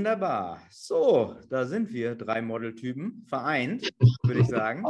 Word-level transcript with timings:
Wunderbar. 0.00 0.62
So, 0.70 1.36
da 1.50 1.66
sind 1.66 1.92
wir, 1.92 2.14
drei 2.14 2.40
Modeltypen, 2.40 3.22
vereint, 3.28 3.86
würde 4.22 4.40
ich 4.40 4.46
sagen. 4.46 4.82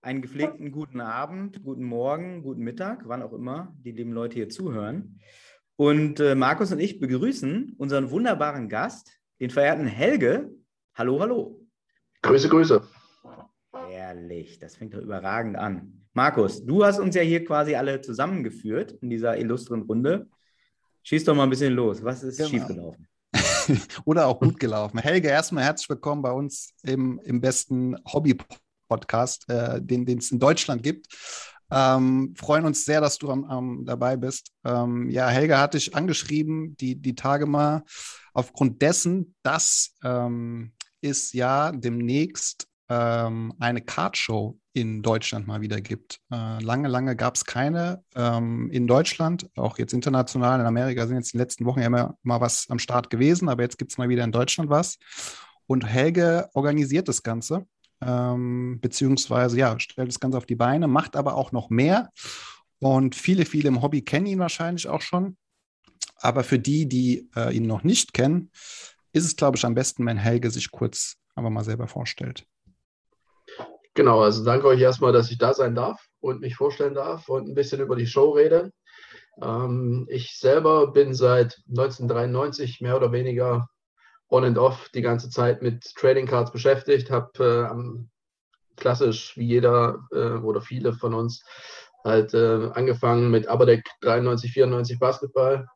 Einen 0.00 0.22
gepflegten 0.22 0.72
guten 0.72 1.02
Abend, 1.02 1.62
guten 1.62 1.84
Morgen, 1.84 2.42
guten 2.42 2.62
Mittag, 2.62 3.06
wann 3.06 3.20
auch 3.20 3.34
immer 3.34 3.76
die 3.84 3.92
lieben 3.92 4.12
Leute 4.12 4.36
hier 4.36 4.48
zuhören. 4.48 5.20
Und 5.76 6.20
äh, 6.20 6.34
Markus 6.34 6.72
und 6.72 6.80
ich 6.80 7.00
begrüßen 7.00 7.74
unseren 7.76 8.10
wunderbaren 8.10 8.70
Gast, 8.70 9.20
den 9.40 9.50
verehrten 9.50 9.86
Helge. 9.86 10.50
Hallo, 10.94 11.20
hallo. 11.20 11.60
Grüße, 12.22 12.48
Grüße. 12.48 12.82
Herrlich, 13.90 14.58
das 14.58 14.76
fängt 14.76 14.94
doch 14.94 15.02
überragend 15.02 15.56
an. 15.56 16.06
Markus, 16.14 16.64
du 16.64 16.82
hast 16.82 16.98
uns 16.98 17.14
ja 17.14 17.20
hier 17.20 17.44
quasi 17.44 17.74
alle 17.74 18.00
zusammengeführt 18.00 18.92
in 19.02 19.10
dieser 19.10 19.36
illustren 19.36 19.82
Runde. 19.82 20.30
Schieß 21.02 21.24
doch 21.24 21.34
mal 21.34 21.42
ein 21.42 21.50
bisschen 21.50 21.74
los. 21.74 22.02
Was 22.02 22.22
ist 22.22 22.38
genau. 22.38 22.48
schiefgelaufen? 22.48 23.06
Oder 24.04 24.26
auch 24.26 24.40
gut 24.40 24.58
gelaufen. 24.58 24.98
Helge, 24.98 25.28
erstmal 25.28 25.64
herzlich 25.64 25.88
willkommen 25.88 26.22
bei 26.22 26.32
uns 26.32 26.74
im, 26.82 27.20
im 27.24 27.40
besten 27.40 27.96
Hobby-Podcast, 28.12 29.48
äh, 29.48 29.80
den 29.80 30.06
es 30.18 30.30
in 30.30 30.38
Deutschland 30.38 30.82
gibt. 30.82 31.06
Ähm, 31.70 32.34
freuen 32.36 32.66
uns 32.66 32.84
sehr, 32.84 33.00
dass 33.00 33.18
du 33.18 33.30
am, 33.30 33.44
am 33.44 33.84
dabei 33.84 34.16
bist. 34.16 34.52
Ähm, 34.64 35.10
ja, 35.10 35.28
Helge 35.28 35.58
hatte 35.58 35.78
ich 35.78 35.94
angeschrieben, 35.94 36.76
die, 36.76 36.96
die 36.96 37.14
Tage 37.14 37.46
mal, 37.46 37.84
aufgrund 38.32 38.82
dessen, 38.82 39.34
dass 39.42 39.94
ähm, 40.04 40.72
es 41.00 41.32
ja 41.32 41.72
demnächst 41.72 42.68
ähm, 42.88 43.54
eine 43.58 43.80
Kartshow 43.80 44.58
in 44.72 45.02
Deutschland 45.02 45.46
mal 45.46 45.60
wieder 45.60 45.80
gibt. 45.80 46.20
Äh, 46.30 46.62
lange, 46.62 46.88
lange 46.88 47.16
gab 47.16 47.36
es 47.36 47.44
keine 47.44 48.02
ähm, 48.14 48.70
in 48.70 48.86
Deutschland, 48.86 49.48
auch 49.56 49.78
jetzt 49.78 49.94
international. 49.94 50.60
In 50.60 50.66
Amerika 50.66 51.06
sind 51.06 51.16
jetzt 51.16 51.32
in 51.32 51.38
den 51.38 51.44
letzten 51.44 51.64
Wochen 51.64 51.80
ja 51.80 51.86
immer 51.86 52.18
mal 52.22 52.40
was 52.40 52.66
am 52.68 52.78
Start 52.78 53.08
gewesen, 53.08 53.48
aber 53.48 53.62
jetzt 53.62 53.78
gibt 53.78 53.92
es 53.92 53.98
mal 53.98 54.08
wieder 54.08 54.24
in 54.24 54.32
Deutschland 54.32 54.70
was. 54.70 54.98
Und 55.66 55.86
Helge 55.86 56.48
organisiert 56.52 57.08
das 57.08 57.22
Ganze, 57.22 57.66
ähm, 58.02 58.80
beziehungsweise 58.80 59.58
ja, 59.58 59.78
stellt 59.78 60.08
das 60.08 60.20
Ganze 60.20 60.36
auf 60.38 60.46
die 60.46 60.56
Beine, 60.56 60.88
macht 60.88 61.16
aber 61.16 61.36
auch 61.36 61.52
noch 61.52 61.70
mehr. 61.70 62.10
Und 62.80 63.14
viele, 63.14 63.46
viele 63.46 63.68
im 63.68 63.80
Hobby 63.80 64.02
kennen 64.02 64.26
ihn 64.26 64.40
wahrscheinlich 64.40 64.88
auch 64.88 65.00
schon. 65.00 65.36
Aber 66.16 66.44
für 66.44 66.58
die, 66.58 66.86
die 66.86 67.30
äh, 67.36 67.54
ihn 67.56 67.66
noch 67.66 67.84
nicht 67.84 68.12
kennen, 68.12 68.50
ist 69.12 69.24
es, 69.24 69.36
glaube 69.36 69.56
ich, 69.56 69.64
am 69.64 69.74
besten, 69.74 70.04
wenn 70.04 70.18
Helge 70.18 70.50
sich 70.50 70.70
kurz 70.70 71.16
aber 71.34 71.50
mal 71.50 71.64
selber 71.64 71.86
vorstellt. 71.86 72.46
Genau, 73.94 74.22
also 74.22 74.44
danke 74.44 74.66
euch 74.66 74.80
erstmal, 74.80 75.12
dass 75.12 75.30
ich 75.30 75.38
da 75.38 75.54
sein 75.54 75.74
darf 75.76 76.04
und 76.20 76.40
mich 76.40 76.56
vorstellen 76.56 76.94
darf 76.94 77.28
und 77.28 77.48
ein 77.48 77.54
bisschen 77.54 77.80
über 77.80 77.94
die 77.94 78.08
Show 78.08 78.30
rede. 78.30 78.72
Ähm, 79.40 80.06
ich 80.10 80.36
selber 80.38 80.92
bin 80.92 81.14
seit 81.14 81.60
1993 81.68 82.80
mehr 82.80 82.96
oder 82.96 83.12
weniger 83.12 83.68
on 84.28 84.44
and 84.44 84.58
off 84.58 84.88
die 84.94 85.02
ganze 85.02 85.30
Zeit 85.30 85.62
mit 85.62 85.84
Trading 85.94 86.26
Cards 86.26 86.50
beschäftigt, 86.50 87.10
habe 87.10 87.68
äh, 87.70 88.76
klassisch 88.76 89.36
wie 89.36 89.46
jeder 89.46 90.00
äh, 90.12 90.38
oder 90.38 90.60
viele 90.60 90.92
von 90.92 91.14
uns 91.14 91.44
halt 92.04 92.34
äh, 92.34 92.70
angefangen 92.74 93.30
mit 93.30 93.46
Aberdeck 93.46 93.84
93, 94.00 94.52
94 94.52 94.98
Basketball, 94.98 95.66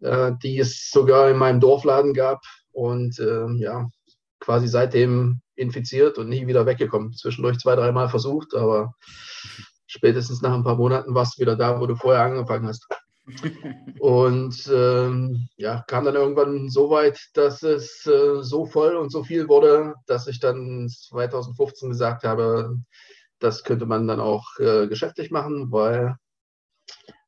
äh, 0.00 0.32
die 0.42 0.58
es 0.58 0.90
sogar 0.90 1.30
in 1.30 1.36
meinem 1.36 1.60
Dorfladen 1.60 2.14
gab 2.14 2.40
und 2.72 3.18
ähm, 3.20 3.58
ja, 3.60 3.88
quasi 4.40 4.66
seitdem 4.66 5.40
infiziert 5.56 6.18
und 6.18 6.28
nie 6.28 6.46
wieder 6.46 6.66
weggekommen. 6.66 7.12
Zwischendurch 7.12 7.58
zwei, 7.58 7.76
dreimal 7.76 8.08
versucht, 8.08 8.54
aber 8.54 8.94
spätestens 9.86 10.42
nach 10.42 10.54
ein 10.54 10.64
paar 10.64 10.76
Monaten 10.76 11.14
warst 11.14 11.36
du 11.36 11.42
wieder 11.42 11.56
da, 11.56 11.80
wo 11.80 11.86
du 11.86 11.96
vorher 11.96 12.22
angefangen 12.22 12.66
hast. 12.66 12.86
und 14.00 14.70
ähm, 14.72 15.48
ja, 15.56 15.82
kam 15.86 16.04
dann 16.04 16.14
irgendwann 16.14 16.68
so 16.68 16.90
weit, 16.90 17.18
dass 17.34 17.62
es 17.62 18.06
äh, 18.06 18.42
so 18.42 18.66
voll 18.66 18.96
und 18.96 19.10
so 19.10 19.24
viel 19.24 19.48
wurde, 19.48 19.94
dass 20.06 20.26
ich 20.26 20.40
dann 20.40 20.88
2015 20.88 21.88
gesagt 21.90 22.24
habe, 22.24 22.76
das 23.38 23.64
könnte 23.64 23.86
man 23.86 24.06
dann 24.06 24.20
auch 24.20 24.44
äh, 24.58 24.88
geschäftlich 24.88 25.30
machen, 25.30 25.72
weil 25.72 26.16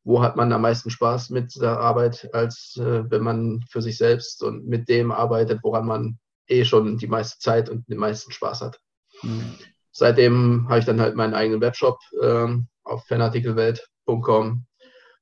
wo 0.04 0.22
hat 0.22 0.36
man 0.36 0.52
am 0.52 0.62
meisten 0.62 0.88
Spaß 0.88 1.30
mit 1.30 1.56
der 1.60 1.80
Arbeit, 1.80 2.28
als 2.32 2.76
äh, 2.76 3.10
wenn 3.10 3.22
man 3.22 3.64
für 3.68 3.82
sich 3.82 3.98
selbst 3.98 4.42
und 4.42 4.66
mit 4.66 4.88
dem 4.88 5.10
arbeitet, 5.10 5.60
woran 5.62 5.86
man 5.86 6.18
eh 6.48 6.64
schon 6.64 6.98
die 6.98 7.06
meiste 7.06 7.38
Zeit 7.38 7.68
und 7.68 7.88
den 7.88 7.98
meisten 7.98 8.32
Spaß 8.32 8.60
hat. 8.62 8.80
Mhm. 9.22 9.54
Seitdem 9.92 10.68
habe 10.68 10.78
ich 10.78 10.84
dann 10.84 11.00
halt 11.00 11.16
meinen 11.16 11.34
eigenen 11.34 11.60
Webshop 11.60 11.98
ähm, 12.22 12.68
auf 12.84 13.06
fanartikelwelt.com 13.06 14.66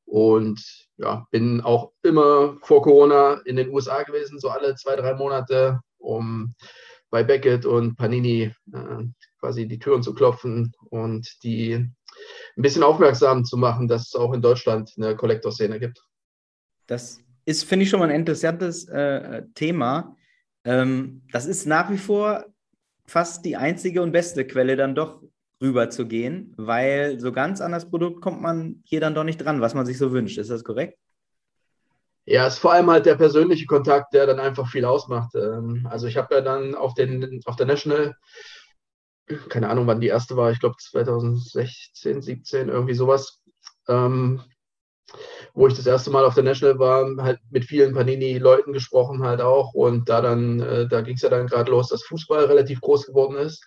und 0.05 0.87
ja, 0.97 1.27
bin 1.31 1.61
auch 1.61 1.93
immer 2.03 2.57
vor 2.63 2.83
Corona 2.83 3.41
in 3.45 3.57
den 3.57 3.71
USA 3.71 4.03
gewesen, 4.03 4.39
so 4.39 4.49
alle 4.49 4.75
zwei, 4.75 4.97
drei 4.97 5.15
Monate, 5.15 5.81
um 5.99 6.55
bei 7.11 7.23
Beckett 7.23 7.65
und 7.65 7.97
Panini 7.97 8.53
äh, 8.73 9.05
quasi 9.39 9.69
die 9.69 9.79
Türen 9.79 10.03
zu 10.03 10.15
klopfen 10.15 10.73
und 10.91 11.29
die 11.43 11.75
ein 11.75 12.63
bisschen 12.63 12.83
aufmerksam 12.83 13.45
zu 13.45 13.57
machen, 13.57 13.89
dass 13.89 14.09
es 14.09 14.15
auch 14.15 14.33
in 14.33 14.43
Deutschland 14.43 14.93
eine 14.97 15.17
Kollektorszene 15.17 15.79
gibt. 15.79 16.03
Das 16.87 17.21
ist, 17.45 17.65
finde 17.65 17.85
ich, 17.85 17.91
schon 17.91 18.01
mal 18.01 18.09
ein 18.09 18.15
interessantes 18.15 18.89
äh, 18.89 19.43
Thema. 19.55 20.17
Ähm, 20.65 21.23
das 21.33 21.47
ist 21.47 21.67
nach 21.67 21.91
wie 21.91 21.99
vor 21.99 22.47
fast 23.07 23.45
die 23.45 23.57
einzige 23.57 24.03
und 24.03 24.13
beste 24.13 24.47
Quelle, 24.47 24.77
dann 24.77 24.95
doch 24.95 25.23
rüber 25.61 25.91
zu 25.91 26.07
gehen, 26.07 26.55
weil 26.57 27.21
so 27.21 27.33
ganz 27.33 27.61
an 27.61 27.73
das 27.73 27.89
Produkt 27.89 28.21
kommt 28.23 28.41
man 28.41 28.83
hier 28.85 29.01
dann 29.01 29.15
doch 29.15 29.25
nicht 29.25 29.39
dran, 29.39 29.61
was 29.61 29.75
man 29.75 29.87
sich 29.87 29.99
so 29.99 30.13
wünscht. 30.13 30.39
Ist 30.39 30.51
das 30.51 30.65
korrekt? 30.65 30.99
Ja, 32.27 32.47
es 32.47 32.55
ist 32.55 32.61
vor 32.61 32.73
allem 32.73 32.91
halt 32.91 33.05
der 33.05 33.17
persönliche 33.17 33.67
Kontakt, 33.67 34.15
der 34.15 34.27
dann 34.27 34.41
einfach 34.41 34.69
viel 34.69 34.85
ausmacht. 34.85 35.35
Ähm, 35.35 35.87
also 35.91 36.07
ich 36.07 36.17
habe 36.17 36.35
ja 36.35 36.41
dann 36.41 36.75
auf, 36.75 36.95
den, 36.95 37.41
auf 37.45 37.57
der 37.57 37.67
National, 37.67 38.15
keine 39.49 39.69
Ahnung, 39.69 39.87
wann 39.87 40.01
die 40.01 40.09
erste 40.09 40.37
war, 40.37 40.51
ich 40.51 40.61
glaube 40.61 40.77
2016, 40.79 42.23
17, 42.23 42.69
irgendwie 42.71 42.95
sowas, 42.95 43.43
ähm, 43.89 44.43
wo 45.55 45.69
ich 45.69 45.75
das 45.75 45.87
erste 45.87 46.11
Mal 46.11 46.25
auf 46.25 46.35
der 46.35 46.43
National 46.43 46.79
war, 46.81 47.07
halt 47.23 47.39
mit 47.51 47.65
vielen 47.65 47.95
Panini-Leuten 47.95 48.73
gesprochen 48.73 49.23
halt 49.23 49.41
auch. 49.41 49.73
Und 49.73 50.09
da 50.09 50.21
dann, 50.21 50.61
äh, 50.61 50.89
da 50.89 51.01
ging 51.01 51.15
es 51.15 51.23
ja 51.23 51.29
dann 51.29 51.47
gerade 51.47 51.71
los, 51.71 51.89
dass 51.89 52.03
Fußball 52.03 52.45
relativ 52.47 52.81
groß 52.81 53.07
geworden 53.07 53.37
ist. 53.37 53.65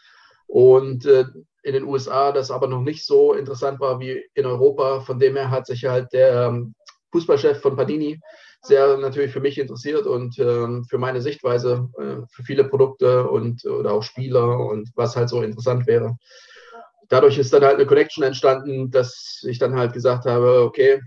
Und 0.48 1.06
äh, 1.06 1.26
in 1.64 1.74
den 1.74 1.86
USA 1.86 2.32
das 2.32 2.52
aber 2.52 2.68
noch 2.68 2.82
nicht 2.82 3.06
so 3.06 3.34
interessant 3.34 3.80
war 3.80 4.00
wie 4.00 4.22
in 4.34 4.46
Europa. 4.46 5.00
Von 5.02 5.20
dem 5.20 5.36
her 5.38 5.50
hat 5.50 5.66
sich 5.66 5.86
halt 5.86 6.12
der 6.12 6.48
ähm, 6.48 6.76
Fußballchef 7.12 7.62
von 7.62 7.78
Panini 7.78 8.20
sehr 8.62 8.98
natürlich 8.98 9.32
für 9.32 9.40
mich 9.40 9.58
interessiert 9.58 10.08
und 10.08 10.38
äh, 10.40 10.84
für 10.90 10.98
meine 10.98 11.22
Sichtweise, 11.22 11.90
äh, 11.98 12.26
für 12.30 12.44
viele 12.44 12.66
Produkte 12.66 13.30
und 13.30 13.64
oder 13.66 13.94
auch 13.94 14.04
Spieler 14.04 14.60
und 14.60 14.90
was 14.96 15.16
halt 15.16 15.30
so 15.30 15.42
interessant 15.42 15.88
wäre. 15.88 16.18
Dadurch 17.08 17.38
ist 17.38 17.54
dann 17.54 17.64
halt 17.64 17.76
eine 17.76 17.86
Connection 17.86 18.24
entstanden, 18.24 18.92
dass 18.92 19.42
ich 19.48 19.60
dann 19.60 19.76
halt 19.76 19.94
gesagt 19.94 20.26
habe, 20.26 20.64
okay, 20.64 21.02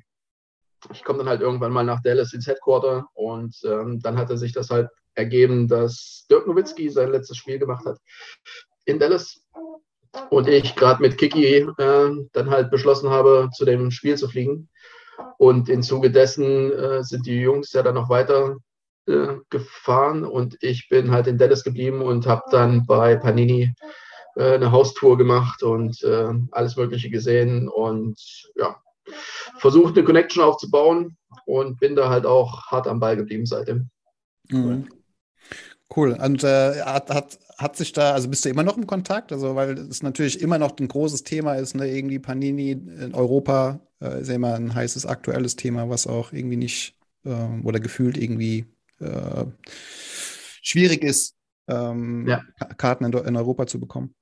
ich 0.92 1.04
komme 1.04 1.18
dann 1.18 1.28
halt 1.28 1.41
irgendwann 1.41 1.72
mal 1.72 1.84
nach 1.84 2.02
Dallas 2.02 2.32
ins 2.32 2.46
Headquarter 2.46 3.06
und 3.14 3.56
ähm, 3.64 4.00
dann 4.00 4.16
hatte 4.16 4.38
sich 4.38 4.52
das 4.52 4.70
halt 4.70 4.88
ergeben, 5.14 5.68
dass 5.68 6.26
Dirk 6.30 6.46
Nowitzki 6.46 6.88
sein 6.91 7.10
letztes 7.10 7.36
Spiel 7.36 7.58
gemacht 7.58 7.84
hat 7.84 7.98
in 8.84 8.98
Dallas 8.98 9.42
und 10.30 10.48
ich 10.48 10.74
gerade 10.76 11.02
mit 11.02 11.19
Kiki 11.19 11.44
äh, 11.46 12.10
dann 12.32 12.50
halt 12.50 12.70
beschlossen 12.70 13.10
habe, 13.10 13.48
zu 13.52 13.64
dem 13.64 13.90
Spiel 13.90 14.16
zu 14.16 14.28
fliegen. 14.28 14.69
Und 15.38 15.69
im 15.69 15.82
Zuge 15.82 16.10
dessen 16.10 16.72
äh, 16.72 17.02
sind 17.04 17.26
die 17.26 17.40
Jungs 17.40 17.72
ja 17.72 17.82
dann 17.82 17.94
noch 17.94 18.08
weiter 18.08 18.56
äh, 19.06 19.36
gefahren 19.50 20.24
und 20.24 20.56
ich 20.60 20.88
bin 20.88 21.10
halt 21.10 21.26
in 21.26 21.38
Dallas 21.38 21.64
geblieben 21.64 22.02
und 22.02 22.26
habe 22.26 22.42
dann 22.50 22.86
bei 22.86 23.16
Panini 23.16 23.74
äh, 24.36 24.54
eine 24.54 24.72
Haustour 24.72 25.19
gemacht 25.19 25.62
und 25.62 26.02
äh, 26.02 26.32
alles 26.52 26.76
Mögliche 26.76 27.10
gesehen 27.10 27.69
und 27.69 28.19
ja, 28.56 28.81
versucht, 29.58 29.96
eine 29.96 30.05
Connection 30.05 30.43
aufzubauen 30.43 31.17
und 31.46 31.78
bin 31.81 31.96
da 31.96 32.11
halt 32.11 32.26
auch 32.26 32.67
hart 32.67 32.87
am 32.87 33.00
Ball 33.00 33.17
geblieben 33.17 33.46
seitdem. 33.46 33.90
Mhm. 34.49 34.88
Cool. 35.94 36.12
Und 36.12 36.44
äh, 36.44 36.82
hat, 36.82 37.11
hat, 37.11 37.38
hat 37.58 37.76
sich 37.76 37.93
da, 37.93 38.12
also 38.12 38.28
bist 38.28 38.44
du 38.44 38.49
immer 38.49 38.62
noch 38.62 38.76
im 38.76 38.87
Kontakt? 38.87 39.32
Also, 39.32 39.56
weil 39.56 39.76
es 39.76 40.02
natürlich 40.02 40.40
immer 40.40 40.58
noch 40.58 40.78
ein 40.78 40.87
großes 40.87 41.25
Thema 41.25 41.55
ist, 41.55 41.75
ne? 41.75 41.88
Irgendwie 41.88 42.20
Panini 42.20 42.70
in 42.72 43.12
Europa 43.12 43.81
äh, 44.00 44.20
ist 44.20 44.28
ja 44.28 44.37
immer 44.37 44.55
ein 44.55 44.75
heißes 44.75 45.05
aktuelles 45.06 45.56
Thema, 45.56 45.88
was 45.88 46.06
auch 46.06 46.32
irgendwie 46.32 46.56
nicht 46.56 46.96
äh, 47.25 47.61
oder 47.64 47.81
gefühlt 47.81 48.17
irgendwie 48.17 48.67
äh, 49.00 49.46
schwierig 50.62 51.02
ist, 51.02 51.34
ähm, 51.69 52.28
ja. 52.28 52.43
Karten 52.76 53.05
in, 53.05 53.12
in 53.12 53.37
Europa 53.37 53.67
zu 53.67 53.81
bekommen. 53.81 54.14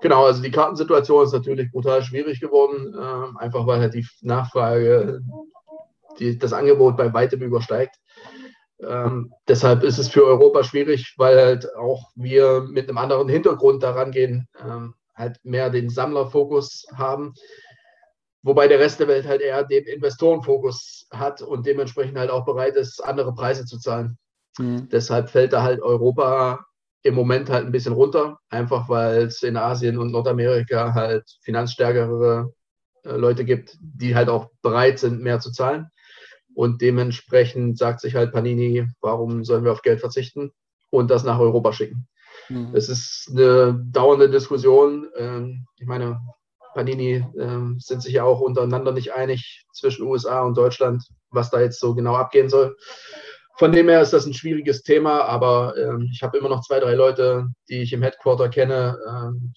Genau, 0.00 0.26
also 0.26 0.42
die 0.42 0.50
Kartensituation 0.50 1.24
ist 1.24 1.32
natürlich 1.32 1.70
brutal 1.72 2.02
schwierig 2.02 2.40
geworden, 2.40 2.94
äh, 2.94 3.38
einfach 3.42 3.66
weil 3.66 3.80
halt 3.80 3.94
die 3.94 4.06
Nachfrage 4.22 5.20
die, 6.18 6.38
das 6.38 6.52
Angebot 6.52 6.96
bei 6.96 7.12
weitem 7.12 7.42
übersteigt. 7.42 7.96
Ähm, 8.80 9.32
deshalb 9.48 9.82
ist 9.82 9.98
es 9.98 10.08
für 10.08 10.24
Europa 10.24 10.62
schwierig, 10.62 11.14
weil 11.16 11.36
halt 11.36 11.74
auch 11.76 12.10
wir 12.14 12.62
mit 12.68 12.88
einem 12.88 12.98
anderen 12.98 13.28
Hintergrund 13.28 13.82
daran 13.82 14.12
gehen, 14.12 14.48
ähm, 14.60 14.94
halt 15.14 15.40
mehr 15.42 15.68
den 15.68 15.90
Sammlerfokus 15.90 16.86
haben, 16.94 17.34
wobei 18.42 18.68
der 18.68 18.78
Rest 18.78 19.00
der 19.00 19.08
Welt 19.08 19.26
halt 19.26 19.40
eher 19.40 19.64
den 19.64 19.84
Investorenfokus 19.84 21.08
hat 21.10 21.42
und 21.42 21.66
dementsprechend 21.66 22.18
halt 22.18 22.30
auch 22.30 22.44
bereit 22.44 22.76
ist, 22.76 23.04
andere 23.04 23.34
Preise 23.34 23.64
zu 23.64 23.78
zahlen. 23.80 24.16
Mhm. 24.58 24.88
Deshalb 24.90 25.28
fällt 25.28 25.52
da 25.52 25.62
halt 25.62 25.82
Europa 25.82 26.64
im 27.02 27.14
Moment 27.14 27.50
halt 27.50 27.66
ein 27.66 27.72
bisschen 27.72 27.92
runter, 27.92 28.38
einfach 28.50 28.88
weil 28.88 29.22
es 29.22 29.42
in 29.42 29.56
Asien 29.56 29.98
und 29.98 30.10
Nordamerika 30.10 30.94
halt 30.94 31.24
finanzstärkere 31.42 32.52
äh, 33.04 33.16
Leute 33.16 33.44
gibt, 33.44 33.76
die 33.80 34.14
halt 34.14 34.28
auch 34.28 34.50
bereit 34.62 34.98
sind, 34.98 35.20
mehr 35.20 35.40
zu 35.40 35.52
zahlen. 35.52 35.88
Und 36.54 36.82
dementsprechend 36.82 37.78
sagt 37.78 38.00
sich 38.00 38.14
halt 38.16 38.32
Panini, 38.32 38.88
warum 39.00 39.44
sollen 39.44 39.64
wir 39.64 39.72
auf 39.72 39.82
Geld 39.82 40.00
verzichten 40.00 40.50
und 40.90 41.10
das 41.10 41.22
nach 41.22 41.38
Europa 41.38 41.72
schicken. 41.72 42.08
Mhm. 42.48 42.74
Es 42.74 42.88
ist 42.88 43.28
eine 43.30 43.80
dauernde 43.92 44.28
Diskussion. 44.28 45.08
Ähm, 45.16 45.66
ich 45.76 45.86
meine, 45.86 46.20
Panini 46.74 47.24
ähm, 47.38 47.78
sind 47.78 48.02
sich 48.02 48.14
ja 48.14 48.24
auch 48.24 48.40
untereinander 48.40 48.92
nicht 48.92 49.14
einig 49.14 49.66
zwischen 49.72 50.06
USA 50.06 50.42
und 50.42 50.56
Deutschland, 50.56 51.04
was 51.30 51.50
da 51.50 51.60
jetzt 51.60 51.80
so 51.80 51.94
genau 51.94 52.14
abgehen 52.14 52.48
soll. 52.48 52.76
Von 53.58 53.72
dem 53.72 53.88
her 53.88 54.00
ist 54.00 54.12
das 54.12 54.24
ein 54.24 54.34
schwieriges 54.34 54.82
Thema, 54.82 55.24
aber 55.24 55.76
ähm, 55.76 56.08
ich 56.12 56.22
habe 56.22 56.38
immer 56.38 56.48
noch 56.48 56.62
zwei, 56.62 56.78
drei 56.78 56.94
Leute, 56.94 57.48
die 57.68 57.82
ich 57.82 57.92
im 57.92 58.02
Headquarter 58.02 58.48
kenne, 58.48 58.96
ähm, 59.08 59.52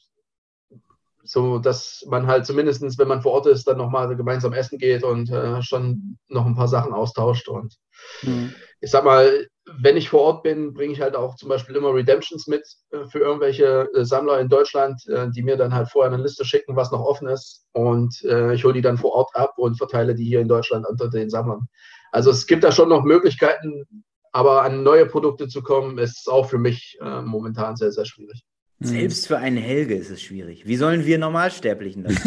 so 1.24 1.60
dass 1.60 2.04
man 2.10 2.26
halt 2.28 2.46
zumindest, 2.46 2.98
wenn 2.98 3.08
man 3.08 3.22
vor 3.22 3.34
Ort 3.34 3.46
ist, 3.46 3.68
dann 3.68 3.78
nochmal 3.78 4.16
gemeinsam 4.16 4.54
essen 4.54 4.80
geht 4.80 5.04
und 5.04 5.30
äh, 5.30 5.62
schon 5.62 6.18
noch 6.28 6.46
ein 6.46 6.56
paar 6.56 6.68
Sachen 6.68 6.94
austauscht. 6.94 7.48
Und 7.48 7.76
mhm. 8.24 8.54
ich 8.80 8.90
sag 8.90 9.04
mal, 9.06 9.48
wenn 9.80 9.98
ich 9.98 10.10
vor 10.10 10.22
Ort 10.22 10.44
bin, 10.44 10.74
bringe 10.74 10.94
ich 10.94 11.02
halt 11.02 11.16
auch 11.16 11.36
zum 11.36 11.50
Beispiel 11.50 11.76
immer 11.76 11.94
Redemptions 11.94 12.48
mit 12.48 12.64
äh, 12.92 13.06
für 13.06 13.20
irgendwelche 13.20 13.88
äh, 13.94 14.04
Sammler 14.04 14.40
in 14.40 14.50
Deutschland, 14.50 15.08
äh, 15.08 15.30
die 15.30 15.44
mir 15.44 15.58
dann 15.58 15.74
halt 15.74 15.90
vorher 15.90 16.12
eine 16.12 16.22
Liste 16.22 16.44
schicken, 16.44 16.76
was 16.76 16.92
noch 16.92 17.02
offen 17.02 17.28
ist. 17.28 17.66
Und 17.72 18.24
äh, 18.24 18.54
ich 18.54 18.64
hole 18.64 18.74
die 18.74 18.82
dann 18.82 18.98
vor 18.98 19.12
Ort 19.14 19.30
ab 19.36 19.54
und 19.58 19.78
verteile 19.78 20.16
die 20.16 20.26
hier 20.26 20.42
in 20.42 20.48
Deutschland 20.48 20.88
unter 20.88 21.10
den 21.10 21.30
Sammlern. 21.30 21.68
Also 22.12 22.30
es 22.30 22.46
gibt 22.46 22.64
da 22.64 22.72
schon 22.72 22.90
noch 22.90 23.04
Möglichkeiten, 23.04 23.86
aber 24.32 24.64
an 24.64 24.84
neue 24.84 25.06
Produkte 25.06 25.48
zu 25.48 25.62
kommen, 25.62 25.98
ist 25.98 26.30
auch 26.30 26.50
für 26.50 26.58
mich 26.58 26.98
äh, 27.02 27.22
momentan 27.22 27.76
sehr, 27.76 27.92
sehr 27.92 28.06
schwierig. 28.06 28.44
Mhm. 28.80 28.86
Selbst 28.86 29.28
für 29.28 29.38
einen 29.38 29.58
Helge 29.58 29.96
ist 29.96 30.10
es 30.10 30.22
schwierig. 30.22 30.66
Wie 30.66 30.76
sollen 30.76 31.06
wir 31.06 31.18
Normalsterblichen 31.18 32.04
das 32.04 32.16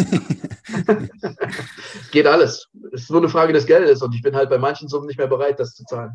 Geht 2.11 2.27
alles. 2.27 2.69
Es 2.93 3.03
ist 3.03 3.11
nur 3.11 3.21
eine 3.21 3.29
Frage 3.29 3.53
des 3.53 3.67
Geldes 3.67 4.03
und 4.03 4.15
ich 4.15 4.23
bin 4.23 4.35
halt 4.35 4.51
bei 4.51 4.59
manchen 4.59 4.89
Summen 4.89 5.07
nicht 5.07 5.19
mehr 5.19 5.27
bereit, 5.27 5.59
das 5.59 5.75
zu 5.75 5.85
zahlen. 5.85 6.13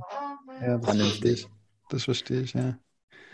Ja, 0.62 0.77
das 0.77 0.95
verstehe 0.95 1.31
ich. 1.31 1.48
Das 1.89 2.04
verstehe 2.04 2.42
ich, 2.42 2.54
ja. 2.54 2.77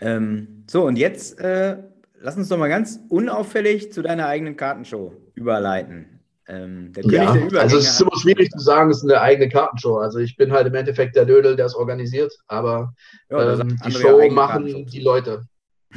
Ähm, 0.00 0.64
so, 0.66 0.84
und 0.84 0.96
jetzt 0.96 1.38
äh, 1.38 1.78
lass 2.20 2.36
uns 2.36 2.48
doch 2.48 2.58
mal 2.58 2.68
ganz 2.68 3.00
unauffällig 3.08 3.92
zu 3.92 4.02
deiner 4.02 4.26
eigenen 4.26 4.56
Kartenshow 4.56 5.14
überleiten. 5.34 6.15
Ähm, 6.48 6.92
ja, 7.02 7.30
also 7.58 7.78
es 7.78 7.88
ist 7.88 8.00
immer 8.00 8.16
schwierig 8.18 8.50
zu 8.50 8.60
sagen, 8.60 8.90
es 8.90 8.98
ist 8.98 9.10
eine 9.10 9.20
eigene 9.20 9.48
Kartenshow. 9.48 9.98
Also 9.98 10.18
ich 10.20 10.36
bin 10.36 10.52
halt 10.52 10.66
im 10.68 10.74
Endeffekt 10.74 11.16
der 11.16 11.24
Dödel, 11.24 11.56
der 11.56 11.66
es 11.66 11.74
organisiert, 11.74 12.32
aber 12.46 12.94
ja, 13.30 13.54
ähm, 13.54 13.76
die 13.84 13.92
Show 13.92 14.28
machen 14.30 14.86
die 14.86 15.00
Leute. 15.00 15.46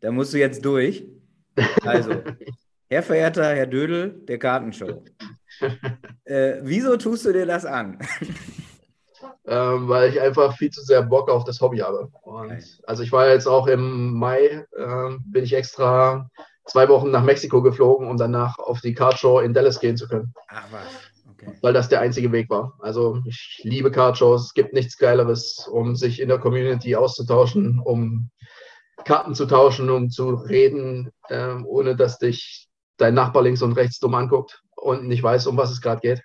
Da 0.00 0.12
musst 0.12 0.34
du 0.34 0.38
jetzt 0.38 0.62
durch. 0.64 1.06
Also, 1.82 2.20
Herr 2.90 3.02
verehrter 3.02 3.54
Herr 3.54 3.66
Dödel 3.66 4.20
der 4.28 4.38
Kartenshow. 4.38 5.02
Äh, 6.24 6.56
wieso 6.62 6.96
tust 6.96 7.24
du 7.24 7.32
dir 7.32 7.46
das 7.46 7.64
an? 7.64 7.98
Ähm, 9.46 9.88
weil 9.88 10.08
ich 10.08 10.20
einfach 10.20 10.56
viel 10.56 10.70
zu 10.70 10.82
sehr 10.82 11.02
Bock 11.02 11.28
auf 11.28 11.44
das 11.44 11.60
Hobby 11.60 11.78
habe. 11.78 12.10
Und, 12.22 12.80
also 12.86 13.02
ich 13.02 13.12
war 13.12 13.28
jetzt 13.28 13.46
auch 13.46 13.66
im 13.66 14.14
Mai, 14.14 14.66
äh, 14.72 15.10
bin 15.26 15.44
ich 15.44 15.52
extra 15.52 16.30
zwei 16.66 16.88
Wochen 16.88 17.10
nach 17.10 17.22
Mexiko 17.22 17.62
geflogen, 17.62 18.08
um 18.08 18.16
danach 18.16 18.58
auf 18.58 18.80
die 18.80 18.94
Kartshow 18.94 19.40
in 19.40 19.54
Dallas 19.54 19.80
gehen 19.80 19.96
zu 19.96 20.08
können. 20.08 20.34
Ach 20.48 20.66
was. 20.70 20.86
Okay. 21.32 21.58
Weil 21.62 21.72
das 21.72 21.88
der 21.88 22.00
einzige 22.00 22.32
Weg 22.32 22.48
war. 22.50 22.74
Also 22.80 23.20
ich 23.26 23.60
liebe 23.64 23.90
Kartshows. 23.90 24.46
Es 24.46 24.54
gibt 24.54 24.72
nichts 24.72 24.96
Geileres, 24.98 25.68
um 25.70 25.96
sich 25.96 26.20
in 26.20 26.28
der 26.28 26.38
Community 26.38 26.96
auszutauschen, 26.96 27.80
um 27.80 28.30
Karten 29.04 29.34
zu 29.34 29.46
tauschen, 29.46 29.90
um 29.90 30.10
zu 30.10 30.30
reden, 30.30 31.10
äh, 31.28 31.54
ohne 31.64 31.96
dass 31.96 32.18
dich 32.18 32.68
dein 32.96 33.14
Nachbar 33.14 33.42
links 33.42 33.62
und 33.62 33.72
rechts 33.72 33.98
dumm 33.98 34.14
anguckt 34.14 34.62
und 34.76 35.06
nicht 35.06 35.22
weiß, 35.22 35.46
um 35.46 35.56
was 35.56 35.70
es 35.70 35.80
gerade 35.80 36.00
geht. 36.00 36.22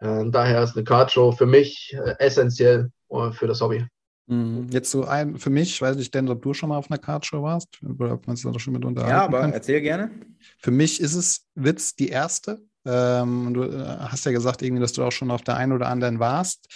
Äh, 0.00 0.24
daher 0.30 0.62
ist 0.62 0.76
eine 0.76 0.84
Cardshow 0.84 1.32
für 1.32 1.46
mich 1.46 1.94
äh, 1.94 2.14
essentiell 2.18 2.90
äh, 3.10 3.30
für 3.32 3.46
das 3.46 3.60
Hobby. 3.60 3.86
Mhm. 4.28 4.68
Jetzt 4.70 4.90
so 4.90 5.04
ein, 5.04 5.38
für 5.38 5.50
mich, 5.50 5.80
weiß 5.80 5.96
ich 5.96 6.10
denn, 6.10 6.28
ob 6.28 6.42
du 6.42 6.52
schon 6.52 6.68
mal 6.68 6.76
auf 6.76 6.90
einer 6.90 6.98
Cardshow 6.98 7.42
warst 7.42 7.68
oder 7.82 8.14
ob 8.14 8.26
man 8.26 8.36
sich 8.36 8.50
da 8.50 8.58
schon 8.58 8.74
mit 8.74 8.84
unterhalten 8.84 9.16
Ja, 9.16 9.24
aber 9.24 9.40
kann. 9.40 9.52
erzähl 9.52 9.80
gerne. 9.80 10.10
Für 10.58 10.70
mich 10.70 11.00
ist 11.00 11.14
es 11.14 11.46
Witz 11.54 11.96
die 11.96 12.08
erste. 12.08 12.60
Ähm, 12.84 13.52
du 13.54 13.64
äh, 13.64 13.84
hast 13.98 14.24
ja 14.24 14.32
gesagt, 14.32 14.62
irgendwie, 14.62 14.80
dass 14.80 14.92
du 14.92 15.02
auch 15.02 15.12
schon 15.12 15.30
auf 15.30 15.42
der 15.42 15.56
einen 15.56 15.72
oder 15.72 15.88
anderen 15.88 16.20
warst. 16.20 16.68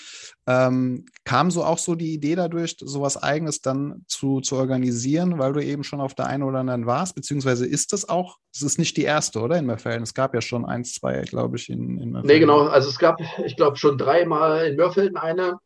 Ähm, 0.46 1.06
kam 1.24 1.50
so 1.50 1.64
auch 1.64 1.78
so 1.78 1.94
die 1.94 2.12
Idee 2.12 2.34
dadurch, 2.34 2.76
sowas 2.80 3.22
Eigenes 3.22 3.60
dann 3.60 4.02
zu, 4.08 4.40
zu 4.40 4.56
organisieren, 4.56 5.38
weil 5.38 5.52
du 5.52 5.62
eben 5.62 5.84
schon 5.84 6.00
auf 6.00 6.14
der 6.14 6.26
einen 6.26 6.42
oder 6.42 6.58
anderen 6.58 6.86
warst? 6.86 7.14
Beziehungsweise 7.14 7.66
ist 7.66 7.92
das 7.92 8.08
auch, 8.08 8.38
es 8.52 8.62
ist 8.62 8.78
nicht 8.78 8.96
die 8.96 9.04
erste, 9.04 9.40
oder 9.40 9.56
in 9.58 9.66
Mörfelden? 9.66 10.02
Es 10.02 10.14
gab 10.14 10.34
ja 10.34 10.40
schon 10.40 10.64
eins, 10.64 10.94
zwei, 10.94 11.22
glaube 11.22 11.56
ich, 11.56 11.70
in, 11.70 11.98
in 11.98 12.10
Mörfelden. 12.10 12.26
Nee, 12.26 12.40
genau. 12.40 12.66
Also 12.66 12.88
es 12.88 12.98
gab, 12.98 13.20
ich 13.44 13.56
glaube, 13.56 13.76
schon 13.76 13.96
dreimal 13.96 14.66
in 14.66 14.76
Mörfelden 14.76 15.16
eine. 15.16 15.58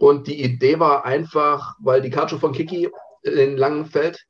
Und 0.00 0.28
die 0.28 0.42
Idee 0.42 0.80
war 0.80 1.04
einfach, 1.04 1.74
weil 1.78 2.00
die 2.00 2.08
Karte 2.08 2.38
von 2.38 2.52
Kiki 2.52 2.88
in 3.22 3.58
Langenfeld 3.58 4.24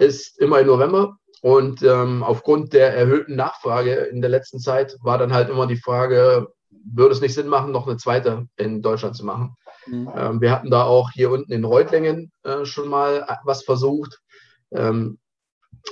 ist 0.00 0.36
immer 0.40 0.58
im 0.58 0.66
November 0.66 1.16
und 1.42 1.80
ähm, 1.84 2.24
aufgrund 2.24 2.72
der 2.72 2.92
erhöhten 2.96 3.36
Nachfrage 3.36 3.92
in 3.92 4.20
der 4.20 4.30
letzten 4.30 4.58
Zeit 4.58 4.96
war 5.00 5.18
dann 5.18 5.32
halt 5.32 5.48
immer 5.48 5.68
die 5.68 5.76
Frage, 5.76 6.48
würde 6.70 7.14
es 7.14 7.20
nicht 7.20 7.34
Sinn 7.34 7.46
machen, 7.46 7.70
noch 7.70 7.86
eine 7.86 7.98
zweite 7.98 8.48
in 8.56 8.82
Deutschland 8.82 9.14
zu 9.14 9.24
machen? 9.24 9.54
Mhm. 9.86 10.10
Ähm, 10.16 10.40
wir 10.40 10.50
hatten 10.50 10.70
da 10.70 10.82
auch 10.82 11.12
hier 11.12 11.30
unten 11.30 11.52
in 11.52 11.64
Reutlingen 11.64 12.32
äh, 12.42 12.64
schon 12.64 12.88
mal 12.88 13.24
was 13.44 13.62
versucht. 13.62 14.18
Ähm, 14.72 15.20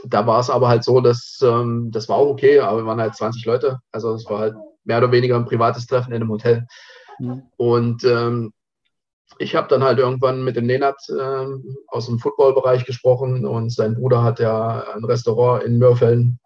da 0.05 0.27
war 0.27 0.41
es 0.41 0.51
aber 0.51 0.67
halt 0.67 0.83
so, 0.83 1.01
dass 1.01 1.39
ähm, 1.41 1.93
das 1.93 2.09
war 2.09 2.17
auch 2.17 2.31
okay, 2.31 2.59
aber 2.59 2.79
wir 2.79 2.87
waren 2.87 3.01
halt 3.01 3.15
20 3.15 3.45
Leute. 3.45 3.79
Also 3.93 4.13
es 4.15 4.29
war 4.29 4.41
halt 4.41 4.57
mehr 4.83 4.99
oder 4.99 5.13
weniger 5.13 5.37
ein 5.37 5.47
privates 5.47 5.87
Treffen 5.87 6.11
in 6.11 6.21
einem 6.21 6.33
Hotel. 6.33 6.67
Mhm. 7.21 7.43
Und 7.57 8.03
ähm, 8.03 8.53
ich 9.39 9.55
habe 9.55 9.69
dann 9.69 9.83
halt 9.83 9.99
irgendwann 9.99 10.43
mit 10.43 10.57
dem 10.57 10.67
Nenat 10.67 11.01
äh, 11.09 11.47
aus 11.89 12.07
dem 12.07 12.19
Footballbereich 12.19 12.85
gesprochen 12.85 13.47
und 13.47 13.71
sein 13.71 13.95
Bruder 13.95 14.23
hat 14.23 14.41
ja 14.41 14.85
ein 14.95 15.05
Restaurant 15.05 15.65
in 15.65 15.79
Mörfelden. 15.79 16.41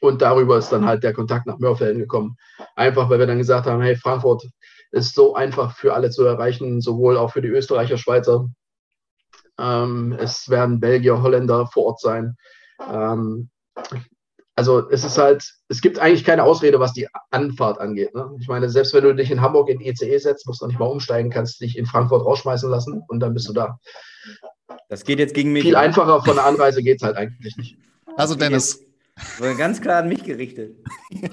Und 0.00 0.22
darüber 0.22 0.58
ist 0.58 0.70
dann 0.70 0.86
halt 0.86 1.02
der 1.02 1.14
Kontakt 1.14 1.46
nach 1.46 1.58
Mörfelden 1.58 1.98
gekommen. 1.98 2.36
Einfach, 2.74 3.08
weil 3.08 3.18
wir 3.18 3.26
dann 3.26 3.38
gesagt 3.38 3.66
haben, 3.66 3.82
hey, 3.82 3.96
Frankfurt 3.96 4.46
ist 4.92 5.14
so 5.14 5.34
einfach 5.34 5.76
für 5.76 5.94
alle 5.94 6.10
zu 6.10 6.24
erreichen, 6.24 6.80
sowohl 6.80 7.16
auch 7.16 7.32
für 7.32 7.42
die 7.42 7.48
Österreicher, 7.48 7.96
Schweizer. 7.96 8.48
Ähm, 9.58 10.14
es 10.18 10.48
werden 10.48 10.80
Belgier, 10.80 11.22
Holländer 11.22 11.66
vor 11.66 11.86
Ort 11.86 12.00
sein. 12.00 12.36
Ähm, 12.80 13.50
also 14.56 14.88
es 14.90 15.04
ist 15.04 15.18
halt, 15.18 15.54
es 15.68 15.82
gibt 15.82 15.98
eigentlich 15.98 16.24
keine 16.24 16.42
Ausrede, 16.42 16.80
was 16.80 16.94
die 16.94 17.06
Anfahrt 17.30 17.78
angeht. 17.78 18.14
Ne? 18.14 18.34
Ich 18.40 18.48
meine, 18.48 18.70
selbst 18.70 18.94
wenn 18.94 19.04
du 19.04 19.14
dich 19.14 19.30
in 19.30 19.42
Hamburg 19.42 19.68
in 19.68 19.82
ECE 19.82 20.18
setzt, 20.18 20.46
musst 20.46 20.62
du 20.62 20.66
nicht 20.66 20.78
mal 20.78 20.86
umsteigen, 20.86 21.30
kannst 21.30 21.60
dich 21.60 21.76
in 21.76 21.84
Frankfurt 21.84 22.24
rausschmeißen 22.24 22.70
lassen 22.70 23.02
und 23.06 23.20
dann 23.20 23.34
bist 23.34 23.48
du 23.48 23.52
da. 23.52 23.78
Das 24.88 25.04
geht 25.04 25.18
jetzt 25.18 25.34
gegen 25.34 25.52
mich. 25.52 25.62
Viel 25.62 25.76
einfacher 25.76 26.22
von 26.24 26.36
der 26.36 26.46
Anreise 26.46 26.82
geht 26.82 26.96
es 26.96 27.02
halt 27.02 27.16
eigentlich 27.16 27.56
nicht. 27.58 27.76
Also 28.16 28.34
Dennis. 28.34 28.82
Ganz 29.58 29.80
klar 29.80 30.02
an 30.02 30.08
mich 30.08 30.24
gerichtet. 30.24 30.76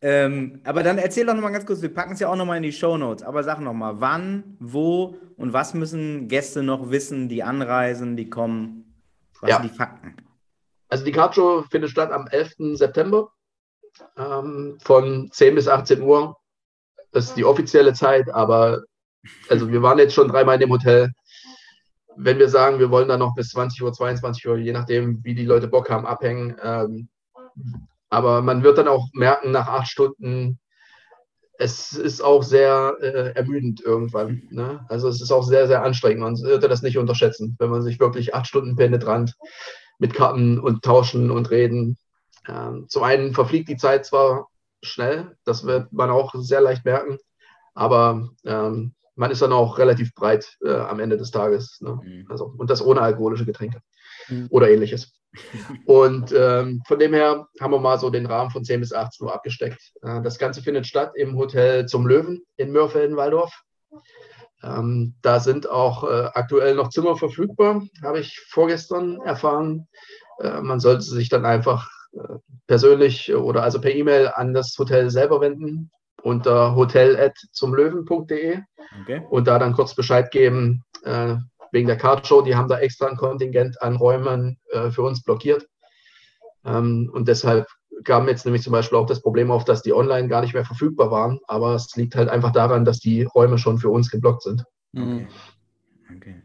ähm, 0.00 0.60
aber 0.64 0.82
dann 0.82 0.96
erzähl 0.96 1.26
doch 1.26 1.34
nochmal 1.34 1.52
ganz 1.52 1.66
kurz, 1.66 1.82
wir 1.82 1.92
packen 1.92 2.14
es 2.14 2.20
ja 2.20 2.28
auch 2.28 2.36
nochmal 2.36 2.56
in 2.56 2.62
die 2.62 2.72
Show 2.72 2.96
Notes, 2.96 3.22
aber 3.22 3.42
sag 3.42 3.60
nochmal, 3.60 4.00
wann, 4.00 4.56
wo 4.60 5.16
und 5.36 5.52
was 5.52 5.74
müssen 5.74 6.28
Gäste 6.28 6.62
noch 6.62 6.90
wissen, 6.90 7.28
die 7.28 7.42
anreisen, 7.42 8.16
die 8.16 8.30
kommen? 8.30 8.94
Was 9.40 9.50
ja. 9.50 9.60
sind 9.60 9.72
die 9.72 9.76
Fakten? 9.76 10.14
Also 10.92 11.06
die 11.06 11.12
Card 11.12 11.34
Show 11.34 11.64
findet 11.70 11.88
statt 11.88 12.12
am 12.12 12.26
11. 12.26 12.76
September 12.76 13.30
ähm, 14.18 14.76
von 14.82 15.30
10 15.32 15.54
bis 15.54 15.66
18 15.66 16.02
Uhr. 16.02 16.36
Das 17.12 17.24
ist 17.24 17.34
die 17.38 17.46
offizielle 17.46 17.94
Zeit, 17.94 18.28
aber 18.28 18.82
also 19.48 19.72
wir 19.72 19.80
waren 19.80 19.98
jetzt 19.98 20.12
schon 20.12 20.28
dreimal 20.28 20.56
in 20.56 20.60
dem 20.60 20.70
Hotel. 20.70 21.10
Wenn 22.18 22.38
wir 22.38 22.50
sagen, 22.50 22.78
wir 22.78 22.90
wollen 22.90 23.08
da 23.08 23.16
noch 23.16 23.34
bis 23.34 23.48
20 23.52 23.82
Uhr, 23.82 23.94
22 23.94 24.46
Uhr, 24.46 24.58
je 24.58 24.72
nachdem, 24.72 25.24
wie 25.24 25.34
die 25.34 25.46
Leute 25.46 25.66
Bock 25.66 25.88
haben, 25.88 26.04
abhängen. 26.04 26.58
Ähm, 26.62 27.08
aber 28.10 28.42
man 28.42 28.62
wird 28.62 28.76
dann 28.76 28.88
auch 28.88 29.08
merken, 29.14 29.50
nach 29.50 29.68
acht 29.68 29.88
Stunden, 29.88 30.60
es 31.56 31.94
ist 31.94 32.20
auch 32.20 32.42
sehr 32.42 32.98
äh, 33.00 33.32
ermüdend 33.34 33.80
irgendwann. 33.80 34.42
Ne? 34.50 34.84
Also 34.90 35.08
es 35.08 35.22
ist 35.22 35.32
auch 35.32 35.44
sehr, 35.44 35.66
sehr 35.68 35.82
anstrengend. 35.84 36.20
Man 36.20 36.36
sollte 36.36 36.68
das 36.68 36.82
nicht 36.82 36.98
unterschätzen, 36.98 37.56
wenn 37.58 37.70
man 37.70 37.80
sich 37.80 37.98
wirklich 37.98 38.34
acht 38.34 38.46
Stunden 38.46 38.76
penetrant 38.76 39.38
mit 40.02 40.14
Karten 40.14 40.58
und 40.58 40.82
tauschen 40.82 41.30
und 41.30 41.50
reden. 41.52 41.96
Ähm, 42.48 42.86
zum 42.88 43.04
einen 43.04 43.34
verfliegt 43.34 43.68
die 43.68 43.76
Zeit 43.76 44.04
zwar 44.04 44.48
schnell, 44.82 45.36
das 45.44 45.64
wird 45.64 45.92
man 45.92 46.10
auch 46.10 46.34
sehr 46.34 46.60
leicht 46.60 46.84
merken, 46.84 47.18
aber 47.72 48.28
ähm, 48.44 48.94
man 49.14 49.30
ist 49.30 49.42
dann 49.42 49.52
auch 49.52 49.78
relativ 49.78 50.12
breit 50.16 50.58
äh, 50.64 50.72
am 50.72 50.98
Ende 50.98 51.16
des 51.16 51.30
Tages. 51.30 51.80
Ne? 51.80 52.00
Mhm. 52.02 52.26
Also, 52.28 52.52
und 52.58 52.68
das 52.68 52.84
ohne 52.84 53.00
alkoholische 53.00 53.46
Getränke 53.46 53.80
mhm. 54.28 54.48
oder 54.50 54.68
ähnliches. 54.68 55.12
Und 55.86 56.34
ähm, 56.36 56.82
von 56.86 56.98
dem 56.98 57.14
her 57.14 57.46
haben 57.58 57.72
wir 57.72 57.78
mal 57.78 57.98
so 57.98 58.10
den 58.10 58.26
Rahmen 58.26 58.50
von 58.50 58.64
10 58.64 58.80
bis 58.80 58.92
18 58.92 59.26
Uhr 59.26 59.34
abgesteckt. 59.34 59.80
Äh, 60.02 60.20
das 60.20 60.38
Ganze 60.38 60.62
findet 60.62 60.86
statt 60.86 61.12
im 61.14 61.36
Hotel 61.38 61.86
zum 61.86 62.06
Löwen 62.06 62.42
in 62.56 62.70
Mörfelden-Walldorf. 62.72 63.62
Ähm, 64.62 65.14
da 65.22 65.40
sind 65.40 65.68
auch 65.68 66.04
äh, 66.04 66.30
aktuell 66.34 66.74
noch 66.74 66.90
Zimmer 66.90 67.16
verfügbar, 67.16 67.82
habe 68.02 68.20
ich 68.20 68.38
vorgestern 68.48 69.20
erfahren. 69.20 69.88
Äh, 70.38 70.60
man 70.60 70.78
sollte 70.78 71.02
sich 71.02 71.28
dann 71.28 71.44
einfach 71.44 71.88
äh, 72.12 72.36
persönlich 72.66 73.34
oder 73.34 73.62
also 73.62 73.80
per 73.80 73.94
E-Mail 73.94 74.28
an 74.28 74.54
das 74.54 74.76
Hotel 74.78 75.10
selber 75.10 75.40
wenden 75.40 75.90
unter 76.22 76.76
hotel.zumlöwen.de 76.76 78.60
okay. 79.02 79.26
und 79.28 79.48
da 79.48 79.58
dann 79.58 79.72
kurz 79.72 79.94
Bescheid 79.94 80.30
geben 80.30 80.84
äh, 81.02 81.36
wegen 81.72 81.88
der 81.88 81.96
Cardshow. 81.96 82.42
Die 82.42 82.54
haben 82.54 82.68
da 82.68 82.78
extra 82.78 83.08
ein 83.08 83.16
Kontingent 83.16 83.82
an 83.82 83.96
Räumen 83.96 84.58
äh, 84.70 84.90
für 84.90 85.02
uns 85.02 85.24
blockiert. 85.24 85.66
Ähm, 86.64 87.10
und 87.12 87.26
deshalb 87.26 87.66
kam 88.04 88.28
jetzt 88.28 88.44
nämlich 88.44 88.62
zum 88.62 88.72
Beispiel 88.72 88.98
auch 88.98 89.06
das 89.06 89.22
Problem 89.22 89.50
auf, 89.50 89.64
dass 89.64 89.82
die 89.82 89.92
online 89.92 90.28
gar 90.28 90.40
nicht 90.40 90.54
mehr 90.54 90.64
verfügbar 90.64 91.10
waren. 91.10 91.40
Aber 91.46 91.74
es 91.74 91.94
liegt 91.96 92.14
halt 92.14 92.28
einfach 92.28 92.52
daran, 92.52 92.84
dass 92.84 92.98
die 92.98 93.22
Räume 93.22 93.58
schon 93.58 93.78
für 93.78 93.90
uns 93.90 94.10
geblockt 94.10 94.42
sind. 94.42 94.64
Okay. 94.96 95.26
okay. 96.16 96.42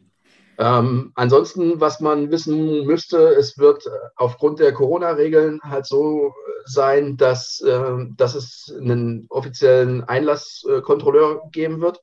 Ähm, 0.59 1.11
ansonsten, 1.13 1.79
was 1.79 1.99
man 1.99 2.31
wissen 2.31 2.85
müsste, 2.85 3.17
es 3.35 3.57
wird 3.59 3.85
äh, 3.85 3.89
aufgrund 4.15 4.59
der 4.59 4.73
Corona-Regeln 4.73 5.59
halt 5.61 5.85
so 5.85 6.33
sein, 6.65 7.15
dass, 7.15 7.61
äh, 7.61 8.05
dass 8.15 8.33
es 8.33 8.73
einen 8.79 9.27
offiziellen 9.29 10.03
Einlasskontrolleur 10.03 11.43
geben 11.51 11.79
wird, 11.81 12.01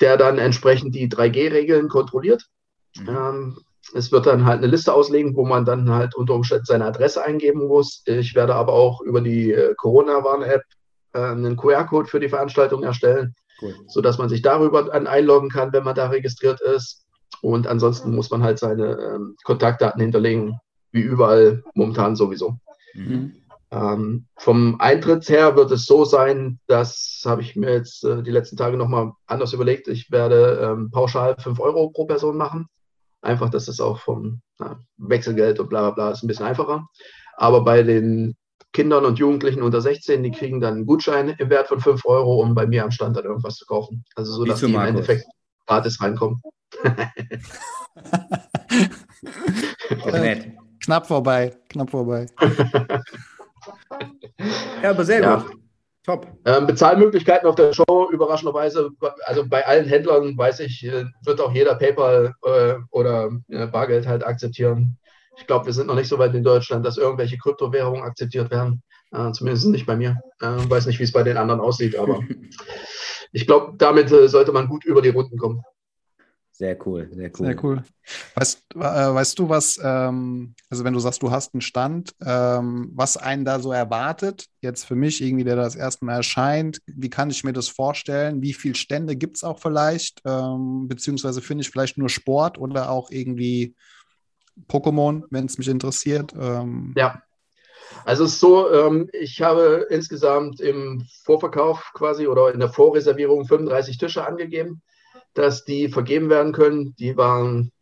der 0.00 0.16
dann 0.16 0.38
entsprechend 0.38 0.94
die 0.94 1.08
3G-Regeln 1.08 1.88
kontrolliert. 1.88 2.46
Mhm. 2.96 3.08
Ähm, 3.08 3.58
es 3.94 4.12
wird 4.12 4.26
dann 4.26 4.44
halt 4.44 4.58
eine 4.58 4.66
Liste 4.66 4.92
auslegen, 4.92 5.34
wo 5.34 5.44
man 5.44 5.64
dann 5.64 5.90
halt 5.90 6.14
unter 6.14 6.34
Umständen 6.34 6.66
seine 6.66 6.84
Adresse 6.84 7.24
eingeben 7.24 7.66
muss. 7.66 8.02
Ich 8.06 8.34
werde 8.34 8.54
aber 8.54 8.72
auch 8.72 9.00
über 9.00 9.20
die 9.20 9.52
äh, 9.52 9.74
Corona-Warn-App 9.76 10.62
äh, 11.14 11.18
einen 11.18 11.56
QR-Code 11.56 12.08
für 12.08 12.20
die 12.20 12.28
Veranstaltung 12.28 12.82
erstellen, 12.82 13.34
cool. 13.62 13.74
sodass 13.88 14.18
man 14.18 14.28
sich 14.28 14.42
darüber 14.42 14.82
dann 14.84 15.06
einloggen 15.06 15.48
kann, 15.48 15.72
wenn 15.72 15.84
man 15.84 15.94
da 15.94 16.08
registriert 16.08 16.60
ist. 16.60 17.06
Und 17.40 17.66
ansonsten 17.66 18.14
muss 18.14 18.30
man 18.30 18.42
halt 18.42 18.58
seine 18.58 18.98
ähm, 18.98 19.36
Kontaktdaten 19.44 20.00
hinterlegen, 20.00 20.58
wie 20.92 21.00
überall 21.00 21.62
momentan 21.74 22.16
sowieso. 22.16 22.58
Mhm. 22.94 23.34
Ähm, 23.70 24.26
vom 24.36 24.80
Eintritt 24.80 25.28
her 25.28 25.54
wird 25.56 25.70
es 25.70 25.84
so 25.84 26.04
sein, 26.04 26.58
das 26.68 27.22
habe 27.26 27.42
ich 27.42 27.54
mir 27.54 27.72
jetzt 27.72 28.02
äh, 28.02 28.22
die 28.22 28.30
letzten 28.30 28.56
Tage 28.56 28.78
nochmal 28.78 29.12
anders 29.26 29.52
überlegt. 29.52 29.88
Ich 29.88 30.10
werde 30.10 30.60
ähm, 30.62 30.90
pauschal 30.90 31.36
5 31.38 31.60
Euro 31.60 31.90
pro 31.90 32.06
Person 32.06 32.36
machen. 32.36 32.68
Einfach, 33.28 33.50
dass 33.50 33.68
es 33.68 33.78
auch 33.78 33.98
vom 33.98 34.40
na, 34.58 34.80
Wechselgeld 34.96 35.60
und 35.60 35.68
bla 35.68 35.82
bla 35.82 35.90
bla 35.90 36.10
ist 36.12 36.22
ein 36.22 36.28
bisschen 36.28 36.46
einfacher. 36.46 36.88
Aber 37.36 37.62
bei 37.62 37.82
den 37.82 38.36
Kindern 38.72 39.04
und 39.04 39.18
Jugendlichen 39.18 39.60
unter 39.62 39.82
16, 39.82 40.22
die 40.22 40.30
kriegen 40.30 40.60
dann 40.60 40.76
einen 40.76 40.86
Gutschein 40.86 41.28
im 41.28 41.50
Wert 41.50 41.68
von 41.68 41.78
5 41.78 42.06
Euro, 42.06 42.40
um 42.40 42.54
bei 42.54 42.66
mir 42.66 42.84
am 42.84 42.90
Stand 42.90 43.18
dann 43.18 43.26
irgendwas 43.26 43.56
zu 43.56 43.66
kaufen. 43.66 44.02
Also 44.14 44.32
so, 44.32 44.44
Wie 44.44 44.48
dass 44.48 44.60
die 44.60 44.72
im 44.72 44.80
Endeffekt 44.80 45.26
gratis 45.66 46.00
reinkommen. 46.00 46.40
Nett. 50.06 50.52
Knapp 50.80 51.06
vorbei, 51.06 51.54
knapp 51.68 51.90
vorbei. 51.90 52.26
ja, 54.82 54.90
aber 54.90 55.04
sehr 55.04 55.20
ja. 55.20 55.36
gut. 55.36 55.52
Top. 56.08 56.26
Ähm, 56.46 56.66
Bezahlmöglichkeiten 56.66 57.46
auf 57.46 57.54
der 57.54 57.74
Show, 57.74 58.08
überraschenderweise, 58.10 58.88
also 59.26 59.46
bei 59.46 59.66
allen 59.66 59.86
Händlern, 59.86 60.38
weiß 60.38 60.60
ich, 60.60 60.82
äh, 60.82 61.04
wird 61.22 61.38
auch 61.38 61.52
jeder 61.52 61.74
PayPal 61.74 62.32
äh, 62.46 62.76
oder 62.90 63.30
äh, 63.48 63.66
Bargeld 63.66 64.06
halt 64.06 64.24
akzeptieren. 64.24 64.96
Ich 65.36 65.46
glaube, 65.46 65.66
wir 65.66 65.74
sind 65.74 65.86
noch 65.86 65.96
nicht 65.96 66.08
so 66.08 66.18
weit 66.18 66.34
in 66.34 66.42
Deutschland, 66.42 66.86
dass 66.86 66.96
irgendwelche 66.96 67.36
Kryptowährungen 67.36 68.02
akzeptiert 68.02 68.50
werden. 68.50 68.82
Äh, 69.12 69.32
zumindest 69.32 69.66
nicht 69.66 69.84
bei 69.84 69.96
mir. 69.96 70.18
Ich 70.40 70.46
äh, 70.46 70.70
weiß 70.70 70.86
nicht, 70.86 70.98
wie 70.98 71.02
es 71.02 71.12
bei 71.12 71.22
den 71.22 71.36
anderen 71.36 71.60
aussieht, 71.60 71.94
aber 71.94 72.20
ich 73.32 73.46
glaube, 73.46 73.74
damit 73.76 74.10
äh, 74.10 74.28
sollte 74.28 74.52
man 74.52 74.66
gut 74.66 74.86
über 74.86 75.02
die 75.02 75.10
Runden 75.10 75.36
kommen. 75.36 75.60
Sehr 76.58 76.76
cool, 76.84 77.08
sehr 77.12 77.30
cool. 77.38 77.46
Sehr 77.46 77.64
cool. 77.64 77.84
Weißt, 78.34 78.64
äh, 78.74 78.78
weißt 78.80 79.38
du, 79.38 79.48
was, 79.48 79.78
ähm, 79.80 80.56
also 80.68 80.82
wenn 80.82 80.92
du 80.92 80.98
sagst, 80.98 81.22
du 81.22 81.30
hast 81.30 81.54
einen 81.54 81.60
Stand, 81.60 82.16
ähm, 82.20 82.90
was 82.96 83.16
einen 83.16 83.44
da 83.44 83.60
so 83.60 83.70
erwartet, 83.70 84.46
jetzt 84.60 84.84
für 84.84 84.96
mich 84.96 85.22
irgendwie, 85.22 85.44
der 85.44 85.54
das 85.54 85.76
erste 85.76 86.04
Mal 86.04 86.16
erscheint, 86.16 86.80
wie 86.86 87.10
kann 87.10 87.30
ich 87.30 87.44
mir 87.44 87.52
das 87.52 87.68
vorstellen? 87.68 88.42
Wie 88.42 88.54
viele 88.54 88.74
Stände 88.74 89.14
gibt 89.14 89.36
es 89.36 89.44
auch 89.44 89.60
vielleicht? 89.60 90.20
Ähm, 90.24 90.88
beziehungsweise 90.88 91.42
finde 91.42 91.62
ich 91.62 91.70
vielleicht 91.70 91.96
nur 91.96 92.08
Sport 92.08 92.58
oder 92.58 92.90
auch 92.90 93.12
irgendwie 93.12 93.76
Pokémon, 94.66 95.22
wenn 95.30 95.46
es 95.46 95.58
mich 95.58 95.68
interessiert? 95.68 96.34
Ähm, 96.36 96.92
ja. 96.96 97.22
Also 98.04 98.24
es 98.24 98.32
ist 98.32 98.40
so, 98.40 98.68
ähm, 98.72 99.08
ich 99.12 99.40
habe 99.42 99.86
insgesamt 99.90 100.60
im 100.60 101.06
Vorverkauf 101.22 101.92
quasi 101.94 102.26
oder 102.26 102.52
in 102.52 102.58
der 102.58 102.68
Vorreservierung 102.68 103.44
35 103.44 103.96
Tische 103.96 104.26
angegeben 104.26 104.82
dass 105.34 105.64
die 105.64 105.88
vergeben 105.88 106.30
werden 106.30 106.52
können. 106.52 106.94
Die 106.96 107.16
waren, 107.16 107.72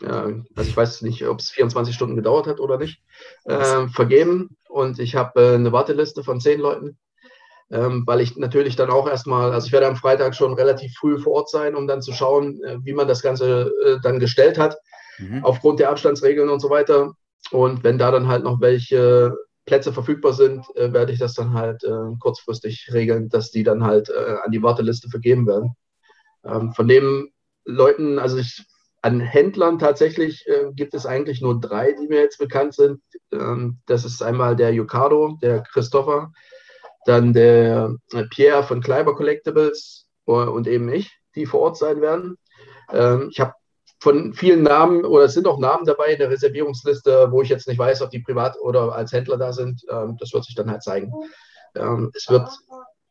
ja, 0.00 0.24
also 0.54 0.70
ich 0.70 0.76
weiß 0.76 1.02
nicht, 1.02 1.26
ob 1.26 1.40
es 1.40 1.50
24 1.50 1.94
Stunden 1.94 2.16
gedauert 2.16 2.46
hat 2.46 2.60
oder 2.60 2.78
nicht, 2.78 3.02
äh, 3.44 3.88
vergeben. 3.88 4.56
Und 4.68 4.98
ich 4.98 5.16
habe 5.16 5.40
äh, 5.40 5.54
eine 5.54 5.72
Warteliste 5.72 6.22
von 6.22 6.40
zehn 6.40 6.60
Leuten, 6.60 6.98
ähm, 7.70 8.04
weil 8.06 8.20
ich 8.20 8.36
natürlich 8.36 8.76
dann 8.76 8.90
auch 8.90 9.08
erstmal, 9.08 9.52
also 9.52 9.66
ich 9.66 9.72
werde 9.72 9.86
am 9.86 9.96
Freitag 9.96 10.34
schon 10.34 10.54
relativ 10.54 10.94
früh 10.94 11.18
vor 11.18 11.34
Ort 11.34 11.50
sein, 11.50 11.74
um 11.74 11.86
dann 11.86 12.02
zu 12.02 12.12
schauen, 12.12 12.62
äh, 12.64 12.78
wie 12.82 12.92
man 12.92 13.08
das 13.08 13.22
Ganze 13.22 13.72
äh, 13.84 13.98
dann 14.02 14.20
gestellt 14.20 14.58
hat, 14.58 14.76
mhm. 15.18 15.44
aufgrund 15.44 15.80
der 15.80 15.90
Abstandsregeln 15.90 16.48
und 16.48 16.60
so 16.60 16.70
weiter. 16.70 17.12
Und 17.50 17.82
wenn 17.82 17.98
da 17.98 18.10
dann 18.10 18.28
halt 18.28 18.44
noch 18.44 18.60
welche 18.60 19.34
Plätze 19.66 19.92
verfügbar 19.92 20.32
sind, 20.32 20.64
äh, 20.76 20.92
werde 20.92 21.12
ich 21.12 21.18
das 21.18 21.34
dann 21.34 21.54
halt 21.54 21.82
äh, 21.84 22.14
kurzfristig 22.20 22.90
regeln, 22.92 23.28
dass 23.28 23.50
die 23.50 23.64
dann 23.64 23.84
halt 23.84 24.10
an 24.10 24.50
die 24.50 24.62
Warteliste 24.62 25.08
vergeben 25.08 25.46
werden. 25.46 25.74
Ähm, 26.48 26.72
von 26.72 26.88
den 26.88 27.32
Leuten, 27.64 28.18
also 28.18 28.38
ich, 28.38 28.64
an 29.02 29.20
Händlern 29.20 29.78
tatsächlich 29.78 30.44
äh, 30.48 30.72
gibt 30.72 30.94
es 30.94 31.06
eigentlich 31.06 31.40
nur 31.40 31.60
drei, 31.60 31.92
die 31.92 32.08
mir 32.08 32.20
jetzt 32.20 32.38
bekannt 32.38 32.74
sind. 32.74 33.00
Ähm, 33.32 33.78
das 33.86 34.04
ist 34.04 34.22
einmal 34.22 34.56
der 34.56 34.72
Yucado, 34.72 35.38
der 35.40 35.62
Christopher, 35.62 36.32
dann 37.06 37.32
der 37.32 37.94
äh, 38.12 38.24
Pierre 38.24 38.64
von 38.64 38.80
Kleiber 38.80 39.14
Collectibles 39.14 40.08
äh, 40.26 40.32
und 40.32 40.66
eben 40.66 40.88
ich, 40.88 41.16
die 41.34 41.46
vor 41.46 41.60
Ort 41.60 41.76
sein 41.76 42.00
werden. 42.00 42.36
Ähm, 42.90 43.28
ich 43.30 43.40
habe 43.40 43.52
von 44.00 44.32
vielen 44.32 44.62
Namen 44.62 45.04
oder 45.04 45.24
es 45.24 45.34
sind 45.34 45.46
auch 45.46 45.58
Namen 45.58 45.84
dabei 45.84 46.12
in 46.12 46.18
der 46.18 46.30
Reservierungsliste, 46.30 47.30
wo 47.30 47.42
ich 47.42 47.48
jetzt 47.48 47.66
nicht 47.66 47.78
weiß, 47.78 48.02
ob 48.02 48.10
die 48.10 48.20
privat 48.20 48.56
oder 48.60 48.92
als 48.92 49.12
Händler 49.12 49.36
da 49.36 49.52
sind. 49.52 49.82
Ähm, 49.90 50.16
das 50.18 50.32
wird 50.32 50.44
sich 50.44 50.54
dann 50.54 50.70
halt 50.70 50.82
zeigen. 50.82 51.12
Ähm, 51.74 52.10
es 52.14 52.28
wird 52.28 52.48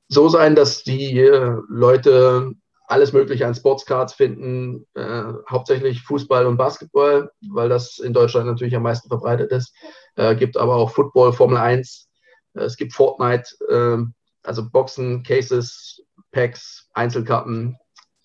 so 0.10 0.30
sein, 0.30 0.56
dass 0.56 0.84
die 0.84 1.20
äh, 1.20 1.58
Leute 1.68 2.52
alles 2.88 3.12
Mögliche 3.12 3.46
an 3.46 3.54
Sportscards 3.54 4.14
finden, 4.14 4.88
äh, 4.96 5.34
hauptsächlich 5.50 6.02
Fußball 6.04 6.46
und 6.46 6.58
Basketball, 6.58 7.32
weil 7.50 7.68
das 7.68 8.00
in 8.00 8.14
Deutschland 8.14 8.48
natürlich 8.48 8.76
am 8.76 8.84
meisten 8.84 9.10
verbreitet 9.10 9.52
ist. 9.52 9.76
Äh, 10.16 10.36
gibt 10.36 10.58
aber 10.58 10.76
auch 10.76 10.92
Football, 10.92 11.34
Formel 11.34 11.58
1, 11.58 12.08
äh, 12.56 12.62
es 12.62 12.78
gibt 12.78 12.94
Fortnite, 12.94 13.56
ähm, 13.70 14.14
also 14.44 14.70
Boxen, 14.70 15.22
Cases, 15.24 16.02
Packs, 16.32 16.88
Einzelkarten. 16.94 17.78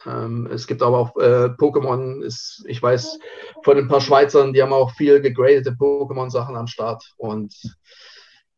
Ähm, 0.07 0.49
es 0.53 0.69
gibt 0.69 0.83
aber 0.83 0.99
auch 0.99 1.17
äh, 1.17 1.51
Pokémon, 1.59 2.23
ist, 2.23 2.65
ich 2.69 2.81
weiß 2.81 3.19
von 3.65 3.77
ein 3.77 3.89
paar 3.89 4.01
Schweizern, 4.01 4.53
die 4.53 4.63
haben 4.63 4.73
auch 4.73 4.93
viel 4.93 5.21
gegradete 5.21 5.73
Pokémon-Sachen 5.73 6.57
am 6.57 6.69
Start 6.69 7.13
und 7.17 7.53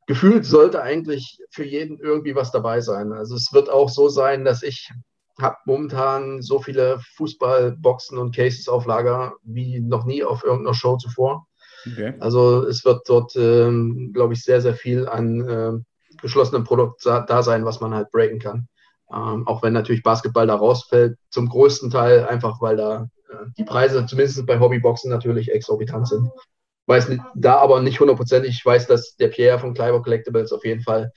gefühlt 0.07 0.45
sollte 0.45 0.83
eigentlich 0.83 1.39
für 1.51 1.65
jeden 1.65 1.99
irgendwie 1.99 2.35
was 2.35 2.51
dabei 2.51 2.83
sein. 2.83 3.13
Also 3.13 3.37
es 3.37 3.55
wird 3.55 3.71
auch 3.71 3.89
so 3.89 4.11
sein, 4.11 4.45
dass 4.45 4.63
ich 4.63 4.91
habe 5.41 5.57
momentan 5.67 6.43
so 6.43 6.61
viele 6.61 7.01
Fußballboxen 7.17 8.19
und 8.19 8.35
Cases 8.35 8.69
auf 8.69 8.87
Lager 8.87 9.35
wie 9.43 9.81
noch 9.81 10.05
nie 10.05 10.23
auf 10.23 10.45
irgendeiner 10.45 10.75
Show 10.75 10.97
zuvor. 10.97 11.47
Okay. 11.87 12.15
Also 12.21 12.67
es 12.67 12.85
wird 12.85 13.09
dort, 13.09 13.37
ähm, 13.37 14.13
glaube 14.15 14.35
ich, 14.35 14.43
sehr, 14.43 14.61
sehr 14.61 14.75
viel 14.75 15.09
an 15.09 15.49
äh, 15.49 15.73
geschlossenem 16.21 16.65
Produkt 16.65 17.05
da 17.05 17.43
sein, 17.43 17.65
was 17.65 17.81
man 17.81 17.95
halt 17.95 18.11
breaken 18.11 18.39
kann. 18.39 18.69
Ähm, 19.13 19.47
auch 19.47 19.63
wenn 19.63 19.73
natürlich 19.73 20.03
Basketball 20.03 20.47
da 20.47 20.55
rausfällt, 20.55 21.19
zum 21.31 21.49
größten 21.49 21.91
Teil 21.91 22.25
einfach, 22.25 22.61
weil 22.61 22.77
da 22.77 23.09
äh, 23.29 23.47
die 23.59 23.65
Preise, 23.65 24.07
zumindest 24.07 24.47
bei 24.47 24.59
Hobbyboxen, 24.59 25.11
natürlich 25.11 25.53
exorbitant 25.53 26.09
sind. 26.09 26.31
Weiß 26.87 27.09
nicht, 27.09 27.23
da 27.35 27.59
aber 27.59 27.81
nicht 27.81 28.01
hundertprozentig. 28.01 28.51
Ich 28.51 28.65
weiß, 28.65 28.87
dass 28.87 29.17
der 29.17 29.29
Pierre 29.29 29.59
von 29.59 29.75
Kleiber 29.75 30.03
Collectibles 30.03 30.53
auf 30.53 30.65
jeden 30.65 30.83
Fall 30.83 31.13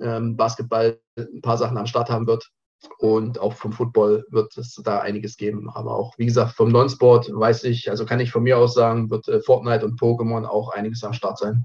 ähm, 0.00 0.36
Basketball 0.36 1.00
ein 1.16 1.40
paar 1.42 1.58
Sachen 1.58 1.78
am 1.78 1.86
Start 1.86 2.10
haben 2.10 2.26
wird. 2.26 2.50
Und 2.98 3.38
auch 3.38 3.54
vom 3.54 3.72
Football 3.72 4.24
wird 4.30 4.56
es 4.56 4.74
da 4.84 5.00
einiges 5.00 5.36
geben. 5.36 5.68
Aber 5.70 5.96
auch, 5.96 6.16
wie 6.18 6.26
gesagt, 6.26 6.54
vom 6.54 6.70
Non-Sport 6.70 7.30
weiß 7.32 7.64
ich, 7.64 7.90
also 7.90 8.04
kann 8.04 8.20
ich 8.20 8.30
von 8.30 8.42
mir 8.42 8.58
aus 8.58 8.74
sagen, 8.74 9.10
wird 9.10 9.28
äh, 9.28 9.40
Fortnite 9.40 9.84
und 9.84 10.00
Pokémon 10.00 10.44
auch 10.44 10.70
einiges 10.70 11.02
am 11.04 11.12
Start 11.12 11.38
sein. 11.38 11.64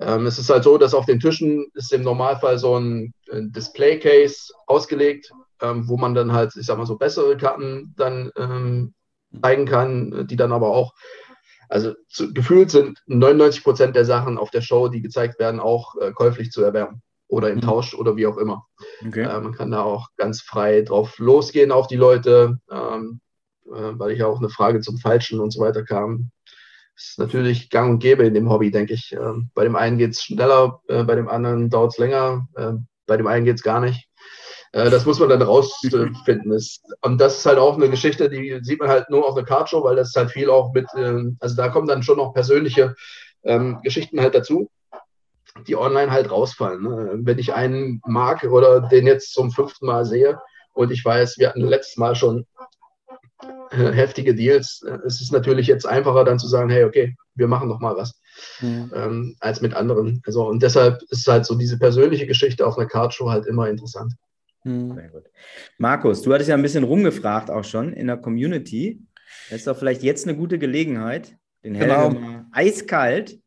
Ähm, 0.00 0.26
es 0.26 0.38
ist 0.38 0.50
halt 0.50 0.64
so, 0.64 0.78
dass 0.78 0.94
auf 0.94 1.06
den 1.06 1.20
Tischen 1.20 1.66
ist 1.74 1.92
im 1.92 2.02
Normalfall 2.02 2.58
so 2.58 2.78
ein, 2.78 3.12
ein 3.32 3.52
Display-Case 3.52 4.52
ausgelegt, 4.66 5.32
ähm, 5.60 5.88
wo 5.88 5.96
man 5.96 6.14
dann 6.14 6.32
halt, 6.32 6.54
ich 6.56 6.66
sag 6.66 6.78
mal 6.78 6.86
so, 6.86 6.96
bessere 6.96 7.36
Karten 7.36 7.94
dann 7.96 8.30
ähm, 8.36 8.94
zeigen 9.42 9.66
kann, 9.66 10.26
die 10.28 10.36
dann 10.36 10.52
aber 10.52 10.68
auch, 10.68 10.94
also 11.68 11.94
zu, 12.08 12.32
gefühlt 12.32 12.70
sind 12.70 13.02
99 13.06 13.64
Prozent 13.64 13.96
der 13.96 14.04
Sachen 14.04 14.38
auf 14.38 14.50
der 14.50 14.62
Show, 14.62 14.88
die 14.88 15.02
gezeigt 15.02 15.38
werden, 15.38 15.60
auch 15.60 15.96
äh, 15.96 16.12
käuflich 16.12 16.50
zu 16.50 16.62
erwerben. 16.62 17.02
Oder 17.28 17.50
im 17.50 17.56
mhm. 17.56 17.62
Tausch 17.62 17.94
oder 17.94 18.16
wie 18.16 18.26
auch 18.26 18.38
immer. 18.38 18.66
Okay. 19.06 19.22
Äh, 19.22 19.40
man 19.40 19.52
kann 19.52 19.70
da 19.70 19.82
auch 19.82 20.08
ganz 20.16 20.40
frei 20.40 20.82
drauf 20.82 21.18
losgehen 21.18 21.70
auf 21.70 21.86
die 21.86 21.96
Leute, 21.96 22.58
ähm, 22.70 23.20
äh, 23.66 23.92
weil 23.98 24.12
ich 24.12 24.18
ja 24.18 24.26
auch 24.26 24.38
eine 24.38 24.48
Frage 24.48 24.80
zum 24.80 24.98
Falschen 24.98 25.38
und 25.40 25.52
so 25.52 25.60
weiter 25.60 25.84
kam. 25.84 26.30
Das 26.94 27.10
ist 27.10 27.18
natürlich 27.18 27.70
gang 27.70 27.90
und 27.90 27.98
gäbe 28.00 28.26
in 28.26 28.34
dem 28.34 28.50
Hobby, 28.50 28.70
denke 28.70 28.94
ich. 28.94 29.12
Ähm, 29.12 29.50
bei 29.54 29.62
dem 29.62 29.76
einen 29.76 29.98
geht 29.98 30.12
es 30.12 30.22
schneller, 30.22 30.80
äh, 30.88 31.04
bei 31.04 31.14
dem 31.14 31.28
anderen 31.28 31.70
dauert 31.70 31.92
es 31.92 31.98
länger, 31.98 32.48
äh, 32.56 32.72
bei 33.06 33.16
dem 33.16 33.28
einen 33.28 33.44
geht 33.44 33.56
es 33.56 33.62
gar 33.62 33.80
nicht. 33.80 34.08
Äh, 34.72 34.90
das 34.90 35.06
muss 35.06 35.20
man 35.20 35.28
dann 35.28 35.42
rausfinden. 35.42 36.58
und 37.02 37.20
das 37.20 37.38
ist 37.38 37.46
halt 37.46 37.58
auch 37.58 37.76
eine 37.76 37.88
Geschichte, 37.88 38.28
die 38.28 38.58
sieht 38.62 38.80
man 38.80 38.88
halt 38.88 39.10
nur 39.10 39.26
auf 39.26 39.34
der 39.34 39.44
Cardshow, 39.44 39.84
weil 39.84 39.96
das 39.96 40.14
halt 40.16 40.30
viel 40.30 40.50
auch 40.50 40.72
mit, 40.72 40.86
ähm, 40.96 41.36
also 41.40 41.54
da 41.56 41.68
kommen 41.68 41.86
dann 41.86 42.02
schon 42.02 42.16
noch 42.16 42.34
persönliche 42.34 42.94
ähm, 43.44 43.80
Geschichten 43.82 44.20
halt 44.20 44.34
dazu 44.34 44.68
die 45.66 45.76
online 45.76 46.10
halt 46.10 46.30
rausfallen. 46.30 46.82
Ne? 46.82 47.18
Wenn 47.22 47.38
ich 47.38 47.54
einen 47.54 48.00
mag 48.06 48.44
oder 48.44 48.80
den 48.80 49.06
jetzt 49.06 49.32
zum 49.32 49.50
fünften 49.50 49.86
Mal 49.86 50.04
sehe 50.04 50.38
und 50.74 50.90
ich 50.90 51.04
weiß, 51.04 51.38
wir 51.38 51.48
hatten 51.48 51.62
letztes 51.62 51.96
Mal 51.96 52.14
schon 52.14 52.46
äh, 53.70 53.92
heftige 53.92 54.34
Deals, 54.34 54.82
äh, 54.86 54.98
es 55.06 55.20
ist 55.20 55.32
natürlich 55.32 55.66
jetzt 55.66 55.86
einfacher 55.86 56.24
dann 56.24 56.38
zu 56.38 56.48
sagen, 56.48 56.70
hey, 56.70 56.84
okay, 56.84 57.16
wir 57.34 57.48
machen 57.48 57.68
noch 57.68 57.80
mal 57.80 57.96
was, 57.96 58.20
mhm. 58.60 58.90
ähm, 58.94 59.36
als 59.40 59.60
mit 59.60 59.74
anderen. 59.74 60.22
Also 60.26 60.46
und 60.46 60.62
deshalb 60.62 61.02
ist 61.10 61.26
halt 61.26 61.46
so 61.46 61.54
diese 61.54 61.78
persönliche 61.78 62.26
Geschichte 62.26 62.66
auf 62.66 62.78
einer 62.78 62.88
Cardshow 62.88 63.30
halt 63.30 63.46
immer 63.46 63.68
interessant. 63.68 64.14
Mhm. 64.64 64.94
Sehr 64.94 65.08
gut. 65.08 65.24
Markus, 65.78 66.22
du 66.22 66.32
hattest 66.32 66.48
ja 66.48 66.56
ein 66.56 66.62
bisschen 66.62 66.84
rumgefragt 66.84 67.50
auch 67.50 67.64
schon 67.64 67.92
in 67.92 68.06
der 68.06 68.16
Community. 68.16 69.00
Das 69.50 69.60
ist 69.60 69.66
doch 69.66 69.76
vielleicht 69.76 70.02
jetzt 70.02 70.26
eine 70.26 70.36
gute 70.36 70.58
Gelegenheit, 70.58 71.36
den 71.64 71.74
genau. 71.74 72.10
Helge 72.10 72.18
mal 72.18 72.46
eiskalt 72.52 73.38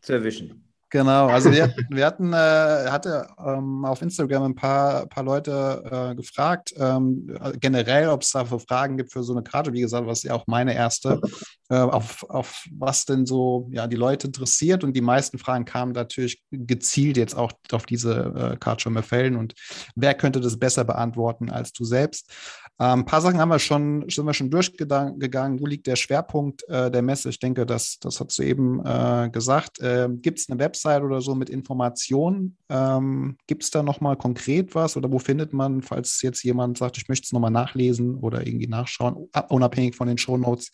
zu 0.00 0.12
erwischen. 0.12 0.68
Genau, 0.90 1.26
also 1.26 1.52
wir, 1.52 1.74
wir 1.90 2.06
hatten, 2.06 2.32
äh, 2.32 2.36
hatte 2.36 3.26
ähm, 3.44 3.84
auf 3.84 4.00
Instagram 4.00 4.44
ein 4.44 4.54
paar, 4.54 5.06
paar 5.06 5.22
Leute 5.22 5.82
äh, 5.90 6.14
gefragt, 6.14 6.72
ähm, 6.78 7.36
generell, 7.60 8.08
ob 8.08 8.22
es 8.22 8.30
da 8.30 8.44
für 8.46 8.58
Fragen 8.58 8.96
gibt 8.96 9.12
für 9.12 9.22
so 9.22 9.34
eine 9.34 9.42
Karte. 9.42 9.72
Wie 9.74 9.82
gesagt, 9.82 10.06
was 10.06 10.22
ja 10.22 10.32
auch 10.32 10.46
meine 10.46 10.74
erste, 10.74 11.20
äh, 11.68 11.76
auf, 11.76 12.24
auf 12.30 12.64
was 12.72 13.04
denn 13.04 13.26
so 13.26 13.68
ja, 13.70 13.86
die 13.86 13.96
Leute 13.96 14.28
interessiert. 14.28 14.82
Und 14.82 14.94
die 14.94 15.02
meisten 15.02 15.38
Fragen 15.38 15.66
kamen 15.66 15.92
natürlich 15.92 16.42
gezielt 16.50 17.18
jetzt 17.18 17.36
auch 17.36 17.52
auf 17.72 17.84
diese 17.84 18.52
äh, 18.54 18.56
Cardschirme 18.56 19.02
Fällen. 19.02 19.36
Und 19.36 19.52
wer 19.94 20.14
könnte 20.14 20.40
das 20.40 20.58
besser 20.58 20.84
beantworten 20.84 21.50
als 21.50 21.72
du 21.72 21.84
selbst? 21.84 22.32
Ein 22.80 23.00
ähm, 23.00 23.04
paar 23.04 23.20
Sachen 23.20 23.40
haben 23.40 23.48
wir 23.48 23.58
schon, 23.58 24.08
sind 24.08 24.24
wir 24.24 24.34
schon 24.34 24.50
durchgegangen. 24.50 25.58
Wo 25.58 25.66
liegt 25.66 25.88
der 25.88 25.96
Schwerpunkt 25.96 26.62
äh, 26.68 26.92
der 26.92 27.02
Messe? 27.02 27.28
Ich 27.28 27.40
denke, 27.40 27.66
das, 27.66 27.98
das 27.98 28.20
hast 28.20 28.38
du 28.38 28.44
eben 28.44 28.80
äh, 28.86 29.30
gesagt. 29.32 29.80
Äh, 29.80 30.08
Gibt 30.12 30.38
es 30.38 30.48
eine 30.48 30.60
Website 30.60 31.02
oder 31.02 31.20
so 31.20 31.34
mit 31.34 31.50
Informationen? 31.50 32.56
Ähm, 32.68 33.36
Gibt 33.48 33.64
es 33.64 33.72
da 33.72 33.82
nochmal 33.82 34.16
konkret 34.16 34.76
was 34.76 34.96
oder 34.96 35.10
wo 35.10 35.18
findet 35.18 35.52
man, 35.52 35.82
falls 35.82 36.22
jetzt 36.22 36.44
jemand 36.44 36.78
sagt, 36.78 36.98
ich 36.98 37.08
möchte 37.08 37.24
es 37.24 37.32
nochmal 37.32 37.50
nachlesen 37.50 38.14
oder 38.14 38.46
irgendwie 38.46 38.68
nachschauen, 38.68 39.28
unabhängig 39.48 39.96
von 39.96 40.06
den 40.06 40.18
Shownotes, 40.18 40.70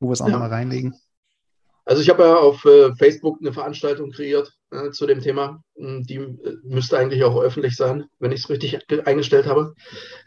wo 0.00 0.08
wir 0.08 0.14
es 0.14 0.20
auch 0.20 0.26
ja. 0.26 0.32
nochmal 0.32 0.50
reinlegen? 0.50 0.96
Also 1.84 2.00
ich 2.00 2.08
habe 2.08 2.22
ja 2.22 2.36
auf 2.36 2.64
äh, 2.64 2.94
Facebook 2.96 3.38
eine 3.40 3.52
Veranstaltung 3.52 4.10
kreiert 4.10 4.52
äh, 4.70 4.90
zu 4.90 5.06
dem 5.06 5.20
Thema. 5.20 5.62
Hm, 5.76 6.04
die 6.04 6.16
äh, 6.16 6.56
müsste 6.64 6.98
eigentlich 6.98 7.24
auch 7.24 7.40
öffentlich 7.40 7.76
sein, 7.76 8.06
wenn 8.18 8.32
ich 8.32 8.40
es 8.40 8.50
richtig 8.50 8.78
eingestellt 9.06 9.46
habe. 9.46 9.74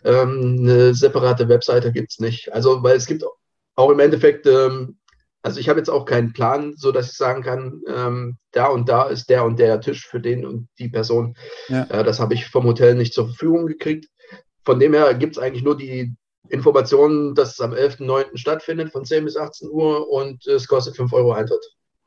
Ähm, 0.04 0.58
eine 0.60 0.94
separate 0.94 1.50
Webseite 1.50 1.92
gibt 1.92 2.12
es 2.12 2.20
nicht. 2.20 2.54
Also 2.54 2.84
weil 2.84 2.96
es 2.96 3.08
gibt 3.08 3.24
auch 3.76 3.90
im 3.90 4.00
Endeffekt, 4.00 4.46
ähm, 4.46 4.98
also 5.42 5.60
ich 5.60 5.70
habe 5.70 5.80
jetzt 5.80 5.90
auch 5.90 6.06
keinen 6.06 6.34
Plan, 6.34 6.76
so 6.76 6.92
dass 6.92 7.12
ich 7.12 7.18
sagen 7.18 7.42
kann, 7.42 7.82
ähm, 7.88 8.38
da 8.52 8.68
und 8.68 8.88
da 8.90 9.04
ist 9.04 9.30
der 9.30 9.44
und 9.44 9.58
der 9.58 9.82
Tisch 9.82 10.06
für 10.08 10.20
den 10.20 10.46
und 10.46 10.68
die 10.78 10.90
Person. 10.90 11.36
Ja. 11.70 11.84
Äh, 11.86 12.04
das 12.04 12.20
habe 12.20 12.36
ich 12.36 12.48
vom 12.48 12.66
Hotel 12.66 12.96
nicht 12.96 13.14
zur 13.14 13.28
Verfügung 13.28 13.66
gekriegt. 13.66 14.08
Von 14.64 14.80
dem 14.80 14.94
her 14.94 15.14
gibt 15.16 15.38
es 15.38 15.42
eigentlich 15.42 15.64
nur 15.64 15.78
die 15.78 16.16
Informationen, 16.50 17.36
dass 17.36 17.54
es 17.54 17.62
am 17.62 17.74
11.09. 17.74 18.38
stattfindet 18.38 18.92
von 18.92 19.06
10 19.06 19.26
bis 19.26 19.38
18 19.38 19.70
Uhr 19.70 20.10
und 20.12 20.46
es 20.48 20.68
kostet 20.68 20.96
5 20.96 21.12
Euro 21.14 21.34
Eintritt. 21.34 21.64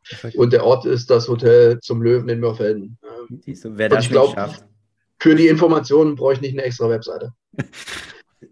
Perfekt. 0.08 0.36
Und 0.36 0.52
der 0.52 0.64
Ort 0.64 0.86
ist 0.86 1.10
das 1.10 1.28
Hotel 1.28 1.78
zum 1.80 2.02
Löwen 2.02 2.28
in 2.28 2.40
Mörfelden. 2.40 2.98
Siehst 3.44 3.64
du, 3.64 3.76
wer 3.76 3.88
das 3.88 4.04
ich 4.04 4.10
glaube, 4.10 4.34
für 5.20 5.34
die 5.34 5.48
Informationen 5.48 6.16
brauche 6.16 6.32
ich 6.34 6.40
nicht 6.40 6.52
eine 6.52 6.62
extra 6.62 6.88
Webseite. 6.88 7.32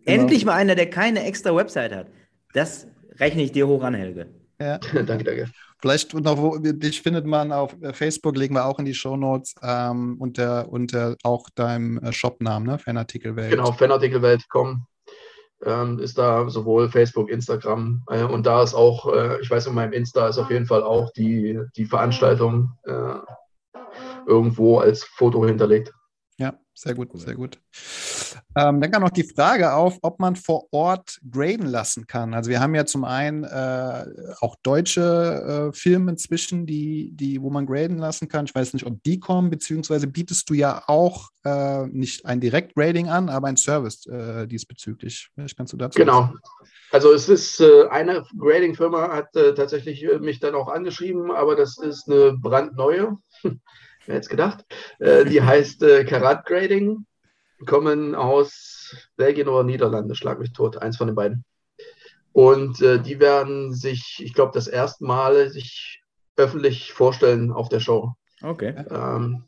Endlich 0.04 0.44
mal 0.44 0.54
einer, 0.54 0.74
der 0.74 0.90
keine 0.90 1.24
extra 1.24 1.54
Webseite 1.54 1.96
hat. 1.96 2.06
Das 2.52 2.86
rechne 3.16 3.42
ich 3.42 3.52
dir 3.52 3.66
hoch 3.66 3.82
an, 3.82 3.94
Helge. 3.94 4.26
Ja. 4.60 4.78
danke, 4.94 5.24
danke. 5.24 5.50
Vielleicht 5.80 6.12
noch, 6.12 6.38
wo, 6.38 6.58
dich 6.58 7.02
findet 7.02 7.24
man 7.24 7.52
auf 7.52 7.74
Facebook, 7.92 8.36
legen 8.36 8.54
wir 8.54 8.66
auch 8.66 8.78
in 8.78 8.84
die 8.84 8.94
Show 8.94 9.16
Notes 9.16 9.54
ähm, 9.62 10.16
unter, 10.18 10.68
unter 10.70 11.16
auch 11.22 11.48
deinem 11.50 11.98
äh, 11.98 12.12
Shopnamen, 12.12 12.68
ne? 12.68 12.78
Fanartikelwelt. 12.78 13.50
Genau, 13.50 13.72
fanartikelwelt.com 13.72 14.86
ähm, 15.64 15.98
ist 15.98 16.18
da 16.18 16.48
sowohl 16.48 16.88
Facebook, 16.90 17.30
Instagram 17.30 18.02
äh, 18.08 18.22
und 18.22 18.46
da 18.46 18.62
ist 18.62 18.74
auch, 18.74 19.12
äh, 19.12 19.40
ich 19.40 19.50
weiß, 19.50 19.66
in 19.66 19.74
meinem 19.74 19.92
Insta 19.92 20.28
ist 20.28 20.38
auf 20.38 20.50
jeden 20.50 20.66
Fall 20.66 20.82
auch 20.82 21.10
die, 21.12 21.60
die 21.76 21.86
Veranstaltung 21.86 22.72
äh, 22.84 23.14
irgendwo 24.26 24.78
als 24.78 25.04
Foto 25.04 25.44
hinterlegt. 25.46 25.92
Ja, 26.38 26.54
sehr 26.74 26.94
gut, 26.94 27.10
sehr 27.18 27.34
gut. 27.34 27.58
Ähm, 28.56 28.80
dann 28.80 28.90
kam 28.90 29.02
noch 29.02 29.10
die 29.10 29.24
Frage 29.24 29.72
auf, 29.72 29.98
ob 30.02 30.20
man 30.20 30.36
vor 30.36 30.66
Ort 30.72 31.18
graden 31.30 31.66
lassen 31.66 32.06
kann. 32.06 32.34
Also 32.34 32.50
wir 32.50 32.60
haben 32.60 32.74
ja 32.74 32.86
zum 32.86 33.04
einen 33.04 33.44
äh, 33.44 34.04
auch 34.40 34.56
deutsche 34.62 35.70
äh, 35.70 35.76
Filme 35.76 36.12
inzwischen, 36.12 36.66
die, 36.66 37.10
die, 37.12 37.40
wo 37.42 37.50
man 37.50 37.66
graden 37.66 37.98
lassen 37.98 38.28
kann. 38.28 38.46
Ich 38.46 38.54
weiß 38.54 38.72
nicht, 38.74 38.86
ob 38.86 39.02
die 39.02 39.20
kommen, 39.20 39.50
beziehungsweise 39.50 40.06
bietest 40.06 40.48
du 40.50 40.54
ja 40.54 40.82
auch 40.86 41.30
äh, 41.44 41.86
nicht 41.86 42.26
ein 42.26 42.40
Direkt-Grading 42.40 43.08
an, 43.08 43.28
aber 43.28 43.48
ein 43.48 43.56
Service 43.56 44.06
äh, 44.06 44.46
diesbezüglich. 44.46 45.30
Vielleicht 45.34 45.56
kannst 45.56 45.72
du 45.72 45.76
dazu 45.76 45.98
Genau. 45.98 46.22
Sagen. 46.22 46.38
Also 46.90 47.12
es 47.12 47.28
ist 47.28 47.60
äh, 47.60 47.86
eine 47.88 48.24
Grading-Firma 48.38 49.10
hat 49.12 49.36
äh, 49.36 49.54
tatsächlich 49.54 50.06
mich 50.20 50.40
dann 50.40 50.54
auch 50.54 50.68
angeschrieben, 50.68 51.30
aber 51.30 51.54
das 51.54 51.78
ist 51.78 52.08
eine 52.08 52.32
brandneue. 52.32 53.18
wer 53.42 53.52
hätte 54.06 54.18
es 54.18 54.28
gedacht? 54.28 54.64
Die 55.00 55.42
heißt 55.42 55.80
Karat 56.06 56.46
Grading, 56.46 57.04
kommen 57.66 58.14
aus 58.14 58.96
Belgien 59.16 59.48
oder 59.48 59.64
Niederlande, 59.64 60.14
schlag 60.14 60.38
mich 60.38 60.52
tot, 60.52 60.78
eins 60.78 60.96
von 60.96 61.06
den 61.08 61.16
beiden. 61.16 61.44
Und 62.32 62.80
äh, 62.82 63.00
die 63.00 63.18
werden 63.20 63.74
sich, 63.74 64.20
ich 64.22 64.34
glaube, 64.34 64.52
das 64.54 64.68
erste 64.68 65.04
Mal 65.04 65.50
sich 65.50 66.02
öffentlich 66.36 66.92
vorstellen 66.92 67.52
auf 67.52 67.68
der 67.68 67.80
Show. 67.80 68.14
Okay. 68.42 68.74
Ähm, 68.90 69.44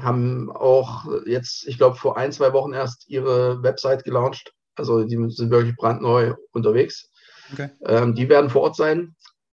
haben 0.00 0.50
auch 0.50 1.06
jetzt, 1.24 1.66
ich 1.66 1.78
glaube, 1.78 1.96
vor 1.96 2.16
ein, 2.16 2.32
zwei 2.32 2.52
Wochen 2.52 2.72
erst 2.72 3.08
ihre 3.08 3.62
Website 3.62 4.04
gelauncht. 4.04 4.52
Also 4.74 5.04
die 5.04 5.16
sind 5.30 5.50
wirklich 5.50 5.76
brandneu 5.76 6.34
unterwegs. 6.52 7.10
Okay. 7.52 7.70
Ähm, 7.86 8.14
die 8.14 8.28
werden 8.28 8.50
vor 8.50 8.62
Ort 8.62 8.76
sein. 8.76 9.14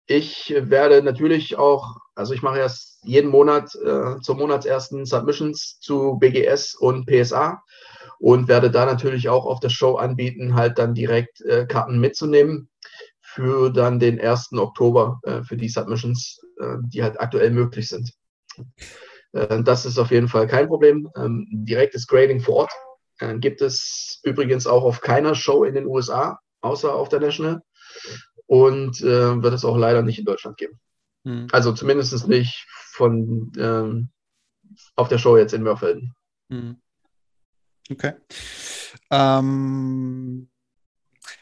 Ich 0.07 0.55
werde 0.57 1.03
natürlich 1.03 1.57
auch, 1.57 1.97
also 2.14 2.35
ich 2.35 2.43
mache 2.43 2.59
erst 2.59 2.99
jeden 3.05 3.31
Monat 3.31 3.75
äh, 3.77 4.21
zum 4.21 4.38
Monatsersten 4.38 5.07
Submissions 5.07 5.79
zu 5.81 6.19
BGS 6.19 6.75
und 6.75 7.07
PSA 7.07 7.62
und 8.25 8.49
werde 8.49 8.71
da 8.71 8.87
natürlich 8.87 9.29
auch 9.29 9.45
auf 9.45 9.61
der 9.61 9.69
Show 9.69 9.97
anbieten, 9.97 10.55
halt 10.55 10.79
dann 10.79 10.95
direkt 10.95 11.43
äh, 11.43 11.67
Karten 11.67 11.99
mitzunehmen 11.99 12.71
für 13.21 13.69
dann 13.69 13.99
den 13.99 14.19
1. 14.19 14.55
Oktober 14.55 15.21
äh, 15.25 15.43
für 15.43 15.59
die 15.59 15.69
Submissions, 15.69 16.41
äh, 16.59 16.77
die 16.87 17.03
halt 17.03 17.21
aktuell 17.21 17.51
möglich 17.51 17.87
sind. 17.87 18.15
Äh, 19.33 19.63
das 19.63 19.85
ist 19.85 19.99
auf 19.99 20.11
jeden 20.11 20.29
Fall 20.29 20.47
kein 20.47 20.69
Problem. 20.69 21.07
Ähm, 21.17 21.47
direktes 21.51 22.07
Grading 22.07 22.41
vor 22.41 22.55
Ort 22.55 22.73
äh, 23.19 23.37
gibt 23.37 23.61
es 23.61 24.21
übrigens 24.23 24.67
auch 24.67 24.85
auf 24.85 25.03
keiner 25.03 25.35
Show 25.35 25.65
in 25.65 25.75
den 25.75 25.87
USA, 25.87 26.39
außer 26.63 26.95
auf 26.95 27.11
der 27.11 27.21
National 27.21 27.61
und 28.47 29.03
äh, 29.03 29.43
wird 29.43 29.53
es 29.53 29.67
auch 29.67 29.77
leider 29.77 30.01
nicht 30.01 30.19
in 30.19 30.25
Deutschland 30.25 30.57
geben. 30.57 30.81
Hm. 31.27 31.49
Also 31.53 31.73
zumindest 31.73 32.27
nicht 32.27 32.65
von 32.71 33.53
ähm, 33.59 34.09
auf 34.97 35.09
der 35.09 35.19
Show 35.19 35.37
jetzt 35.37 35.53
in 35.53 35.63
Mörfelden. 35.63 36.15
Hm. 36.49 36.81
Okay. 37.90 38.12
Ähm, 39.11 40.49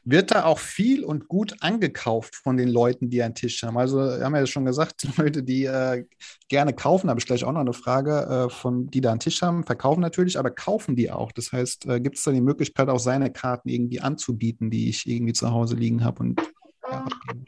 wird 0.04 0.32
da 0.32 0.44
auch 0.44 0.58
viel 0.58 1.04
und 1.04 1.28
gut 1.28 1.54
angekauft 1.60 2.34
von 2.34 2.56
den 2.56 2.68
Leuten, 2.68 3.08
die 3.08 3.22
einen 3.22 3.34
Tisch 3.34 3.62
haben? 3.62 3.78
Also, 3.78 3.98
wir 3.98 4.24
haben 4.24 4.34
ja 4.34 4.46
schon 4.46 4.64
gesagt, 4.64 5.06
Leute, 5.16 5.42
die 5.42 5.64
äh, 5.64 6.04
gerne 6.48 6.72
kaufen, 6.72 7.08
habe 7.08 7.20
ich 7.20 7.26
gleich 7.26 7.44
auch 7.44 7.52
noch 7.52 7.60
eine 7.60 7.72
Frage, 7.72 8.48
äh, 8.48 8.50
von 8.50 8.88
die 8.88 9.00
da 9.00 9.10
einen 9.12 9.20
Tisch 9.20 9.42
haben, 9.42 9.64
verkaufen 9.64 10.00
natürlich, 10.00 10.38
aber 10.38 10.50
kaufen 10.50 10.96
die 10.96 11.10
auch? 11.10 11.32
Das 11.32 11.52
heißt, 11.52 11.86
äh, 11.86 12.00
gibt 12.00 12.18
es 12.18 12.24
da 12.24 12.32
die 12.32 12.40
Möglichkeit, 12.40 12.88
auch 12.88 12.98
seine 12.98 13.32
Karten 13.32 13.68
irgendwie 13.68 14.00
anzubieten, 14.00 14.70
die 14.70 14.88
ich 14.88 15.06
irgendwie 15.06 15.34
zu 15.34 15.50
Hause 15.50 15.76
liegen 15.76 16.04
habe 16.04 16.20
und 16.20 16.40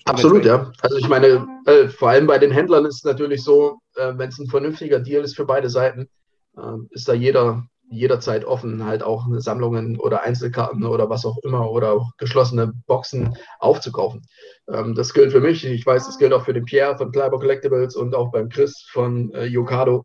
Absolut, 0.04 0.44
ja. 0.44 0.72
Also 0.80 0.96
ich 0.96 1.08
meine, 1.08 1.46
äh, 1.66 1.88
vor 1.88 2.10
allem 2.10 2.26
bei 2.26 2.38
den 2.38 2.50
Händlern 2.50 2.86
ist 2.86 2.96
es 2.96 3.04
natürlich 3.04 3.42
so, 3.42 3.78
äh, 3.96 4.12
wenn 4.16 4.30
es 4.30 4.38
ein 4.38 4.46
vernünftiger 4.46 5.00
Deal 5.00 5.22
ist 5.22 5.36
für 5.36 5.44
beide 5.44 5.68
Seiten, 5.68 6.08
äh, 6.56 6.60
ist 6.90 7.08
da 7.08 7.12
jeder 7.12 7.66
jederzeit 7.94 8.44
offen, 8.44 8.84
halt 8.84 9.02
auch 9.02 9.26
Sammlungen 9.38 9.98
oder 9.98 10.22
Einzelkarten 10.22 10.84
oder 10.84 11.08
was 11.08 11.24
auch 11.24 11.38
immer 11.42 11.70
oder 11.70 11.92
auch 11.92 12.10
geschlossene 12.18 12.72
Boxen 12.86 13.36
aufzukaufen. 13.58 14.26
Ähm, 14.68 14.94
das 14.94 15.14
gilt 15.14 15.32
für 15.32 15.40
mich. 15.40 15.64
Ich 15.64 15.86
weiß, 15.86 16.06
das 16.06 16.18
gilt 16.18 16.32
auch 16.32 16.44
für 16.44 16.54
den 16.54 16.64
Pierre 16.64 16.96
von 16.96 17.12
Kleiber 17.12 17.38
Collectibles 17.38 17.96
und 17.96 18.14
auch 18.14 18.30
beim 18.30 18.48
Chris 18.48 18.86
von 18.90 19.32
äh, 19.34 19.44
Yokado. 19.44 20.04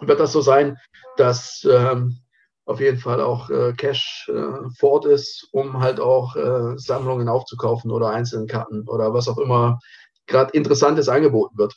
wird 0.00 0.20
das 0.20 0.32
so 0.32 0.40
sein, 0.40 0.76
dass 1.16 1.66
ähm, 1.70 2.18
auf 2.66 2.80
jeden 2.80 2.98
Fall 2.98 3.20
auch 3.20 3.48
äh, 3.48 3.72
Cash 3.74 4.28
äh, 4.32 4.68
fort 4.78 5.06
ist, 5.06 5.48
um 5.52 5.80
halt 5.80 6.00
auch 6.00 6.34
äh, 6.36 6.76
Sammlungen 6.76 7.28
aufzukaufen 7.28 7.90
oder 7.90 8.10
einzelne 8.10 8.46
Karten 8.46 8.88
oder 8.88 9.14
was 9.14 9.28
auch 9.28 9.38
immer 9.38 9.78
gerade 10.26 10.52
Interessantes 10.52 11.08
angeboten 11.08 11.56
wird. 11.56 11.74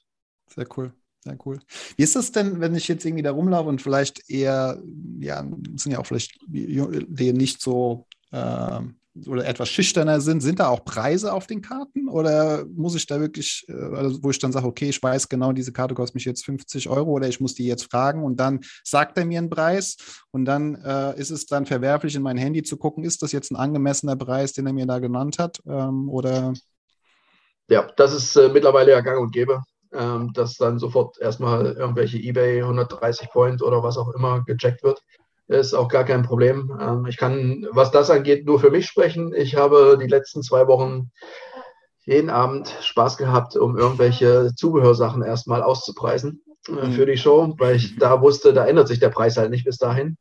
Sehr 0.47 0.67
cool. 0.75 0.91
Sehr 1.23 1.37
cool. 1.45 1.59
Wie 1.97 2.03
ist 2.03 2.15
das 2.15 2.31
denn, 2.31 2.61
wenn 2.61 2.75
ich 2.75 2.87
jetzt 2.87 3.05
irgendwie 3.05 3.23
da 3.23 3.31
rumlaufe 3.31 3.69
und 3.69 3.81
vielleicht 3.81 4.29
eher, 4.29 4.81
ja, 5.19 5.45
sind 5.75 5.91
ja 5.91 5.99
auch 5.99 6.05
vielleicht 6.05 6.39
die 6.47 7.33
nicht 7.33 7.61
so 7.61 8.07
äh, 8.31 8.79
oder 9.27 9.45
etwas 9.45 9.69
schüchterner 9.69 10.21
sind, 10.21 10.41
sind 10.41 10.59
da 10.59 10.69
auch 10.69 10.85
Preise 10.85 11.33
auf 11.33 11.47
den 11.47 11.61
Karten 11.61 12.07
oder 12.07 12.65
muss 12.73 12.95
ich 12.95 13.05
da 13.05 13.19
wirklich, 13.19 13.65
äh, 13.67 13.73
also 13.73 14.23
wo 14.23 14.29
ich 14.29 14.39
dann 14.39 14.51
sage, 14.51 14.67
okay, 14.67 14.89
ich 14.89 15.01
weiß 15.01 15.27
genau, 15.27 15.51
diese 15.51 15.73
Karte 15.73 15.93
kostet 15.93 16.15
mich 16.15 16.25
jetzt 16.25 16.45
50 16.45 16.89
Euro 16.89 17.11
oder 17.11 17.27
ich 17.27 17.41
muss 17.41 17.53
die 17.53 17.65
jetzt 17.65 17.91
fragen 17.91 18.23
und 18.23 18.39
dann 18.39 18.61
sagt 18.83 19.17
er 19.17 19.25
mir 19.25 19.39
einen 19.39 19.49
Preis 19.49 19.97
und 20.31 20.45
dann 20.45 20.75
äh, 20.75 21.19
ist 21.19 21.31
es 21.31 21.47
dann 21.47 21.65
verwerflich, 21.65 22.15
in 22.15 22.21
mein 22.21 22.37
Handy 22.37 22.63
zu 22.63 22.77
gucken, 22.77 23.03
ist 23.03 23.21
das 23.21 23.31
jetzt 23.31 23.51
ein 23.51 23.57
angemessener 23.57 24.15
Preis, 24.15 24.53
den 24.53 24.67
er 24.67 24.73
mir 24.73 24.85
da 24.85 24.99
genannt 24.99 25.39
hat 25.39 25.61
ähm, 25.67 26.09
oder? 26.09 26.53
Ja, 27.67 27.87
das 27.97 28.13
ist 28.13 28.35
äh, 28.35 28.49
mittlerweile 28.49 28.91
ja 28.91 29.01
gang 29.01 29.19
und 29.19 29.31
gäbe 29.31 29.63
ähm, 29.93 30.31
dass 30.33 30.55
dann 30.55 30.79
sofort 30.79 31.19
erstmal 31.19 31.65
irgendwelche 31.73 32.17
eBay 32.17 32.61
130 32.61 33.29
Point 33.31 33.61
oder 33.61 33.83
was 33.83 33.97
auch 33.97 34.09
immer 34.09 34.43
gecheckt 34.43 34.83
wird. 34.83 35.01
Ist 35.47 35.73
auch 35.73 35.87
gar 35.87 36.03
kein 36.03 36.21
Problem. 36.21 36.71
Ähm, 36.79 37.05
ich 37.07 37.17
kann, 37.17 37.67
was 37.71 37.89
das 37.91 38.11
angeht, 38.11 38.45
nur 38.45 38.59
für 38.59 38.69
mich 38.69 38.85
sprechen. 38.85 39.33
Ich 39.33 39.55
habe 39.55 39.97
die 39.99 40.07
letzten 40.07 40.43
zwei 40.43 40.67
Wochen 40.67 41.11
jeden 42.05 42.29
Abend 42.29 42.75
Spaß 42.81 43.17
gehabt, 43.17 43.55
um 43.55 43.77
irgendwelche 43.77 44.51
Zubehörsachen 44.55 45.23
erstmal 45.23 45.63
auszupreisen 45.63 46.43
äh, 46.67 46.87
mhm. 46.87 46.91
für 46.91 47.05
die 47.05 47.17
Show, 47.17 47.55
weil 47.57 47.75
ich 47.75 47.97
da 47.97 48.21
wusste, 48.21 48.53
da 48.53 48.65
ändert 48.65 48.87
sich 48.87 48.99
der 48.99 49.09
Preis 49.09 49.37
halt 49.37 49.49
nicht 49.49 49.65
bis 49.65 49.77
dahin. 49.77 50.17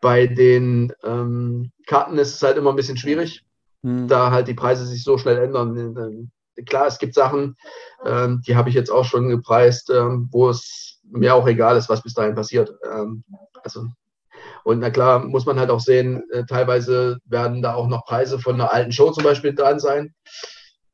Bei 0.00 0.26
den 0.26 0.92
ähm, 1.04 1.70
Karten 1.86 2.18
ist 2.18 2.34
es 2.34 2.42
halt 2.42 2.56
immer 2.56 2.70
ein 2.70 2.76
bisschen 2.76 2.96
schwierig, 2.96 3.44
mhm. 3.82 4.08
da 4.08 4.30
halt 4.30 4.48
die 4.48 4.54
Preise 4.54 4.86
sich 4.86 5.04
so 5.04 5.18
schnell 5.18 5.38
ändern 5.38 6.30
klar, 6.66 6.86
es 6.86 6.98
gibt 6.98 7.14
Sachen, 7.14 7.56
ähm, 8.04 8.42
die 8.46 8.56
habe 8.56 8.68
ich 8.68 8.74
jetzt 8.74 8.90
auch 8.90 9.04
schon 9.04 9.28
gepreist, 9.28 9.90
ähm, 9.90 10.28
wo 10.30 10.48
es 10.48 11.00
mir 11.04 11.34
auch 11.34 11.46
egal 11.46 11.76
ist, 11.76 11.88
was 11.88 12.02
bis 12.02 12.14
dahin 12.14 12.34
passiert. 12.34 12.72
Ähm, 12.84 13.24
also, 13.62 13.86
und 14.64 14.80
na 14.80 14.90
klar, 14.90 15.24
muss 15.24 15.46
man 15.46 15.58
halt 15.58 15.70
auch 15.70 15.80
sehen, 15.80 16.22
äh, 16.32 16.44
teilweise 16.44 17.18
werden 17.24 17.62
da 17.62 17.74
auch 17.74 17.88
noch 17.88 18.04
Preise 18.04 18.38
von 18.38 18.54
einer 18.54 18.72
alten 18.72 18.92
Show 18.92 19.10
zum 19.10 19.24
Beispiel 19.24 19.54
dran 19.54 19.80
sein. 19.80 20.14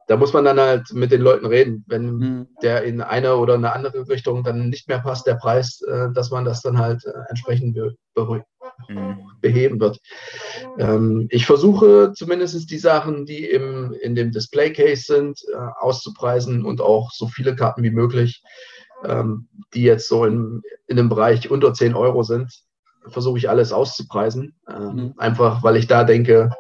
Da 0.07 0.17
muss 0.17 0.33
man 0.33 0.45
dann 0.45 0.59
halt 0.59 0.91
mit 0.95 1.13
den 1.13 1.21
Leuten 1.21 1.45
reden, 1.45 1.85
wenn 1.87 2.17
mhm. 2.17 2.49
der 2.63 2.83
in 2.85 3.03
eine 3.03 3.37
oder 3.37 3.55
eine 3.55 3.75
andere 3.75 4.09
Richtung 4.09 4.43
dann 4.43 4.71
nicht 4.71 4.89
mehr 4.89 5.01
passt, 5.01 5.27
der 5.27 5.35
Preis, 5.35 5.83
äh, 5.83 6.09
dass 6.15 6.31
man 6.31 6.47
das 6.47 6.63
dann 6.63 6.79
halt 6.79 7.05
äh, 7.05 7.13
entsprechend 7.29 7.75
be 7.75 7.95
mhm. 8.89 9.31
beheben 9.41 9.81
wird. 9.81 10.01
Ähm, 10.79 11.27
ich 11.31 11.47
versuche 11.47 12.13
zumindest 12.15 12.71
die 12.71 12.79
Sachen, 12.79 13.27
die 13.27 13.45
im, 13.45 13.95
in 14.01 14.15
dem 14.15 14.33
Display 14.33 14.73
Case 14.73 15.03
sind, 15.03 15.41
äh, 15.53 15.57
auszupreisen 15.57 16.65
und 16.65 16.81
auch 16.81 17.11
so 17.13 17.27
viele 17.29 17.57
Karten 17.57 17.83
wie 17.83 17.91
möglich, 17.91 18.43
ähm, 19.05 19.49
die 19.75 19.83
jetzt 19.83 20.09
so 20.09 20.25
in, 20.25 20.63
in 20.87 20.99
einem 20.99 21.09
Bereich 21.09 21.51
unter 21.51 21.73
10 21.73 21.95
Euro 21.95 22.23
sind, 22.23 22.53
versuche 23.07 23.39
ich 23.39 23.49
alles 23.49 23.73
auszupreisen. 23.73 24.55
Ähm, 24.69 24.95
mhm. 24.95 25.15
Einfach 25.17 25.63
weil 25.63 25.77
ich 25.77 25.87
da 25.87 26.05
denke, 26.05 26.51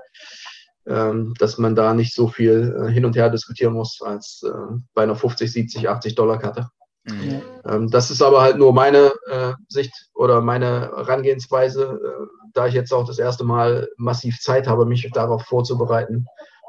ähm, 0.86 1.34
dass 1.38 1.58
man 1.58 1.74
da 1.74 1.92
nicht 1.92 2.14
so 2.14 2.28
viel 2.28 2.74
äh, 2.80 2.90
hin 2.90 3.04
und 3.04 3.16
her 3.16 3.28
diskutieren 3.30 3.74
muss 3.74 4.00
als 4.00 4.42
äh, 4.42 4.76
bei 4.94 5.02
einer 5.02 5.16
50, 5.16 5.52
70, 5.52 5.88
80 5.88 6.14
Dollar 6.14 6.38
Karte. 6.38 6.70
Mhm. 7.08 7.42
Ähm, 7.64 7.90
das 7.90 8.10
ist 8.10 8.22
aber 8.22 8.42
halt 8.42 8.58
nur 8.58 8.72
meine 8.72 9.12
äh, 9.26 9.52
Sicht 9.68 9.92
oder 10.14 10.40
meine 10.40 10.92
Herangehensweise, 10.96 12.00
äh, 12.02 12.26
da 12.54 12.66
ich 12.66 12.74
jetzt 12.74 12.92
auch 12.92 13.06
das 13.06 13.18
erste 13.18 13.44
Mal 13.44 13.88
massiv 13.96 14.40
Zeit 14.40 14.66
habe, 14.66 14.84
mich 14.84 15.08
darauf 15.12 15.42
vorzubereiten, 15.44 16.26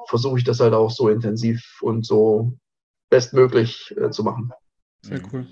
versuche 0.07 0.37
ich 0.37 0.43
das 0.43 0.59
halt 0.59 0.73
auch 0.73 0.91
so 0.91 1.09
intensiv 1.09 1.79
und 1.81 2.05
so 2.05 2.53
bestmöglich 3.09 3.93
äh, 3.97 4.09
zu 4.09 4.23
machen. 4.23 4.51
Sehr 5.01 5.21
cool. 5.31 5.47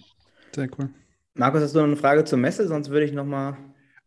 Sehr 0.54 0.70
cool. 0.78 0.90
Markus, 1.34 1.62
hast 1.62 1.76
du 1.76 1.80
noch 1.80 1.86
eine 1.86 1.96
Frage 1.96 2.26
zur 2.26 2.40
Messe? 2.40 2.68
Sonst 2.68 2.90
würde 2.90 3.06
ich 3.06 3.14
noch 3.14 3.26
mal 3.26 3.58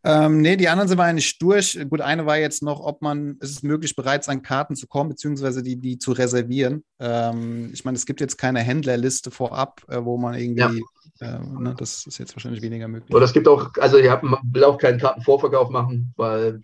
ähm, 0.03 0.41
nee, 0.41 0.57
die 0.57 0.67
anderen 0.67 0.87
sind 0.87 0.97
wir 0.97 1.03
eigentlich 1.03 1.37
durch. 1.37 1.79
Gut, 1.89 2.01
eine 2.01 2.25
war 2.25 2.37
jetzt 2.37 2.63
noch, 2.63 2.79
ob 2.79 3.01
man, 3.01 3.37
ist 3.39 3.51
es 3.51 3.63
möglich, 3.63 3.95
bereits 3.95 4.29
an 4.29 4.41
Karten 4.41 4.75
zu 4.75 4.87
kommen, 4.87 5.09
beziehungsweise 5.09 5.61
die, 5.61 5.75
die 5.75 5.99
zu 5.99 6.11
reservieren. 6.11 6.83
Ähm, 6.99 7.69
ich 7.71 7.85
meine, 7.85 7.97
es 7.97 8.07
gibt 8.07 8.19
jetzt 8.19 8.37
keine 8.37 8.59
Händlerliste 8.61 9.29
vorab, 9.29 9.81
äh, 9.89 10.03
wo 10.03 10.17
man 10.17 10.33
irgendwie, 10.33 10.83
ja. 11.19 11.35
äh, 11.35 11.39
ne, 11.39 11.75
das 11.77 12.07
ist 12.07 12.17
jetzt 12.17 12.35
wahrscheinlich 12.35 12.63
weniger 12.63 12.87
möglich. 12.87 13.13
Oder 13.13 13.25
es 13.25 13.33
gibt 13.33 13.47
auch, 13.47 13.69
also 13.79 13.97
ich 13.97 14.05
will 14.05 14.63
auch 14.63 14.79
keinen 14.79 14.99
Kartenvorverkauf 14.99 15.69
machen, 15.69 16.13
weil, 16.17 16.61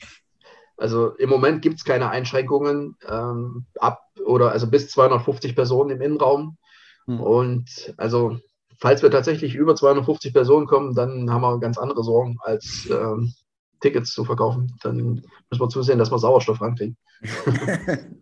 also 0.76 1.10
im 1.18 1.30
Moment 1.30 1.62
gibt 1.62 1.78
es 1.78 1.86
keine 1.86 2.10
Einschränkungen 2.10 2.96
ähm, 3.08 3.66
ab 3.80 4.02
oder 4.26 4.52
also 4.52 4.68
bis 4.68 4.90
250 4.90 5.56
Personen 5.56 5.92
im 5.92 6.02
Innenraum. 6.02 6.58
Hm. 7.06 7.20
Und 7.22 7.94
also 7.98 8.40
falls 8.80 9.02
wir 9.02 9.12
tatsächlich 9.12 9.56
über 9.56 9.76
250 9.76 10.34
Personen 10.34 10.68
kommen, 10.68 10.94
dann 10.94 11.32
haben 11.32 11.42
wir 11.42 11.60
ganz 11.60 11.78
andere 11.78 12.04
Sorgen, 12.04 12.38
als 12.42 12.88
ähm, 12.92 13.34
Tickets 13.80 14.12
zu 14.12 14.24
verkaufen. 14.24 14.76
Dann 14.82 14.98
müssen 14.98 15.62
wir 15.62 15.70
zusehen, 15.70 16.00
dass 16.00 16.12
wir 16.12 16.20
Sauerstoff 16.20 16.62
rankriegen. 16.62 16.98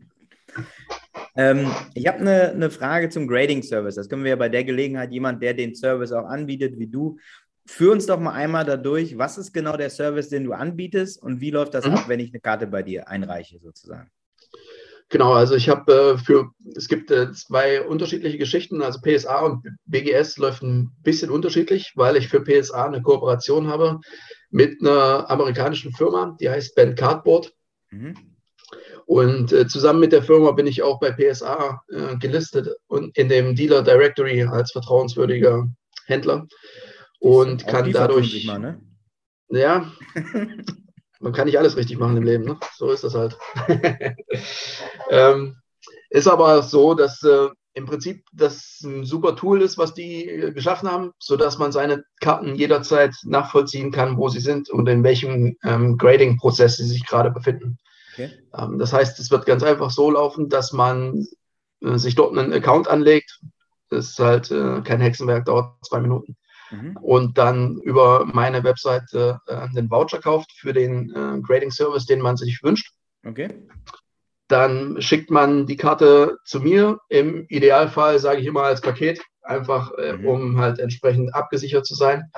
ähm, 1.36 1.72
ich 1.94 2.08
habe 2.08 2.20
eine, 2.20 2.52
eine 2.52 2.70
Frage 2.70 3.10
zum 3.10 3.28
Grading-Service. 3.28 3.96
Das 3.96 4.10
können 4.10 4.24
wir 4.24 4.32
ja 4.32 4.36
bei 4.36 4.50
der 4.50 4.64
Gelegenheit, 4.64 5.12
jemand, 5.12 5.42
der 5.42 5.54
den 5.54 5.76
Service 5.76 6.12
auch 6.12 6.26
anbietet, 6.26 6.78
wie 6.78 6.88
du, 6.88 7.18
führ 7.66 7.92
uns 7.92 8.06
doch 8.06 8.20
mal 8.20 8.34
einmal 8.34 8.64
dadurch, 8.64 9.18
was 9.18 9.38
ist 9.38 9.54
genau 9.54 9.76
der 9.76 9.90
Service, 9.90 10.30
den 10.30 10.44
du 10.44 10.54
anbietest 10.54 11.22
und 11.22 11.42
wie 11.42 11.52
läuft 11.52 11.74
das 11.74 11.86
mhm. 11.86 11.94
ab, 11.94 12.08
wenn 12.08 12.20
ich 12.20 12.32
eine 12.32 12.40
Karte 12.40 12.68
bei 12.68 12.84
dir 12.84 13.08
einreiche, 13.08 13.60
sozusagen? 13.60 14.10
Genau, 15.10 15.34
also 15.34 15.56
ich 15.56 15.70
habe 15.70 15.94
äh, 15.94 16.18
für, 16.18 16.50
es 16.76 16.88
gibt 16.88 17.12
äh, 17.12 17.32
zwei 17.32 17.82
unterschiedliche 17.82 18.38
Geschichten, 18.38 18.82
also 18.82 19.00
PSA 19.02 19.42
und 19.42 19.64
BGS 19.86 20.38
läuft 20.38 20.64
ein 20.64 20.92
bisschen 21.04 21.30
unterschiedlich, 21.30 21.94
weil 21.96 22.16
ich 22.16 22.28
für 22.28 22.44
PSA 22.44 22.86
eine 22.86 23.02
Kooperation 23.02 23.68
habe 23.68 24.00
mit 24.50 24.82
einer 24.82 25.30
amerikanischen 25.30 25.92
Firma, 25.92 26.36
die 26.40 26.50
heißt 26.50 26.76
Ben 26.76 26.96
Cardboard. 26.96 27.54
Mhm. 27.92 28.16
Und 29.06 29.54
äh, 29.54 29.68
zusammen 29.68 30.00
mit 30.00 30.12
der 30.12 30.24
Firma 30.24 30.52
bin 30.52 30.66
ich 30.66 30.82
auch 30.82 31.00
bei 31.00 31.12
PSA 31.12 31.84
äh, 31.90 32.18
gelistet 32.18 32.70
und 32.88 33.16
in 33.16 33.30
dem 33.30 33.56
Dealer 33.56 33.84
Directory 33.84 34.44
als 34.44 34.72
vertrauenswürdiger 34.72 35.70
Händler 36.08 36.48
und 37.20 37.68
kann 37.68 37.92
dadurch. 37.92 38.46
Mal, 38.46 38.60
ne? 38.60 38.82
Ja, 39.50 39.92
man 41.26 41.34
kann 41.34 41.46
nicht 41.48 41.58
alles 41.58 41.76
richtig 41.76 41.98
machen 41.98 42.18
im 42.18 42.24
Leben. 42.24 42.46
Ne? 42.46 42.60
So 42.76 42.92
ist 42.92 43.04
das 43.04 43.16
halt. 43.16 43.36
ähm, 45.10 45.56
ist 46.12 46.28
aber 46.28 46.62
so, 46.62 46.94
dass 46.94 47.24
äh, 47.24 47.48
im 47.74 47.88
Prinzip 47.88 48.24
das 48.32 48.80
ein 48.84 49.06
super 49.06 49.36
Tool 49.36 49.64
ist, 49.64 49.80
was 49.80 49.96
die 49.96 50.30
äh, 50.30 50.52
geschaffen 50.52 50.90
haben, 50.90 51.14
sodass 51.18 51.58
man 51.58 51.72
seine 51.72 52.04
Karten 52.22 52.54
jederzeit 52.54 53.16
nachvollziehen 53.24 53.92
kann, 53.92 54.18
wo 54.18 54.30
sie 54.30 54.40
sind 54.40 54.70
und 54.70 54.88
in 54.88 55.04
welchem 55.04 55.58
ähm, 55.64 55.98
Grading-Prozess 55.98 56.78
sie 56.78 56.86
sich 56.86 57.08
gerade 57.08 57.32
befinden. 57.32 57.80
Okay. 58.14 58.30
Ähm, 58.56 58.78
das 58.78 58.94
heißt, 58.94 59.18
es 59.20 59.32
wird 59.32 59.48
ganz 59.48 59.64
einfach 59.64 59.90
so 59.90 60.12
laufen, 60.12 60.48
dass 60.50 60.74
man 60.74 61.26
äh, 61.82 61.98
sich 61.98 62.14
dort 62.14 62.38
einen 62.38 62.54
Account 62.54 62.88
anlegt. 62.88 63.42
Das 63.90 64.12
ist 64.12 64.20
halt 64.20 64.52
äh, 64.52 64.82
kein 64.84 65.02
Hexenwerk, 65.02 65.46
dauert 65.46 65.74
zwei 65.84 66.02
Minuten 66.02 66.38
mhm. 66.72 66.98
und 66.98 67.38
dann 67.38 67.78
über 67.82 68.26
meine 68.26 68.64
Webseite 68.64 69.40
äh, 69.48 69.56
einen 69.56 69.90
Voucher 69.90 70.20
kauft 70.20 70.52
für 70.54 70.74
den 70.74 71.10
äh, 71.16 71.42
Grading 71.42 71.72
Service, 71.72 72.06
den 72.06 72.22
man 72.22 72.38
sich 72.38 72.62
wünscht. 72.64 72.94
Okay. 73.26 73.50
Dann 74.48 75.02
schickt 75.02 75.32
man 75.32 75.66
die 75.66 75.78
Karte 75.78 76.38
zu 76.46 76.60
mir. 76.60 77.00
Im 77.10 77.46
Idealfall 77.50 78.20
sage 78.20 78.42
ich 78.42 78.48
immer 78.48 78.64
als 78.64 78.82
Paket, 78.82 79.22
einfach 79.42 79.92
äh, 79.98 80.14
mhm. 80.14 80.28
um 80.28 80.58
halt 80.60 80.80
entsprechend 80.80 81.34
abgesichert 81.34 81.86
zu 81.86 81.96
sein, 81.96 82.32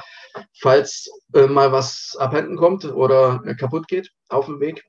falls 0.58 1.10
äh, 1.34 1.48
mal 1.48 1.72
was 1.72 2.16
abhanden 2.18 2.56
kommt 2.56 2.86
oder 2.86 3.42
äh, 3.46 3.56
kaputt 3.56 3.88
geht 3.88 4.12
auf 4.30 4.46
dem 4.46 4.60
Weg. 4.60 4.86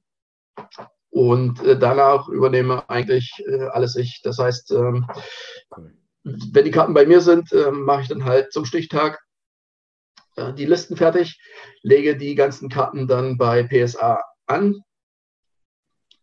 Und 1.10 1.60
äh, 1.64 1.78
danach 1.78 2.28
übernehme 2.28 2.88
eigentlich 2.88 3.32
alles 3.70 3.96
ich. 3.96 4.20
Das 4.22 4.38
heißt, 4.38 4.72
ähm, 4.72 5.06
wenn 6.52 6.64
die 6.64 6.70
Karten 6.70 6.94
bei 6.94 7.06
mir 7.06 7.20
sind, 7.20 7.52
ähm, 7.52 7.84
mache 7.84 8.02
ich 8.02 8.08
dann 8.08 8.24
halt 8.24 8.52
zum 8.52 8.64
Stichtag 8.64 9.20
äh, 10.38 10.54
die 10.54 10.66
Listen 10.66 10.96
fertig, 10.96 11.40
lege 11.82 12.16
die 12.16 12.34
ganzen 12.34 12.68
Karten 12.68 13.06
dann 13.06 13.36
bei 13.36 13.62
PSA 13.62 14.22
an 14.46 14.82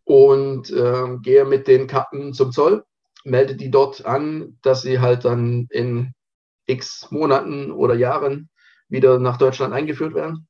und 0.04 0.70
äh, 0.70 1.18
gehe 1.22 1.44
mit 1.44 1.66
den 1.66 1.86
Karten 1.86 2.32
zum 2.32 2.52
Zoll, 2.52 2.84
melde 3.24 3.56
die 3.56 3.70
dort 3.70 4.04
an, 4.04 4.58
dass 4.62 4.82
sie 4.82 5.00
halt 5.00 5.24
dann 5.24 5.66
in 5.70 6.12
x 6.66 7.10
Monaten 7.10 7.70
oder 7.70 7.94
Jahren 7.94 8.48
wieder 8.88 9.18
nach 9.18 9.36
Deutschland 9.36 9.72
eingeführt 9.72 10.14
werden. 10.14 10.48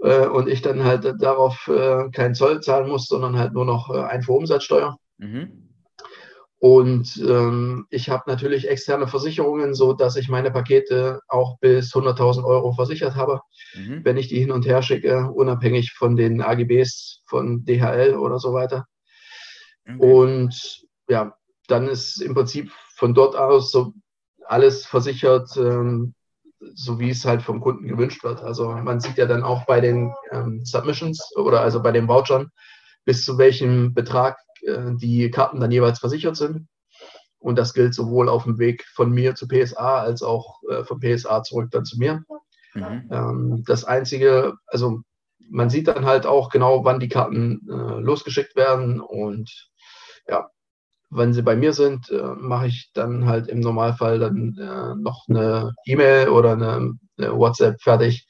Äh, 0.00 0.26
und 0.26 0.48
ich 0.48 0.62
dann 0.62 0.84
halt 0.84 1.04
darauf 1.20 1.68
äh, 1.68 2.10
keinen 2.10 2.34
Zoll 2.34 2.60
zahlen 2.60 2.88
muss, 2.88 3.06
sondern 3.06 3.38
halt 3.38 3.52
nur 3.52 3.64
noch 3.64 3.90
äh, 3.94 4.00
Einfuhrumsatzsteuer. 4.02 4.96
Mhm. 5.18 5.61
Und 6.62 7.20
ähm, 7.28 7.88
ich 7.90 8.08
habe 8.08 8.22
natürlich 8.28 8.68
externe 8.68 9.08
Versicherungen, 9.08 9.74
so 9.74 9.94
dass 9.94 10.14
ich 10.14 10.28
meine 10.28 10.52
Pakete 10.52 11.18
auch 11.26 11.58
bis 11.58 11.92
100.000 11.92 12.44
Euro 12.44 12.72
versichert 12.72 13.16
habe, 13.16 13.40
mhm. 13.74 14.04
wenn 14.04 14.16
ich 14.16 14.28
die 14.28 14.38
hin 14.38 14.52
und 14.52 14.64
her 14.64 14.80
schicke, 14.80 15.28
unabhängig 15.32 15.92
von 15.92 16.14
den 16.14 16.40
AGBs 16.40 17.22
von 17.26 17.64
DHL 17.64 18.14
oder 18.14 18.38
so 18.38 18.52
weiter. 18.52 18.86
Okay. 19.88 19.98
Und 19.98 20.84
ja, 21.08 21.34
dann 21.66 21.88
ist 21.88 22.22
im 22.22 22.34
Prinzip 22.34 22.70
von 22.94 23.12
dort 23.12 23.34
aus 23.34 23.72
so 23.72 23.92
alles 24.46 24.86
versichert, 24.86 25.56
ähm, 25.56 26.14
so 26.74 27.00
wie 27.00 27.10
es 27.10 27.24
halt 27.24 27.42
vom 27.42 27.60
Kunden 27.60 27.88
gewünscht 27.88 28.22
wird. 28.22 28.40
Also 28.40 28.68
man 28.68 29.00
sieht 29.00 29.18
ja 29.18 29.26
dann 29.26 29.42
auch 29.42 29.66
bei 29.66 29.80
den 29.80 30.14
ähm, 30.30 30.64
Submissions 30.64 31.34
oder 31.34 31.60
also 31.60 31.82
bei 31.82 31.90
den 31.90 32.06
Vouchern, 32.06 32.52
bis 33.04 33.24
zu 33.24 33.36
welchem 33.36 33.94
Betrag 33.94 34.38
die 34.62 35.30
Karten 35.30 35.60
dann 35.60 35.72
jeweils 35.72 35.98
versichert 35.98 36.36
sind. 36.36 36.68
Und 37.42 37.58
das 37.58 37.74
gilt 37.74 37.92
sowohl 37.92 38.28
auf 38.28 38.44
dem 38.44 38.58
Weg 38.58 38.84
von 38.94 39.10
mir 39.10 39.34
zu 39.34 39.48
PSA 39.48 40.00
als 40.00 40.22
auch 40.22 40.60
äh, 40.70 40.84
von 40.84 41.00
PSA 41.00 41.42
zurück 41.42 41.70
dann 41.72 41.84
zu 41.84 41.98
mir. 41.98 42.22
Mhm. 42.74 43.08
Ähm, 43.10 43.64
das 43.66 43.84
Einzige, 43.84 44.54
also 44.66 45.00
man 45.50 45.68
sieht 45.68 45.88
dann 45.88 46.06
halt 46.06 46.24
auch 46.24 46.50
genau, 46.50 46.84
wann 46.84 47.00
die 47.00 47.08
Karten 47.08 47.60
äh, 47.68 48.00
losgeschickt 48.00 48.54
werden. 48.54 49.00
Und 49.00 49.70
ja, 50.28 50.48
wenn 51.10 51.34
sie 51.34 51.42
bei 51.42 51.56
mir 51.56 51.72
sind, 51.72 52.10
äh, 52.10 52.22
mache 52.22 52.68
ich 52.68 52.90
dann 52.94 53.26
halt 53.26 53.48
im 53.48 53.60
Normalfall 53.60 54.20
dann 54.20 54.56
äh, 54.58 54.94
noch 54.94 55.26
eine 55.28 55.74
E-Mail 55.84 56.28
oder 56.28 56.52
eine, 56.52 56.94
eine, 57.18 57.36
WhatsApp 57.36 57.82
fertig 57.82 58.28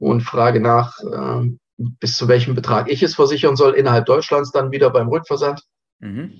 und 0.00 0.22
frage 0.22 0.60
nach, 0.60 0.98
äh, 1.00 1.48
bis 1.78 2.16
zu 2.16 2.28
welchem 2.28 2.54
Betrag 2.54 2.90
ich 2.90 3.02
es 3.02 3.14
versichern 3.14 3.56
soll, 3.56 3.74
innerhalb 3.74 4.06
Deutschlands 4.06 4.50
dann 4.50 4.72
wieder 4.72 4.90
beim 4.90 5.08
Rückversand. 5.08 5.62
Mhm. 6.00 6.32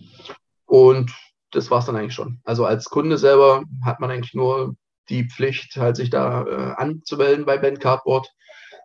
Und 0.67 1.13
das 1.53 1.71
war 1.71 1.79
es 1.79 1.87
dann 1.87 1.97
eigentlich 1.97 2.15
schon. 2.15 2.41
Also 2.45 2.67
als 2.67 2.87
Kunde 2.87 3.17
selber 3.17 3.63
hat 3.85 4.01
man 4.01 4.11
eigentlich 4.11 4.35
nur 4.35 4.75
die 5.09 5.29
Pflicht, 5.29 5.77
halt 5.77 5.97
sich 5.97 6.11
da 6.11 6.45
äh, 6.45 6.75
anzumelden 6.77 7.47
bei 7.47 7.57
Ben 7.57 7.79
Cardboard, 7.79 8.29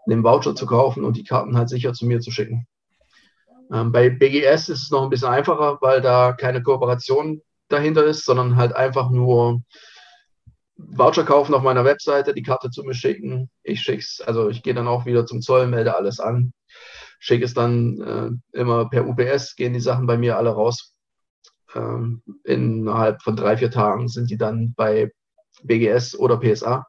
den 0.07 0.23
Voucher 0.23 0.55
zu 0.55 0.65
kaufen 0.65 1.03
und 1.03 1.17
die 1.17 1.23
Karten 1.23 1.57
halt 1.57 1.69
sicher 1.69 1.93
zu 1.93 2.05
mir 2.05 2.21
zu 2.21 2.31
schicken. 2.31 2.67
Ähm, 3.71 3.91
bei 3.91 4.09
BGS 4.09 4.69
ist 4.69 4.83
es 4.83 4.91
noch 4.91 5.03
ein 5.03 5.09
bisschen 5.09 5.29
einfacher, 5.29 5.79
weil 5.81 6.01
da 6.01 6.33
keine 6.33 6.61
Kooperation 6.61 7.41
dahinter 7.67 8.05
ist, 8.05 8.25
sondern 8.25 8.55
halt 8.55 8.75
einfach 8.75 9.09
nur 9.09 9.61
Voucher 10.89 11.23
kaufen 11.23 11.53
auf 11.53 11.63
meiner 11.63 11.85
Webseite, 11.85 12.33
die 12.33 12.43
Karte 12.43 12.69
zu 12.69 12.83
mir 12.83 12.93
schicken. 12.93 13.49
Ich 13.63 13.81
schicke 13.81 13.99
es, 13.99 14.21
also 14.25 14.49
ich 14.49 14.63
gehe 14.63 14.73
dann 14.73 14.87
auch 14.87 15.05
wieder 15.05 15.25
zum 15.25 15.41
Zoll, 15.41 15.67
melde 15.67 15.95
alles 15.95 16.19
an, 16.19 16.53
schicke 17.19 17.45
es 17.45 17.53
dann 17.53 18.01
äh, 18.01 18.57
immer 18.57 18.89
per 18.89 19.07
UPS, 19.07 19.55
gehen 19.55 19.73
die 19.73 19.79
Sachen 19.79 20.07
bei 20.07 20.17
mir 20.17 20.37
alle 20.37 20.51
raus. 20.51 20.93
Ähm, 21.75 22.21
innerhalb 22.43 23.21
von 23.21 23.35
drei, 23.35 23.57
vier 23.57 23.71
Tagen 23.71 24.07
sind 24.07 24.29
die 24.29 24.37
dann 24.37 24.73
bei 24.75 25.11
BGS 25.63 26.17
oder 26.17 26.37
PSA. 26.37 26.85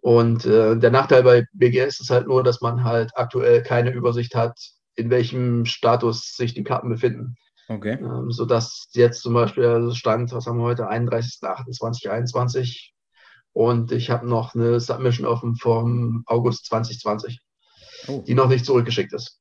Und 0.00 0.44
äh, 0.44 0.76
der 0.76 0.90
Nachteil 0.90 1.22
bei 1.22 1.46
BGS 1.52 2.00
ist 2.00 2.10
halt 2.10 2.26
nur, 2.26 2.42
dass 2.42 2.60
man 2.60 2.84
halt 2.84 3.16
aktuell 3.16 3.62
keine 3.62 3.90
Übersicht 3.90 4.34
hat, 4.34 4.58
in 4.96 5.10
welchem 5.10 5.64
Status 5.64 6.36
sich 6.36 6.54
die 6.54 6.64
Karten 6.64 6.88
befinden. 6.88 7.36
Okay. 7.68 7.94
Ähm, 7.94 8.30
sodass 8.30 8.88
jetzt 8.92 9.22
zum 9.22 9.34
Beispiel 9.34 9.64
also 9.64 9.94
Stand, 9.94 10.32
was 10.32 10.46
haben 10.46 10.58
wir 10.58 10.64
heute, 10.64 10.90
31.28.21 10.90 12.90
und 13.54 13.92
ich 13.92 14.10
habe 14.10 14.28
noch 14.28 14.54
eine 14.54 14.80
Submission 14.80 15.26
offen 15.26 15.54
vom 15.56 16.24
August 16.26 16.66
2020, 16.66 17.40
oh. 18.08 18.22
die 18.26 18.34
noch 18.34 18.48
nicht 18.48 18.66
zurückgeschickt 18.66 19.14
ist. 19.14 19.40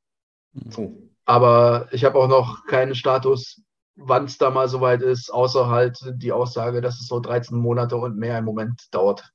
Oh. 0.77 0.93
Aber 1.25 1.87
ich 1.91 2.05
habe 2.05 2.19
auch 2.19 2.27
noch 2.27 2.65
keinen 2.65 2.95
Status, 2.95 3.61
wann 3.95 4.25
es 4.25 4.37
da 4.37 4.51
mal 4.51 4.69
soweit 4.69 5.01
ist, 5.01 5.33
außer 5.33 5.67
halt 5.67 5.97
die 6.17 6.31
Aussage, 6.31 6.79
dass 6.79 6.99
es 6.99 7.07
so 7.07 7.19
13 7.19 7.57
Monate 7.57 7.97
und 7.97 8.17
mehr 8.17 8.37
im 8.37 8.45
Moment 8.45 8.87
dauert. 8.91 9.31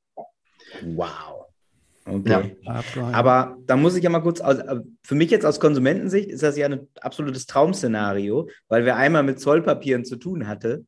Wow. 0.83 1.47
Okay. 2.05 2.57
Ja. 2.63 2.83
Aber 3.13 3.59
da 3.67 3.77
muss 3.77 3.97
ich 3.97 4.05
ja 4.05 4.11
mal 4.11 4.21
kurz, 4.21 4.41
also 4.41 4.63
für 5.03 5.15
mich 5.15 5.31
jetzt 5.31 5.45
aus 5.45 5.61
Konsumentensicht 5.61 6.31
ist 6.31 6.43
das 6.43 6.57
ja 6.57 6.67
ein 6.67 6.89
absolutes 7.01 7.47
Traum-Szenario, 7.47 8.49
weil 8.69 8.85
wer 8.85 8.97
einmal 8.97 9.25
mit 9.25 9.41
Zollpapieren 9.41 10.05
zu 10.05 10.17
tun 10.17 10.47
hatte, 10.47 10.85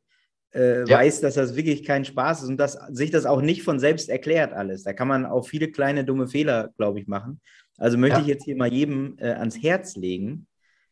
äh, 0.54 0.80
ja. 0.88 0.98
weiß, 0.98 1.20
dass 1.20 1.34
das 1.34 1.56
wirklich 1.56 1.84
kein 1.84 2.04
Spaß 2.04 2.42
ist 2.42 2.48
und 2.48 2.56
dass 2.56 2.78
sich 2.90 3.10
das 3.10 3.26
auch 3.26 3.40
nicht 3.40 3.62
von 3.62 3.78
selbst 3.78 4.08
erklärt 4.08 4.52
alles. 4.52 4.82
Da 4.82 4.92
kann 4.92 5.08
man 5.08 5.26
auch 5.26 5.46
viele 5.46 5.70
kleine 5.70 6.04
dumme 6.04 6.28
Fehler, 6.28 6.70
glaube 6.76 7.00
ich, 7.00 7.06
machen. 7.06 7.40
Also 7.78 7.96
möchte 7.96 8.18
ja. 8.18 8.22
ich 8.22 8.28
jetzt 8.28 8.44
hier 8.44 8.56
mal 8.56 8.72
jedem 8.72 9.16
äh, 9.18 9.30
ans 9.30 9.62
Herz 9.62 9.96
legen, 9.96 10.46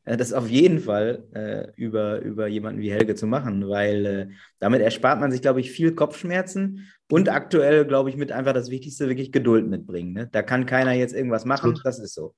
äh, 0.05 0.17
das 0.17 0.33
auf 0.33 0.49
jeden 0.49 0.81
Fall 0.81 1.25
äh, 1.35 1.73
über, 1.77 2.21
über 2.21 2.47
jemanden 2.47 2.81
wie 2.81 2.91
Helge 2.91 3.15
zu 3.15 3.27
machen, 3.27 3.69
weil 3.69 4.07
äh, 4.07 4.29
damit 4.59 4.81
erspart 4.81 5.21
man 5.21 5.31
sich, 5.31 5.43
glaube 5.43 5.61
ich, 5.61 5.71
viel 5.71 5.95
Kopfschmerzen 5.95 6.91
und 7.11 7.29
aktuell, 7.29 7.85
glaube 7.85 8.11
ich, 8.11 8.17
mit 8.17 8.33
einfach 8.33 8.55
das 8.55 8.71
Wichtigste, 8.71 9.09
wirklich 9.09 9.33
Geduld 9.33 9.67
mitbringen. 9.67 10.13
Ne? 10.13 10.29
Da 10.33 10.43
kann 10.43 10.67
keiner 10.67 10.93
jetzt 10.93 11.15
irgendwas 11.15 11.45
machen, 11.45 11.75
Gut. 11.75 11.83
das 11.85 11.99
ist 11.99 12.15
so. 12.15 12.35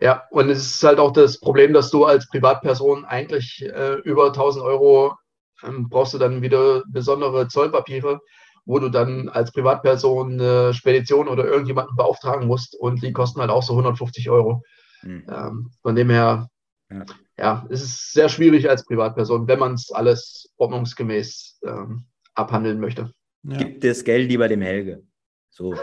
Ja, 0.00 0.24
und 0.30 0.50
es 0.50 0.58
ist 0.58 0.82
halt 0.84 0.98
auch 0.98 1.12
das 1.12 1.40
Problem, 1.40 1.72
dass 1.72 1.90
du 1.90 2.04
als 2.04 2.28
Privatperson 2.28 3.04
eigentlich 3.06 3.64
äh, 3.64 3.94
über 4.04 4.26
1000 4.26 4.62
Euro 4.62 5.14
ähm, 5.64 5.88
brauchst 5.88 6.14
du 6.14 6.18
dann 6.18 6.42
wieder 6.42 6.82
besondere 6.88 7.48
Zollpapiere, 7.48 8.20
wo 8.64 8.78
du 8.78 8.88
dann 8.88 9.28
als 9.28 9.52
Privatperson 9.52 10.32
eine 10.32 10.74
Spedition 10.74 11.28
oder 11.28 11.44
irgendjemanden 11.44 11.96
beauftragen 11.96 12.46
musst 12.46 12.74
und 12.74 13.02
die 13.02 13.12
kosten 13.12 13.40
halt 13.40 13.50
auch 13.50 13.62
so 13.62 13.72
150 13.72 14.30
Euro. 14.30 14.62
Mhm. 15.02 15.24
Ähm, 15.28 15.70
von 15.82 15.94
dem 15.94 16.10
her, 16.10 16.48
ja. 16.90 17.04
ja. 17.38 17.66
es 17.70 17.82
ist 17.82 18.12
sehr 18.12 18.28
schwierig 18.28 18.68
als 18.68 18.84
Privatperson, 18.84 19.48
wenn 19.48 19.58
man 19.58 19.74
es 19.74 19.90
alles 19.90 20.52
ordnungsgemäß 20.56 21.60
ähm, 21.64 22.04
abhandeln 22.34 22.80
möchte. 22.80 23.12
Ja. 23.42 23.58
Gib 23.58 23.80
das 23.80 24.04
Geld 24.04 24.28
lieber 24.28 24.48
dem 24.48 24.60
Helge. 24.60 25.02
So. 25.50 25.74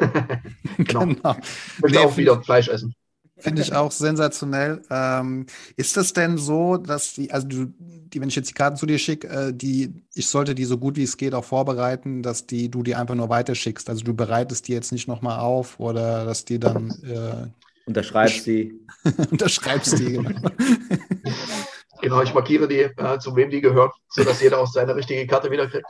genau. 0.77 1.05
genau. 1.07 1.35
Ich 1.41 1.81
möchte 1.81 1.99
nee, 1.99 2.05
auch 2.05 2.17
wieder 2.17 2.41
Fleisch 2.41 2.67
essen. 2.67 2.93
Finde 3.39 3.61
ich 3.61 3.73
auch 3.73 3.91
sensationell. 3.91 4.81
Ähm, 4.89 5.45
ist 5.75 5.95
das 5.95 6.13
denn 6.13 6.37
so, 6.37 6.77
dass 6.77 7.13
die, 7.13 7.31
also 7.31 7.47
du, 7.47 7.73
die, 7.77 8.19
wenn 8.19 8.29
ich 8.29 8.35
jetzt 8.35 8.49
die 8.49 8.53
Karten 8.53 8.77
zu 8.77 8.85
dir 8.85 8.97
schicke, 8.97 9.27
äh, 9.27 9.53
die, 9.53 9.93
ich 10.13 10.27
sollte 10.27 10.55
die 10.55 10.65
so 10.65 10.77
gut 10.77 10.95
wie 10.95 11.03
es 11.03 11.17
geht 11.17 11.33
auch 11.33 11.45
vorbereiten, 11.45 12.23
dass 12.23 12.47
die, 12.47 12.69
du 12.69 12.81
die 12.81 12.95
einfach 12.95 13.15
nur 13.15 13.29
weiterschickst? 13.29 13.89
Also 13.89 14.03
du 14.03 14.13
bereitest 14.15 14.67
die 14.67 14.73
jetzt 14.73 14.91
nicht 14.91 15.07
nochmal 15.07 15.39
auf 15.39 15.79
oder 15.79 16.25
dass 16.25 16.45
die 16.45 16.59
dann 16.59 16.89
äh, 17.03 17.47
Unterschreibst 17.87 18.43
sie. 18.43 18.81
Unterschreibst 19.31 19.97
die, 19.97 20.13
genau. 20.13 20.49
genau, 22.01 22.21
ich 22.21 22.33
markiere 22.33 22.67
die, 22.67 22.81
äh, 22.81 23.19
zu 23.19 23.33
wem 23.35 23.49
die 23.49 23.61
gehört, 23.61 23.93
sodass 24.09 24.41
jeder 24.41 24.59
auch 24.59 24.67
seine 24.67 24.93
richtige 24.93 25.25
Karte 25.25 25.49
wiederkriegt. 25.49 25.87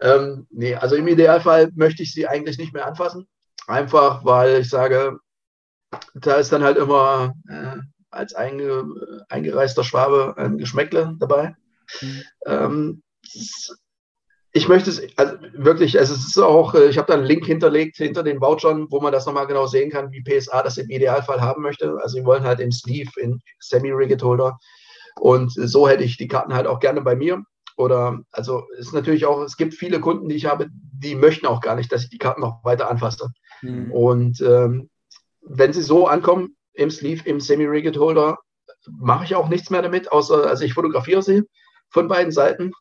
Ähm, 0.00 0.46
nee, 0.50 0.74
also 0.74 0.94
im 0.94 1.08
Idealfall 1.08 1.70
möchte 1.74 2.02
ich 2.02 2.12
sie 2.12 2.26
eigentlich 2.26 2.58
nicht 2.58 2.74
mehr 2.74 2.86
anfassen. 2.86 3.26
Einfach, 3.66 4.24
weil 4.24 4.60
ich 4.60 4.68
sage, 4.68 5.18
da 6.14 6.34
ist 6.36 6.52
dann 6.52 6.62
halt 6.62 6.76
immer 6.76 7.34
äh, 7.48 7.76
als 8.10 8.34
einge, 8.34 8.84
eingereister 9.28 9.84
Schwabe 9.84 10.34
ein 10.36 10.58
Geschmäckle 10.58 11.14
dabei. 11.18 11.56
Mhm. 12.00 12.22
Ähm, 12.46 13.02
ich 14.52 14.68
möchte 14.68 14.90
es 14.90 15.02
also 15.16 15.36
wirklich, 15.52 15.98
also 15.98 16.14
es 16.14 16.26
ist 16.26 16.38
auch, 16.38 16.74
äh, 16.74 16.88
ich 16.88 16.98
habe 16.98 17.06
da 17.06 17.14
einen 17.14 17.26
Link 17.26 17.44
hinterlegt 17.44 17.96
hinter 17.96 18.22
den 18.22 18.40
Vouchern, 18.40 18.86
wo 18.90 19.00
man 19.00 19.12
das 19.12 19.26
nochmal 19.26 19.46
genau 19.46 19.66
sehen 19.66 19.90
kann, 19.90 20.10
wie 20.10 20.22
PSA 20.22 20.62
das 20.62 20.78
im 20.78 20.90
Idealfall 20.90 21.40
haben 21.40 21.62
möchte. 21.62 21.98
Also 22.02 22.16
sie 22.16 22.24
wollen 22.24 22.44
halt 22.44 22.60
im 22.60 22.72
Sleeve, 22.72 23.10
in 23.20 23.40
Semi-Rigged 23.60 24.22
Holder. 24.22 24.58
Und 25.20 25.52
so 25.52 25.88
hätte 25.88 26.04
ich 26.04 26.16
die 26.16 26.28
Karten 26.28 26.54
halt 26.54 26.66
auch 26.66 26.80
gerne 26.80 27.02
bei 27.02 27.14
mir. 27.14 27.42
Oder, 27.76 28.20
also 28.32 28.64
es 28.72 28.86
ist 28.86 28.94
natürlich 28.94 29.26
auch, 29.26 29.40
es 29.42 29.56
gibt 29.56 29.74
viele 29.74 30.00
Kunden, 30.00 30.28
die 30.28 30.34
ich 30.34 30.46
habe, 30.46 30.68
die 30.72 31.14
möchten 31.14 31.46
auch 31.46 31.60
gar 31.60 31.76
nicht, 31.76 31.92
dass 31.92 32.04
ich 32.04 32.10
die 32.10 32.18
Karten 32.18 32.40
noch 32.40 32.64
weiter 32.64 32.90
anfasse. 32.90 33.30
Mhm. 33.62 33.92
Und 33.92 34.40
ähm, 34.40 34.90
wenn 35.48 35.72
sie 35.72 35.82
so 35.82 36.06
ankommen, 36.06 36.56
im 36.74 36.90
Sleeve, 36.90 37.28
im 37.28 37.40
Semi-Rigged 37.40 37.98
Holder, 37.98 38.38
mache 39.00 39.24
ich 39.24 39.34
auch 39.34 39.48
nichts 39.48 39.70
mehr 39.70 39.82
damit, 39.82 40.12
außer, 40.12 40.46
also 40.46 40.64
ich 40.64 40.74
fotografiere 40.74 41.22
sie 41.22 41.42
von 41.90 42.08
beiden 42.08 42.32
Seiten. 42.32 42.72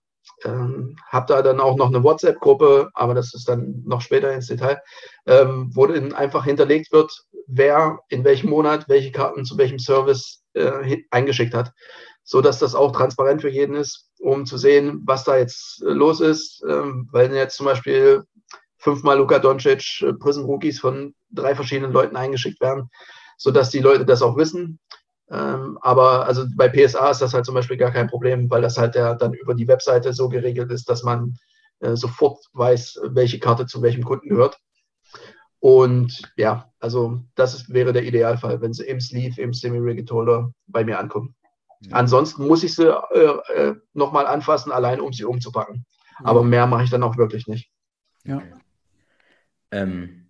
Ähm, 0.44 0.98
habe 1.08 1.26
da 1.28 1.42
dann 1.42 1.62
auch 1.62 1.78
noch 1.78 1.88
eine 1.88 2.04
WhatsApp-Gruppe, 2.04 2.90
aber 2.94 3.14
das 3.14 3.34
ist 3.34 3.48
dann 3.48 3.82
noch 3.86 4.02
später 4.02 4.34
ins 4.34 4.48
Detail, 4.48 4.82
ähm, 5.26 5.72
wo 5.74 5.88
dann 5.88 6.14
einfach 6.14 6.44
hinterlegt 6.44 6.92
wird, 6.92 7.12
wer 7.48 8.00
in 8.10 8.24
welchem 8.26 8.50
Monat 8.50 8.90
welche 8.90 9.12
Karten 9.12 9.46
zu 9.46 9.58
welchem 9.58 9.80
Service 9.80 10.44
äh, 10.54 10.98
eingeschickt 11.12 11.54
hat, 11.54 11.72
so 12.24 12.42
dass 12.42 12.60
das 12.60 12.76
auch 12.76 12.92
transparent 12.92 13.42
für 13.42 13.50
jeden 13.50 13.76
ist, 13.76 14.10
um 14.20 14.46
zu 14.46 14.58
sehen, 14.58 15.02
was 15.06 15.24
da 15.24 15.38
jetzt 15.38 15.82
äh, 15.82 15.92
los 15.92 16.20
ist. 16.20 16.62
Ähm, 16.68 17.08
weil 17.12 17.34
jetzt 17.34 17.56
zum 17.56 17.66
Beispiel 17.66 18.24
fünfmal 18.88 19.18
Luka 19.18 19.40
Doncic 19.40 20.02
äh, 20.02 20.14
Prison 20.14 20.46
Rookies 20.46 20.80
von 20.80 21.14
drei 21.30 21.56
verschiedenen 21.56 21.92
Leuten 21.92 22.16
eingeschickt 22.16 22.62
werden, 22.62 22.90
sodass 23.38 23.70
die 23.70 23.82
Leute 23.82 24.06
das 24.06 24.22
auch 24.22 24.38
wissen. 24.38 24.80
Ähm, 25.30 25.78
aber 25.82 26.26
also 26.26 26.46
bei 26.56 26.70
PSA 26.70 27.10
ist 27.10 27.22
das 27.22 27.34
halt 27.34 27.46
zum 27.46 27.54
Beispiel 27.54 27.76
gar 27.76 27.92
kein 27.92 28.08
Problem, 28.08 28.50
weil 28.50 28.62
das 28.62 28.78
halt 28.78 28.96
ja 28.96 29.14
dann 29.14 29.34
über 29.34 29.56
die 29.56 29.68
Webseite 29.68 30.14
so 30.14 30.30
geregelt 30.30 30.72
ist, 30.72 30.90
dass 30.90 31.04
man 31.04 31.36
äh, 31.82 31.98
sofort 31.98 32.46
weiß, 32.54 33.02
welche 33.10 33.40
Karte 33.40 33.66
zu 33.66 33.82
welchem 33.82 34.06
Kunden 34.06 34.30
gehört. 34.30 34.58
Und 35.60 36.22
ja, 36.38 36.72
also 36.80 37.20
das 37.36 37.56
ist, 37.56 37.74
wäre 37.74 37.92
der 37.92 38.04
Idealfall, 38.04 38.62
wenn 38.62 38.72
sie 38.72 38.86
im 38.86 39.02
Sleeve, 39.02 39.42
im 39.42 39.54
Semi-Rigged 39.54 40.10
Holder 40.12 40.54
bei 40.68 40.86
mir 40.86 40.98
ankommen. 40.98 41.36
Ja. 41.82 41.98
Ansonsten 41.98 42.48
muss 42.48 42.64
ich 42.64 42.74
sie 42.74 42.88
äh, 42.88 43.38
äh, 43.54 43.76
nochmal 43.94 44.28
anfassen, 44.28 44.72
allein 44.72 45.02
um 45.02 45.12
sie 45.12 45.26
umzupacken. 45.26 45.86
Aber 46.24 46.42
mehr 46.42 46.68
mache 46.68 46.84
ich 46.86 46.90
dann 46.90 47.04
auch 47.04 47.18
wirklich 47.18 47.48
nicht. 47.48 47.70
Ja. 48.24 48.42
Ähm, 49.72 50.28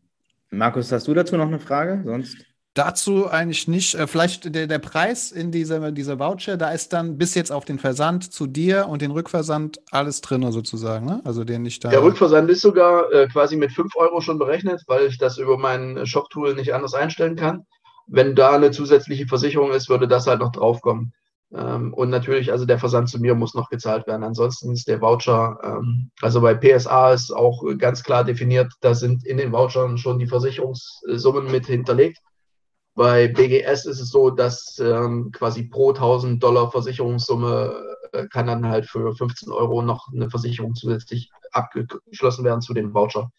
Markus, 0.49 0.91
hast 0.91 1.07
du 1.07 1.13
dazu 1.13 1.37
noch 1.37 1.47
eine 1.47 1.59
Frage? 1.59 2.01
Sonst? 2.05 2.37
Dazu 2.73 3.27
eigentlich 3.27 3.67
nicht. 3.67 3.95
Äh, 3.95 4.05
vielleicht 4.05 4.53
der, 4.53 4.67
der 4.67 4.79
Preis 4.79 5.31
in 5.31 5.51
dieser, 5.51 5.91
dieser 5.91 6.19
Voucher, 6.19 6.57
da 6.57 6.69
ist 6.69 6.93
dann 6.93 7.17
bis 7.17 7.33
jetzt 7.33 7.51
auf 7.51 7.65
den 7.65 7.79
Versand 7.79 8.31
zu 8.31 8.45
dir 8.45 8.87
und 8.87 9.01
den 9.01 9.11
Rückversand 9.11 9.79
alles 9.91 10.21
drin 10.21 10.51
sozusagen, 10.51 11.05
ne? 11.07 11.21
Also 11.23 11.43
den 11.43 11.63
nicht 11.63 11.83
da. 11.83 11.89
Der 11.89 12.03
Rückversand 12.03 12.49
ist 12.51 12.61
sogar 12.61 13.11
äh, 13.11 13.27
quasi 13.27 13.57
mit 13.57 13.71
5 13.71 13.95
Euro 13.95 14.21
schon 14.21 14.37
berechnet, 14.37 14.83
weil 14.85 15.07
ich 15.07 15.17
das 15.17 15.39
über 15.39 15.57
mein 15.57 16.05
Shop-Tool 16.05 16.53
nicht 16.53 16.73
anders 16.73 16.93
einstellen 16.93 17.35
kann. 17.35 17.65
Wenn 18.05 18.35
da 18.35 18.55
eine 18.55 18.69
zusätzliche 18.71 19.25
Versicherung 19.25 19.71
ist, 19.71 19.89
würde 19.89 20.07
das 20.07 20.27
halt 20.27 20.39
noch 20.39 20.51
draufkommen. 20.51 21.13
Ähm, 21.53 21.93
und 21.93 22.09
natürlich, 22.09 22.51
also 22.51 22.65
der 22.65 22.79
Versand 22.79 23.09
zu 23.09 23.19
mir 23.19 23.33
muss 23.35 23.53
noch 23.53 23.69
gezahlt 23.69 24.07
werden. 24.07 24.23
Ansonsten 24.23 24.71
ist 24.73 24.87
der 24.87 25.01
Voucher, 25.01 25.57
ähm, 25.63 26.11
also 26.21 26.41
bei 26.41 26.53
PSA 26.53 27.13
ist 27.13 27.31
auch 27.31 27.63
ganz 27.77 28.03
klar 28.03 28.23
definiert, 28.23 28.73
da 28.81 28.93
sind 28.93 29.25
in 29.25 29.37
den 29.37 29.51
Vouchern 29.51 29.97
schon 29.97 30.19
die 30.19 30.27
Versicherungssummen 30.27 31.49
mit 31.49 31.65
hinterlegt. 31.65 32.19
Bei 32.95 33.27
BGS 33.27 33.85
ist 33.85 33.99
es 34.01 34.09
so, 34.09 34.31
dass 34.31 34.79
ähm, 34.79 35.31
quasi 35.31 35.63
pro 35.63 35.89
1000 35.91 36.43
Dollar 36.43 36.71
Versicherungssumme 36.71 37.97
äh, 38.11 38.27
kann 38.27 38.47
dann 38.47 38.67
halt 38.67 38.87
für 38.87 39.15
15 39.15 39.51
Euro 39.51 39.81
noch 39.81 40.11
eine 40.11 40.29
Versicherung 40.29 40.75
zusätzlich 40.75 41.29
abgeschlossen 41.51 42.43
werden 42.43 42.61
zu 42.61 42.73
dem 42.73 42.93
Voucher. 42.93 43.31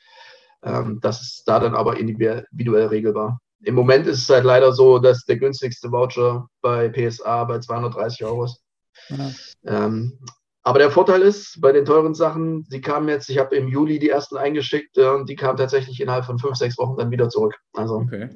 Das 0.61 1.23
ist 1.23 1.45
da 1.47 1.61
dann 1.61 1.77
aber 1.77 1.99
individuell 1.99 2.87
regelbar. 2.89 3.41
Im 3.63 3.75
Moment 3.75 4.07
ist 4.07 4.23
es 4.23 4.29
halt 4.29 4.45
leider 4.45 4.73
so, 4.73 4.99
dass 4.99 5.25
der 5.25 5.37
günstigste 5.37 5.91
Voucher 5.91 6.49
bei 6.61 6.89
PSA 6.89 7.45
bei 7.45 7.59
230 7.59 8.25
Euro 8.25 8.45
ist. 8.45 8.63
Ja. 9.09 9.31
Ähm, 9.67 10.19
aber 10.63 10.81
der 10.81 10.91
Vorteil 10.91 11.23
ist, 11.23 11.61
bei 11.61 11.73
den 11.73 11.85
teuren 11.85 12.15
Sachen, 12.15 12.69
die 12.69 12.81
kamen 12.81 13.09
jetzt, 13.09 13.31
ich 13.31 13.39
habe 13.39 13.57
im 13.57 13.69
Juli 13.69 13.99
die 13.99 14.11
ersten 14.11 14.37
eingeschickt 14.37 14.99
äh, 14.99 15.09
und 15.09 15.29
die 15.29 15.37
kamen 15.37 15.57
tatsächlich 15.57 16.01
innerhalb 16.01 16.27
von 16.27 16.39
fünf, 16.39 16.57
sechs 16.57 16.77
Wochen 16.79 16.99
dann 16.99 17.11
wieder 17.11 17.29
zurück. 17.31 17.57
Also 17.73 17.95
okay. 17.95 18.29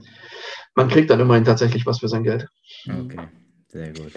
man 0.74 0.88
kriegt 0.88 1.10
dann 1.10 1.20
immerhin 1.20 1.44
tatsächlich 1.44 1.84
was 1.84 1.98
für 1.98 2.08
sein 2.08 2.24
Geld. 2.24 2.48
Okay, 2.88 3.28
sehr 3.68 3.92
gut. 3.92 4.12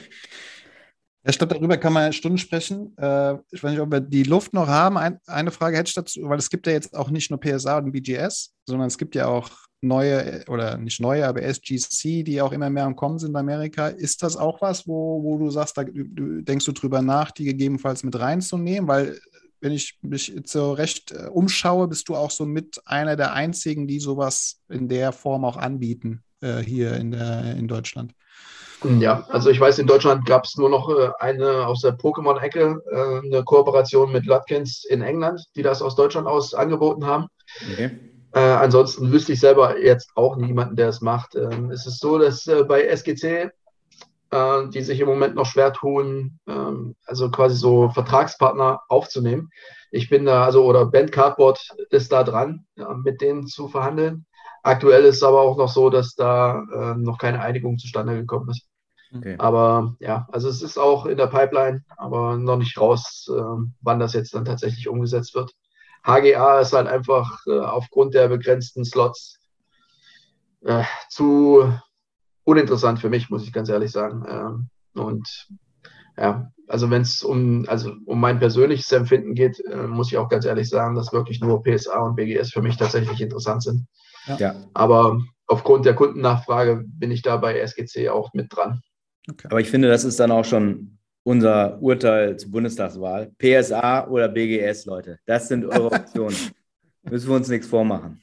Ja, 1.25 1.31
ich 1.31 1.39
glaube, 1.39 1.55
darüber 1.55 1.77
kann 1.77 1.91
man 1.91 2.13
Stunden 2.13 2.37
sprechen. 2.37 2.95
Äh, 2.97 3.33
ich 3.49 3.63
weiß 3.63 3.71
nicht, 3.71 3.79
ob 3.79 3.91
wir 3.91 3.99
die 3.99 4.23
Luft 4.23 4.53
noch 4.53 4.67
haben. 4.67 4.95
Ein, 4.95 5.19
eine 5.25 5.49
Frage 5.49 5.75
hätte 5.75 5.89
ich 5.89 5.95
dazu, 5.95 6.21
weil 6.29 6.37
es 6.37 6.51
gibt 6.51 6.67
ja 6.67 6.73
jetzt 6.73 6.95
auch 6.95 7.09
nicht 7.09 7.31
nur 7.31 7.39
PSA 7.39 7.79
und 7.79 7.91
BGS, 7.91 8.53
sondern 8.67 8.87
es 8.87 8.97
gibt 8.99 9.15
ja 9.15 9.25
auch 9.25 9.49
neue, 9.81 10.45
oder 10.47 10.77
nicht 10.77 10.99
neue, 10.99 11.27
aber 11.27 11.41
SGC, 11.41 12.23
die 12.23 12.41
auch 12.43 12.51
immer 12.51 12.69
mehr 12.69 12.85
am 12.85 12.95
Kommen 12.95 13.17
sind 13.17 13.31
in 13.31 13.37
Amerika. 13.37 13.87
Ist 13.87 14.21
das 14.21 14.37
auch 14.37 14.61
was, 14.61 14.87
wo, 14.87 15.23
wo 15.23 15.39
du 15.39 15.49
sagst, 15.49 15.75
da 15.79 15.83
du, 15.83 16.43
denkst 16.43 16.65
du 16.65 16.73
drüber 16.73 17.01
nach, 17.01 17.31
die 17.31 17.45
gegebenenfalls 17.45 18.03
mit 18.03 18.19
reinzunehmen? 18.19 18.87
Weil, 18.87 19.19
wenn 19.61 19.71
ich 19.71 19.97
mich 20.03 20.31
so 20.45 20.73
recht 20.73 21.11
äh, 21.11 21.25
umschaue, 21.25 21.87
bist 21.87 22.07
du 22.07 22.15
auch 22.15 22.29
so 22.29 22.45
mit 22.45 22.79
einer 22.85 23.15
der 23.15 23.33
einzigen, 23.33 23.87
die 23.87 23.99
sowas 23.99 24.61
in 24.69 24.87
der 24.89 25.11
Form 25.11 25.43
auch 25.43 25.57
anbieten 25.57 26.23
äh, 26.41 26.57
hier 26.57 26.95
in, 26.97 27.09
der, 27.09 27.55
in 27.55 27.67
Deutschland. 27.67 28.13
Ja, 28.83 29.25
also 29.29 29.49
ich 29.49 29.59
weiß, 29.59 29.79
in 29.79 29.87
Deutschland 29.87 30.25
gab 30.25 30.45
es 30.45 30.57
nur 30.57 30.69
noch 30.69 30.89
äh, 30.89 31.09
eine 31.19 31.65
aus 31.65 31.81
der 31.81 31.97
Pokémon-Ecke, 31.97 32.81
äh, 32.91 33.25
eine 33.25 33.43
Kooperation 33.43 34.11
mit 34.11 34.25
Lutkins 34.25 34.85
in 34.85 35.01
England, 35.01 35.41
die 35.55 35.63
das 35.63 35.81
aus 35.81 35.95
Deutschland 35.95 36.27
aus 36.27 36.53
angeboten 36.53 37.05
haben. 37.05 37.27
Okay. 37.71 37.91
Äh, 38.33 38.39
ansonsten 38.39 39.11
wüsste 39.11 39.31
ich 39.31 39.39
selber 39.39 39.79
jetzt 39.79 40.11
auch 40.15 40.35
niemanden, 40.35 40.75
der 40.75 40.89
es 40.89 40.99
macht. 40.99 41.35
Ähm, 41.35 41.71
es 41.71 41.87
ist 41.87 42.01
so, 42.01 42.17
dass 42.17 42.45
äh, 42.47 42.65
bei 42.65 42.83
SGC, 42.83 43.49
äh, 44.31 44.67
die 44.67 44.81
sich 44.81 44.99
im 44.99 45.07
Moment 45.07 45.35
noch 45.35 45.45
schwer 45.45 45.71
tun, 45.71 46.37
ähm, 46.45 46.95
also 47.05 47.31
quasi 47.31 47.55
so 47.55 47.89
Vertragspartner 47.89 48.81
aufzunehmen. 48.89 49.49
Ich 49.89 50.09
bin 50.09 50.25
da, 50.25 50.43
also, 50.43 50.65
oder 50.65 50.85
Band 50.85 51.13
Cardboard 51.13 51.65
ist 51.91 52.11
da 52.11 52.25
dran, 52.25 52.65
ja, 52.75 52.93
mit 52.93 53.21
denen 53.21 53.47
zu 53.47 53.69
verhandeln. 53.69 54.25
Aktuell 54.65 55.05
ist 55.05 55.17
es 55.17 55.23
aber 55.23 55.41
auch 55.41 55.57
noch 55.57 55.69
so, 55.69 55.91
dass 55.91 56.15
da 56.15 56.63
äh, 56.73 56.95
noch 56.95 57.19
keine 57.19 57.39
Einigung 57.39 57.77
zustande 57.77 58.15
gekommen 58.15 58.49
ist. 58.49 58.67
Okay. 59.15 59.35
Aber 59.37 59.95
ja, 59.99 60.27
also 60.31 60.49
es 60.49 60.63
ist 60.63 60.79
auch 60.79 61.05
in 61.05 61.17
der 61.17 61.27
Pipeline, 61.27 61.83
aber 61.97 62.35
noch 62.37 62.57
nicht 62.57 62.75
raus, 62.79 63.29
äh, 63.29 63.63
wann 63.81 63.99
das 63.99 64.13
jetzt 64.13 64.33
dann 64.33 64.43
tatsächlich 64.43 64.87
umgesetzt 64.87 65.35
wird. 65.35 65.51
HGA 66.03 66.61
ist 66.61 66.73
halt 66.73 66.87
einfach 66.87 67.45
äh, 67.45 67.59
aufgrund 67.59 68.15
der 68.15 68.27
begrenzten 68.27 68.85
Slots 68.85 69.39
äh, 70.61 70.83
zu 71.09 71.71
uninteressant 72.43 72.97
für 72.97 73.09
mich, 73.09 73.29
muss 73.29 73.43
ich 73.43 73.53
ganz 73.53 73.69
ehrlich 73.69 73.91
sagen. 73.91 74.25
Ähm, 74.27 74.69
und 74.99 75.47
ja, 76.17 76.51
also 76.67 76.89
wenn 76.89 77.03
es 77.03 77.21
um, 77.21 77.65
also 77.67 77.93
um 78.07 78.19
mein 78.19 78.39
persönliches 78.39 78.91
Empfinden 78.91 79.35
geht, 79.35 79.59
äh, 79.59 79.85
muss 79.85 80.11
ich 80.11 80.17
auch 80.17 80.27
ganz 80.27 80.45
ehrlich 80.45 80.69
sagen, 80.69 80.95
dass 80.95 81.13
wirklich 81.13 81.39
nur 81.39 81.61
PSA 81.61 81.99
und 81.99 82.15
BGS 82.15 82.51
für 82.51 82.63
mich 82.63 82.77
tatsächlich 82.77 83.21
interessant 83.21 83.61
sind. 83.61 83.85
Ja. 84.37 84.55
Aber 84.73 85.21
aufgrund 85.47 85.85
der 85.85 85.93
Kundennachfrage 85.93 86.83
bin 86.85 87.11
ich 87.11 87.21
da 87.21 87.37
bei 87.37 87.59
SGC 87.59 88.09
auch 88.09 88.33
mit 88.33 88.55
dran. 88.55 88.81
Okay. 89.29 89.47
Aber 89.49 89.59
ich 89.59 89.69
finde, 89.69 89.87
das 89.87 90.03
ist 90.03 90.19
dann 90.19 90.31
auch 90.31 90.45
schon 90.45 90.97
unser 91.23 91.81
Urteil 91.81 92.37
zur 92.37 92.51
Bundestagswahl. 92.51 93.31
PSA 93.39 94.07
oder 94.07 94.29
BGS, 94.29 94.85
Leute. 94.85 95.19
Das 95.25 95.47
sind 95.47 95.65
eure 95.65 95.91
Optionen. 95.91 96.37
Müssen 97.03 97.29
wir 97.29 97.35
uns 97.35 97.49
nichts 97.49 97.67
vormachen. 97.67 98.21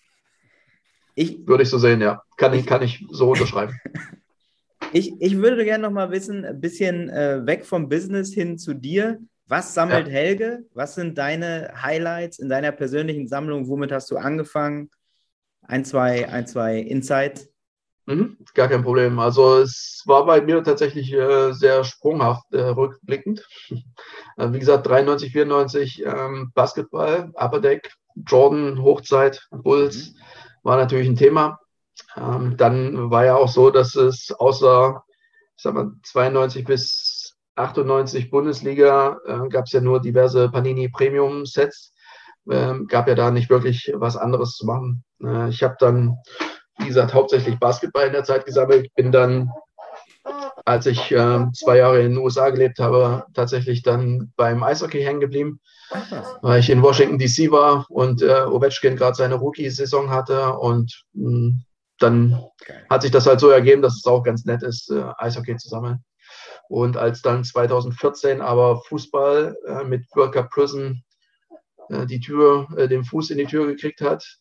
Ich, 1.15 1.47
würde 1.47 1.65
ich 1.65 1.69
so 1.69 1.79
sehen, 1.79 2.01
ja. 2.01 2.23
Kann 2.37 2.55
ich, 2.55 2.65
kann 2.67 2.83
ich 2.83 3.05
so 3.11 3.31
unterschreiben. 3.31 3.77
ich, 4.93 5.21
ich 5.21 5.37
würde 5.37 5.65
gerne 5.65 5.83
noch 5.83 5.91
mal 5.91 6.11
wissen, 6.11 6.45
ein 6.45 6.61
bisschen 6.61 7.11
äh, 7.11 7.45
weg 7.45 7.65
vom 7.67 7.89
Business 7.89 8.33
hin 8.33 8.57
zu 8.57 8.75
dir. 8.75 9.19
Was 9.47 9.75
sammelt 9.75 10.07
ja. 10.07 10.13
Helge? 10.13 10.65
Was 10.73 10.95
sind 10.95 11.19
deine 11.19 11.73
Highlights 11.83 12.39
in 12.39 12.49
deiner 12.49 12.73
persönlichen 12.73 13.29
Sammlung? 13.29 13.69
Womit 13.69 13.93
hast 13.93 14.11
du 14.11 14.17
angefangen? 14.17 14.89
Ein, 15.63 15.85
zwei, 15.85 16.29
ein, 16.29 16.47
zwei 16.47 16.79
Insights 16.79 17.53
Mhm, 18.07 18.37
gar 18.55 18.69
kein 18.69 18.83
Problem. 18.83 19.19
Also 19.21 19.59
es 19.59 20.03
war 20.07 20.27
bei 20.27 20.41
mir 20.41 20.63
tatsächlich 20.65 21.13
äh, 21.13 21.53
sehr 21.53 21.85
sprunghaft 21.85 22.53
äh, 22.53 22.61
rückblickend. 22.61 23.47
Äh, 23.71 23.77
wie 24.53 24.59
gesagt, 24.59 24.87
93, 24.89 25.33
94 25.33 26.05
ähm, 26.05 26.51
Basketball, 26.55 27.31
Upper 27.35 27.61
Deck, 27.61 27.93
Jordan, 28.27 28.83
Hochzeit, 28.83 29.47
Bulls 29.51 30.11
mhm. 30.11 30.17
war 30.65 30.77
natürlich 30.77 31.09
ein 31.09 31.17
Thema. 31.17 31.61
Ähm, 32.17 32.57
dann 32.57 33.11
war 33.11 33.25
ja 33.25 33.37
auch 33.37 33.49
so, 33.49 33.71
dass 33.71 33.95
es 33.95 34.33
außer 34.33 35.05
ich 35.57 35.63
sag 35.63 35.75
mal, 35.75 35.93
92 36.03 36.65
bis 36.65 37.37
98 37.55 38.31
Bundesliga 38.31 39.19
äh, 39.27 39.49
gab 39.49 39.67
es 39.67 39.73
ja 39.73 39.81
nur 39.81 40.01
diverse 40.01 40.51
Panini 40.51 40.89
Premium 40.89 41.47
Sets. 41.47 41.95
Ähm, 42.51 42.87
gab 42.89 43.09
ja 43.09 43.15
da 43.15 43.31
nicht 43.31 43.51
wirklich 43.51 43.93
was 43.95 44.17
anderes 44.17 44.57
zu 44.57 44.67
machen. 44.67 45.05
Äh, 45.23 45.49
ich 45.49 45.63
habe 45.63 45.77
dann 45.79 46.19
wie 46.83 46.89
gesagt, 46.89 47.15
hauptsächlich 47.15 47.59
Basketball 47.59 48.07
in 48.07 48.13
der 48.13 48.25
Zeit 48.25 48.45
gesammelt. 48.45 48.93
Bin 48.95 49.13
dann, 49.13 49.51
als 50.65 50.87
ich 50.87 51.13
äh, 51.13 51.47
zwei 51.55 51.79
Jahre 51.79 52.01
in 52.03 52.13
den 52.13 52.19
USA 52.19 52.51
gelebt 52.51 52.79
habe, 52.79 53.25
tatsächlich 53.35 53.83
dann 53.83 54.33
beim 54.37 54.63
Eishockey 54.63 55.03
hängen 55.03 55.21
geblieben, 55.21 55.61
weil 56.43 56.61
ich 56.61 56.71
in 56.71 56.83
Washington 56.83 57.19
DC 57.19 57.51
war 57.51 57.87
und 57.89 58.23
äh, 58.23 58.43
Ovechkin 58.43 58.97
gerade 58.97 59.15
seine 59.15 59.37
Rookie-Saison 59.37 60.11
hatte 60.11 60.55
und 60.55 61.05
mh, 61.13 61.29
hm, 61.29 61.65
dann 61.99 62.43
hat 62.91 63.03
sich 63.03 63.13
das 63.13 63.27
halt 63.27 63.39
so 63.39 63.49
ergeben, 63.49 63.83
dass 63.83 63.95
es 63.95 64.07
auch 64.07 64.25
ganz 64.25 64.45
nett 64.45 64.63
ist, 64.63 64.91
äh, 64.91 65.05
Eishockey 65.19 65.57
zu 65.57 65.69
sammeln. 65.69 66.03
Und 66.69 66.97
als 66.97 67.23
dann 67.23 67.45
2014 67.45 68.41
aber 68.41 68.81
Fußball 68.89 69.57
äh, 69.67 69.85
mit 69.85 70.07
World 70.15 70.33
Cup 70.33 70.51
Prison 70.51 71.05
die 72.07 72.21
Tür, 72.21 72.69
äh, 72.77 72.89
den 72.89 73.05
Fuß 73.05 73.31
in 73.31 73.39
die 73.39 73.47
Tür 73.47 73.67
gekriegt 73.67 74.01
hat, 74.01 74.39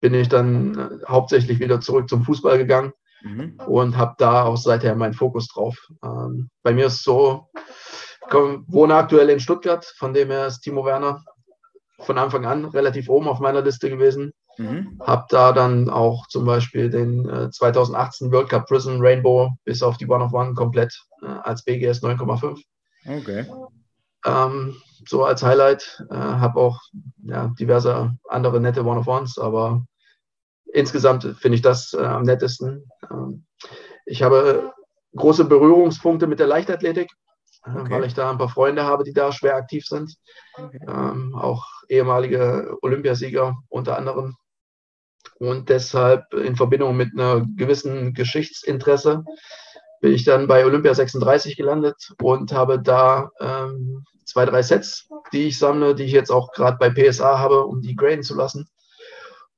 bin 0.00 0.14
ich 0.14 0.28
dann 0.28 0.78
äh, 0.78 1.06
hauptsächlich 1.08 1.60
wieder 1.60 1.80
zurück 1.80 2.08
zum 2.08 2.24
Fußball 2.24 2.58
gegangen 2.58 2.92
mhm. 3.22 3.58
und 3.66 3.96
habe 3.96 4.14
da 4.18 4.44
auch 4.44 4.56
seither 4.56 4.94
meinen 4.94 5.14
Fokus 5.14 5.48
drauf. 5.48 5.76
Ähm, 6.04 6.50
bei 6.62 6.72
mir 6.72 6.86
ist 6.86 7.02
so, 7.02 7.48
ich 8.26 8.34
wohne 8.34 8.94
aktuell 8.94 9.30
in 9.30 9.40
Stuttgart, 9.40 9.84
von 9.96 10.12
dem 10.12 10.30
her 10.30 10.46
ist 10.46 10.60
Timo 10.60 10.84
Werner 10.84 11.24
von 12.00 12.18
Anfang 12.18 12.46
an 12.46 12.64
relativ 12.66 13.08
oben 13.08 13.28
auf 13.28 13.40
meiner 13.40 13.62
Liste 13.62 13.90
gewesen. 13.90 14.32
Mhm. 14.58 15.00
Habe 15.04 15.26
da 15.30 15.52
dann 15.52 15.88
auch 15.88 16.26
zum 16.28 16.44
Beispiel 16.44 16.90
den 16.90 17.28
äh, 17.28 17.50
2018 17.50 18.32
World 18.32 18.48
Cup 18.48 18.66
Prison 18.66 19.00
Rainbow 19.00 19.50
bis 19.64 19.82
auf 19.82 19.96
die 19.96 20.08
One 20.08 20.24
of 20.24 20.32
One 20.32 20.54
komplett 20.54 20.94
äh, 21.22 21.26
als 21.26 21.62
BGS 21.64 22.02
9,5. 22.02 22.60
Okay. 23.06 23.46
Ähm, 24.26 24.76
so 25.06 25.24
als 25.24 25.42
Highlight. 25.42 26.04
Äh, 26.10 26.14
habe 26.14 26.60
auch 26.60 26.80
ja, 27.22 27.52
diverse 27.58 28.16
andere 28.28 28.60
nette 28.60 28.84
One-of-Ones, 28.84 29.38
aber 29.38 29.84
insgesamt 30.72 31.24
finde 31.38 31.56
ich 31.56 31.62
das 31.62 31.92
äh, 31.92 32.04
am 32.04 32.22
nettesten. 32.22 32.90
Ähm, 33.10 33.44
ich 34.06 34.22
habe 34.22 34.72
große 35.14 35.44
Berührungspunkte 35.44 36.26
mit 36.26 36.38
der 36.38 36.46
Leichtathletik, 36.46 37.10
äh, 37.64 37.70
okay. 37.70 37.90
weil 37.90 38.04
ich 38.04 38.14
da 38.14 38.30
ein 38.30 38.38
paar 38.38 38.48
Freunde 38.48 38.84
habe, 38.84 39.04
die 39.04 39.12
da 39.12 39.32
schwer 39.32 39.56
aktiv 39.56 39.84
sind. 39.86 40.14
Okay. 40.54 40.80
Ähm, 40.86 41.34
auch 41.34 41.66
ehemalige 41.88 42.76
Olympiasieger 42.82 43.56
unter 43.68 43.96
anderem. 43.96 44.36
Und 45.38 45.68
deshalb 45.68 46.32
in 46.34 46.56
Verbindung 46.56 46.96
mit 46.96 47.10
einer 47.12 47.46
gewissen 47.56 48.12
Geschichtsinteresse 48.12 49.24
bin 50.00 50.12
ich 50.12 50.24
dann 50.24 50.46
bei 50.46 50.64
Olympia 50.64 50.94
36 50.94 51.56
gelandet 51.56 52.12
und 52.22 52.52
habe 52.52 52.80
da 52.80 53.30
ähm, 53.40 54.04
zwei, 54.24 54.44
drei 54.44 54.62
Sets, 54.62 55.08
die 55.32 55.48
ich 55.48 55.58
sammle, 55.58 55.94
die 55.94 56.04
ich 56.04 56.12
jetzt 56.12 56.30
auch 56.30 56.52
gerade 56.52 56.76
bei 56.78 56.90
PSA 56.90 57.38
habe, 57.38 57.64
um 57.64 57.80
die 57.80 57.96
graden 57.96 58.22
zu 58.22 58.34
lassen. 58.34 58.68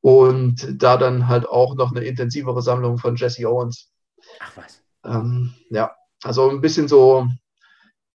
Und 0.00 0.82
da 0.82 0.96
dann 0.96 1.28
halt 1.28 1.46
auch 1.46 1.74
noch 1.74 1.90
eine 1.90 2.04
intensivere 2.04 2.62
Sammlung 2.62 2.96
von 2.96 3.16
Jesse 3.16 3.46
Owens. 3.46 3.90
Ach 4.38 4.56
was. 4.56 4.82
Ähm, 5.04 5.54
ja, 5.68 5.94
also 6.22 6.48
ein 6.48 6.60
bisschen 6.60 6.88
so 6.88 7.26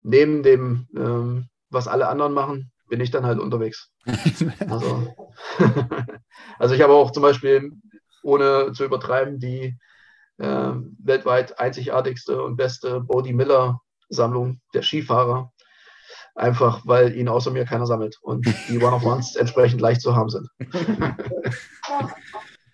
neben 0.03 0.43
dem, 0.43 0.87
ähm, 0.97 1.49
was 1.71 1.89
alle 1.89 2.09
anderen 2.09 2.33
machen, 2.33 2.71
bin 2.89 3.01
ich 3.01 3.11
dann 3.11 3.27
halt 3.27 3.39
unterwegs. 3.39 3.91
also, 4.69 5.15
also 6.59 6.75
ich 6.75 6.81
habe 6.81 6.93
auch 6.93 7.11
zum 7.11 7.23
Beispiel, 7.23 7.73
ohne 8.23 8.73
zu 8.73 8.85
übertreiben, 8.85 9.39
die 9.39 9.77
weltweit 10.39 11.59
einzigartigste 11.61 12.43
und 12.43 12.57
beste 12.57 13.01
Bodie 13.01 13.33
Miller 13.33 13.81
Sammlung 14.09 14.61
der 14.75 14.83
Skifahrer. 14.83 15.53
Einfach 16.35 16.83
weil 16.85 17.15
ihn 17.17 17.29
außer 17.29 17.53
mir 17.53 17.65
keiner 17.65 17.87
sammelt 17.87 18.19
und 18.21 18.45
die 18.69 18.79
One-of-Ones 18.79 19.37
entsprechend 19.41 19.81
leicht 19.81 20.01
zu 20.01 20.17
haben 20.17 20.31
sind. 20.31 20.49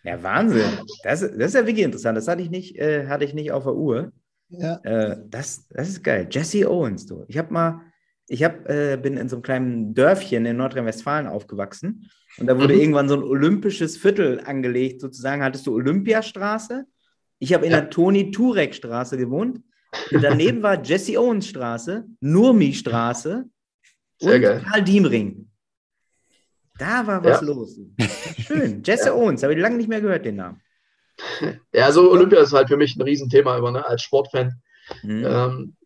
Ja, 0.02 0.22
Wahnsinn. 0.22 0.70
Das, 1.02 1.20
das 1.20 1.30
ist 1.30 1.54
ja 1.54 1.66
wirklich 1.66 1.84
interessant. 1.84 2.16
Das 2.16 2.28
hatte 2.28 2.42
ich 2.42 2.50
nicht, 2.50 2.76
äh, 2.78 3.06
hatte 3.06 3.24
ich 3.24 3.34
nicht 3.34 3.52
auf 3.52 3.64
der 3.64 3.74
Uhr. 3.74 4.12
Ja. 4.48 4.76
Äh, 4.82 5.18
das, 5.28 5.68
das 5.68 5.88
ist 5.88 6.02
geil. 6.02 6.26
Jesse 6.30 6.70
Owens, 6.70 7.06
du. 7.06 7.24
Ich 7.28 7.38
habe 7.38 7.52
mal, 7.52 7.82
ich 8.26 8.42
hab, 8.42 8.68
äh, 8.68 8.96
bin 8.96 9.16
in 9.16 9.28
so 9.28 9.36
einem 9.36 9.42
kleinen 9.42 9.94
Dörfchen 9.94 10.46
in 10.46 10.56
Nordrhein-Westfalen 10.56 11.26
aufgewachsen 11.26 12.10
und 12.38 12.46
da 12.46 12.58
wurde 12.58 12.74
mhm. 12.74 12.80
irgendwann 12.80 13.08
so 13.08 13.16
ein 13.16 13.22
olympisches 13.22 13.96
Viertel 13.96 14.40
angelegt. 14.40 15.00
Sozusagen 15.00 15.42
hattest 15.42 15.66
du 15.66 15.74
Olympiastraße. 15.74 16.86
Ich 17.40 17.52
habe 17.54 17.66
in 17.66 17.72
ja. 17.72 17.80
der 17.80 17.90
Toni-Turek-Straße 17.90 19.16
gewohnt. 19.16 19.60
Daneben 20.12 20.62
war 20.62 20.80
Jesse 20.80 21.18
Owens 21.18 21.48
Straße, 21.48 22.04
Nurmi-Straße 22.20 23.44
und 24.20 24.40
geil. 24.40 24.62
Karl 24.64 24.84
Diemring. 24.84 25.50
Da 26.78 27.06
war 27.06 27.24
was 27.24 27.40
ja. 27.40 27.46
los. 27.46 27.80
Schön. 28.38 28.82
Jesse 28.84 29.08
ja. 29.08 29.14
Owens, 29.14 29.42
habe 29.42 29.54
ich 29.54 29.58
lange 29.58 29.76
nicht 29.76 29.88
mehr 29.88 30.00
gehört, 30.00 30.24
den 30.24 30.36
Namen. 30.36 30.60
Ja, 31.72 31.86
also 31.86 32.10
Olympia 32.10 32.40
ist 32.40 32.52
halt 32.52 32.68
für 32.68 32.76
mich 32.76 32.96
ein 32.96 33.02
Riesenthema 33.02 33.56
immer, 33.58 33.70
ne? 33.70 33.86
als 33.86 34.02
Sportfan. 34.02 34.60
Mhm. 35.02 35.24
Ähm, 35.26 35.76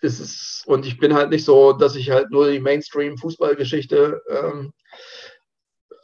ist 0.00 0.20
es, 0.20 0.62
und 0.66 0.86
ich 0.86 0.98
bin 0.98 1.14
halt 1.14 1.30
nicht 1.30 1.44
so, 1.44 1.72
dass 1.72 1.96
ich 1.96 2.10
halt 2.10 2.30
nur 2.30 2.50
die 2.50 2.60
Mainstream-Fußballgeschichte 2.60 4.22
ähm, 4.30 4.72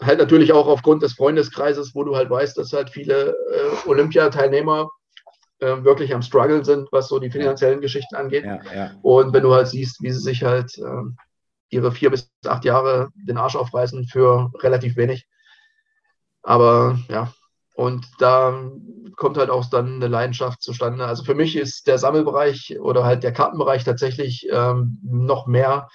halt 0.00 0.18
natürlich 0.18 0.52
auch 0.52 0.66
aufgrund 0.66 1.02
des 1.02 1.14
Freundeskreises, 1.14 1.94
wo 1.94 2.04
du 2.04 2.16
halt 2.16 2.30
weißt, 2.30 2.56
dass 2.58 2.72
halt 2.72 2.90
viele 2.90 3.30
äh, 3.30 3.88
Olympiateilnehmer 3.88 4.90
äh, 5.60 5.84
wirklich 5.84 6.14
am 6.14 6.22
Struggle 6.22 6.64
sind, 6.64 6.88
was 6.92 7.08
so 7.08 7.18
die 7.18 7.30
finanziellen. 7.30 7.80
Geschichten 7.80 8.16
angeht. 8.16 8.44
Ja, 8.44 8.60
ja. 8.74 8.90
Und 9.02 9.32
wenn 9.32 9.42
du 9.42 9.52
halt 9.52 9.68
siehst, 9.68 10.02
wie 10.02 10.10
sie 10.10 10.20
sich 10.20 10.42
halt 10.42 10.76
äh, 10.78 11.02
ihre 11.70 11.92
vier 11.92 12.10
bis 12.10 12.30
acht 12.46 12.64
Jahre 12.64 13.08
den 13.14 13.38
Arsch 13.38 13.56
aufreißen 13.56 14.06
für 14.06 14.50
relativ 14.62 14.96
wenig. 14.96 15.26
Aber 16.42 16.98
ja, 17.08 17.32
und 17.74 18.06
da 18.18 18.70
kommt 19.16 19.36
halt 19.36 19.50
auch 19.50 19.64
dann 19.66 19.96
eine 19.96 20.08
Leidenschaft 20.08 20.62
zustande. 20.62 21.06
Also 21.06 21.24
für 21.24 21.34
mich 21.34 21.56
ist 21.56 21.86
der 21.86 21.98
Sammelbereich 21.98 22.78
oder 22.80 23.04
halt 23.04 23.22
der 23.22 23.32
Kartenbereich 23.32 23.84
tatsächlich 23.84 24.46
ähm, 24.50 24.98
noch 25.02 25.46
mehr 25.46 25.88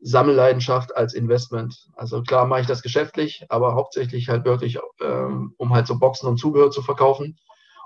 Sammelleidenschaft 0.00 0.96
als 0.96 1.14
Investment. 1.14 1.88
Also 1.94 2.22
klar 2.22 2.46
mache 2.46 2.62
ich 2.62 2.66
das 2.66 2.82
geschäftlich, 2.82 3.46
aber 3.48 3.74
hauptsächlich 3.74 4.28
halt 4.28 4.44
wirklich, 4.44 4.78
ähm, 5.00 5.54
um 5.56 5.74
halt 5.74 5.86
so 5.86 5.98
Boxen 5.98 6.28
und 6.28 6.38
Zubehör 6.38 6.70
zu 6.70 6.82
verkaufen 6.82 7.38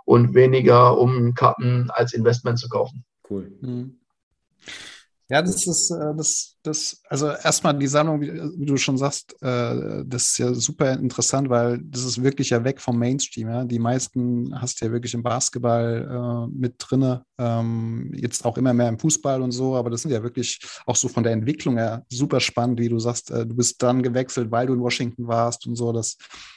und 0.04 0.34
weniger 0.34 0.98
um 0.98 1.34
Karten 1.34 1.90
als 1.90 2.12
Investment 2.12 2.58
zu 2.58 2.68
kaufen. 2.68 3.04
Cool. 3.28 3.52
Mhm. 3.60 4.00
Ja, 5.30 5.42
das 5.42 5.64
ist 5.64 5.92
äh, 5.92 6.12
das, 6.16 6.56
das, 6.64 7.00
also 7.08 7.28
erstmal 7.28 7.78
die 7.78 7.86
Sammlung, 7.86 8.20
wie, 8.20 8.66
du 8.66 8.76
schon 8.76 8.98
sagst, 8.98 9.40
äh, 9.40 10.02
das 10.04 10.24
ist 10.24 10.38
ja 10.38 10.52
super 10.52 10.94
interessant, 10.94 11.48
weil 11.48 11.78
das 11.84 12.02
ist 12.02 12.20
wirklich 12.20 12.50
ja 12.50 12.64
weg 12.64 12.80
vom 12.80 12.98
Mainstream. 12.98 13.48
Ja? 13.48 13.64
Die 13.64 13.78
meisten 13.78 14.60
hast 14.60 14.80
du 14.80 14.86
ja 14.86 14.92
wirklich 14.92 15.14
im 15.14 15.22
Basketball 15.22 16.48
äh, 16.50 16.52
mit 16.52 16.74
drinne, 16.78 17.24
ähm, 17.38 18.10
jetzt 18.12 18.44
auch 18.44 18.58
immer 18.58 18.74
mehr 18.74 18.88
im 18.88 18.98
Fußball 18.98 19.40
und 19.40 19.52
so, 19.52 19.76
aber 19.76 19.88
das 19.90 20.02
sind 20.02 20.10
ja 20.10 20.20
wirklich 20.20 20.58
auch 20.84 20.96
so 20.96 21.06
von 21.06 21.22
der 21.22 21.32
Entwicklung 21.32 21.76
her 21.76 22.04
super 22.10 22.40
spannend, 22.40 22.80
wie 22.80 22.88
du 22.88 22.98
sagst, 22.98 23.30
du 23.30 23.54
bist 23.54 23.80
dann 23.80 24.02
gewechselt, 24.02 24.50
weil 24.50 24.66
du 24.66 24.74
in 24.74 24.80
Washington 24.80 25.28
warst 25.28 25.64
und 25.68 25.76
so. 25.76 25.92
Das, 25.92 26.16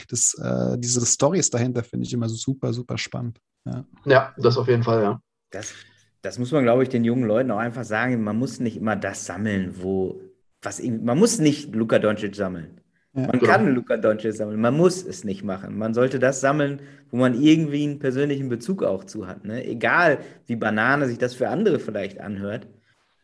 das, 0.10 0.36
diese 0.78 1.06
Stories 1.06 1.50
dahinter 1.50 1.84
finde 1.84 2.08
ich 2.08 2.14
immer 2.14 2.28
super, 2.28 2.74
super 2.74 2.98
spannend. 2.98 3.40
Ja. 3.66 3.86
ja, 4.06 4.34
das 4.38 4.58
auf 4.58 4.68
jeden 4.68 4.84
Fall, 4.84 5.04
ja. 5.04 5.20
Das 5.52 5.74
das 6.24 6.40
muss 6.40 6.52
man, 6.52 6.64
glaube 6.64 6.84
ich, 6.84 6.90
den 6.90 7.04
jungen 7.04 7.26
Leuten 7.26 7.52
auch 7.52 7.60
einfach 7.60 7.84
sagen. 7.84 8.24
Man 8.24 8.40
muss 8.40 8.60
nicht 8.60 8.78
immer 8.78 8.96
das 8.96 9.26
sammeln, 9.26 9.76
wo 9.84 10.22
was 10.62 10.82
man 10.82 11.20
muss 11.20 11.40
nicht 11.40 11.76
Luka 11.76 12.00
Doncic 12.00 12.36
sammeln. 12.36 12.80
Ja, 13.14 13.28
man 13.28 13.42
kann 13.42 13.76
Luka 13.76 13.98
Doncic 13.98 14.34
sammeln, 14.34 14.60
man 14.60 14.76
muss 14.76 15.06
es 15.06 15.26
nicht 15.26 15.44
machen. 15.44 15.78
Man 15.78 15.94
sollte 15.94 16.20
das 16.20 16.40
sammeln, 16.40 16.80
wo 17.12 17.18
man 17.18 17.40
irgendwie 17.40 17.84
einen 17.84 18.00
persönlichen 18.00 18.48
Bezug 18.48 18.84
auch 18.84 19.04
zu 19.04 19.28
hat. 19.28 19.44
Ne? 19.44 19.66
Egal, 19.66 20.20
wie 20.48 20.56
Banane 20.56 21.08
sich 21.08 21.18
das 21.18 21.36
für 21.36 21.50
andere 21.50 21.80
vielleicht 21.80 22.22
anhört. 22.22 22.68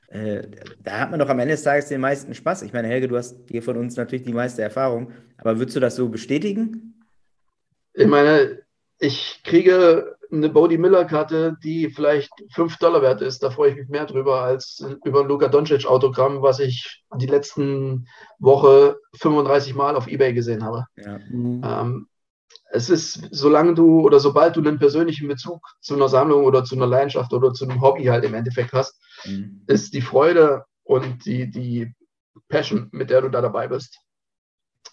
Äh, 0.10 0.41
da 0.84 1.00
hat 1.00 1.12
man 1.12 1.20
doch 1.20 1.30
am 1.30 1.39
Ende 1.39 1.54
des 1.54 1.64
Tages 1.64 1.88
den 1.88 2.02
meisten 2.02 2.36
Spaß. 2.36 2.64
Ich 2.64 2.74
meine, 2.74 2.89
Helge, 2.89 3.08
du 3.08 3.16
hast 3.16 3.38
hier 3.50 3.64
von 3.64 3.78
uns 3.78 3.95
natürlich 3.95 4.26
die 4.26 4.34
meiste 4.34 4.62
Erfahrung, 4.62 5.12
aber 5.38 5.58
würdest 5.58 5.78
du 5.78 5.80
das 5.80 5.95
so 5.95 6.10
bestätigen? 6.10 7.02
Ich 7.93 8.08
meine, 8.08 8.60
ich 9.00 9.41
kriege 9.43 10.18
eine 10.32 10.50
Bodie 10.50 10.78
Miller-Karte, 10.78 11.58
die 11.64 11.90
vielleicht 11.90 12.32
5 12.54 12.78
Dollar 12.78 13.02
wert 13.02 13.22
ist. 13.22 13.42
Da 13.42 13.50
freue 13.50 13.72
ich 13.72 13.78
mich 13.78 13.90
mehr 13.90 14.06
drüber 14.06 14.42
als 14.42 14.86
über 15.04 15.22
ein 15.22 15.28
Luka 15.28 15.48
Doncic-Autogramm, 15.48 16.42
was 16.42 16.60
ich 16.60 17.04
die 17.16 17.26
letzten 17.26 18.08
Woche 18.38 18.98
35 19.18 19.74
Mal 19.76 19.96
auf 19.96 20.08
Ebay 20.08 20.34
gesehen 20.34 20.64
habe. 20.64 20.86
Ja. 20.98 21.20
Ähm, 21.32 22.08
es 22.72 22.90
ist, 22.90 23.28
solange 23.32 23.74
du 23.74 24.02
oder 24.02 24.20
sobald 24.20 24.56
du 24.56 24.62
einen 24.62 24.78
persönlichen 24.78 25.28
Bezug 25.28 25.62
zu 25.82 25.96
einer 25.96 26.10
Sammlung 26.10 26.44
oder 26.44 26.64
zu 26.64 26.76
einer 26.76 26.88
Leidenschaft 26.88 27.34
oder 27.34 27.52
zu 27.54 27.68
einem 27.68 27.82
Hobby 27.82 28.06
halt 28.06 28.26
im 28.26 28.36
Endeffekt 28.36 28.74
hast, 28.74 29.00
mhm. 29.26 29.64
ist 29.66 29.94
die 29.94 30.02
Freude 30.02 30.66
und 30.84 31.26
die, 31.26 31.50
die 31.50 31.94
Passion, 32.48 32.90
mit 32.92 33.10
der 33.10 33.22
du 33.22 33.30
da 33.30 33.42
dabei 33.42 33.68
bist, 33.68 34.00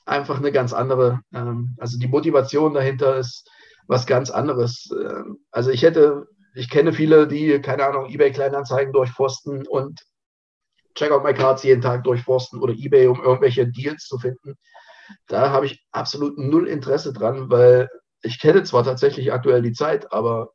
einfach 0.07 0.39
eine 0.39 0.53
ganz 0.53 0.73
andere. 0.73 1.21
Ähm, 1.35 1.77
also 1.79 1.99
die 1.99 2.09
Motivation 2.09 2.73
dahinter 2.73 3.17
ist 3.17 3.51
was 3.87 4.07
ganz 4.07 4.31
anderes. 4.31 4.91
Ähm, 4.93 5.39
also 5.51 5.71
ich 5.71 5.83
hätte, 5.83 6.27
ich 6.55 6.71
kenne 6.71 6.93
viele, 6.93 7.27
die, 7.27 7.61
keine 7.61 7.87
Ahnung, 7.87 8.07
Ebay-Kleinanzeigen 8.07 8.93
durchforsten 8.93 9.67
und 9.67 10.01
Checkout 10.95 11.25
My 11.25 11.35
Cards 11.35 11.63
jeden 11.63 11.83
Tag 11.83 12.05
durchforsten 12.05 12.61
oder 12.61 12.73
Ebay, 12.73 13.07
um 13.07 13.23
irgendwelche 13.23 13.69
Deals 13.69 14.05
zu 14.05 14.19
finden. 14.19 14.55
Da 15.27 15.51
habe 15.51 15.67
ich 15.67 15.85
absolut 15.93 16.39
null 16.39 16.67
Interesse 16.67 17.13
dran, 17.13 17.51
weil 17.51 17.89
ich 18.23 18.41
kenne 18.41 18.63
zwar 18.65 18.83
tatsächlich 18.83 19.33
aktuell 19.33 19.63
die 19.63 19.73
Zeit, 19.73 20.13
aber 20.13 20.51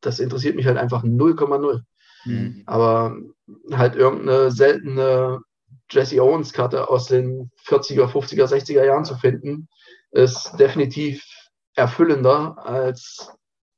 das 0.00 0.18
interessiert 0.18 0.56
mich 0.56 0.66
halt 0.66 0.76
einfach 0.76 1.04
0,0. 1.04 1.80
Mhm. 2.24 2.62
Aber 2.66 3.16
halt 3.72 3.94
irgendeine 3.94 4.50
seltene 4.50 5.40
Jesse 5.90 6.20
Owens 6.20 6.52
Karte 6.52 6.88
aus 6.88 7.06
den 7.06 7.50
40er, 7.66 8.06
50er, 8.06 8.46
60er 8.46 8.84
Jahren 8.84 9.04
zu 9.04 9.16
finden, 9.16 9.68
ist 10.10 10.56
definitiv 10.58 11.24
erfüllender 11.76 12.58
als 12.58 13.30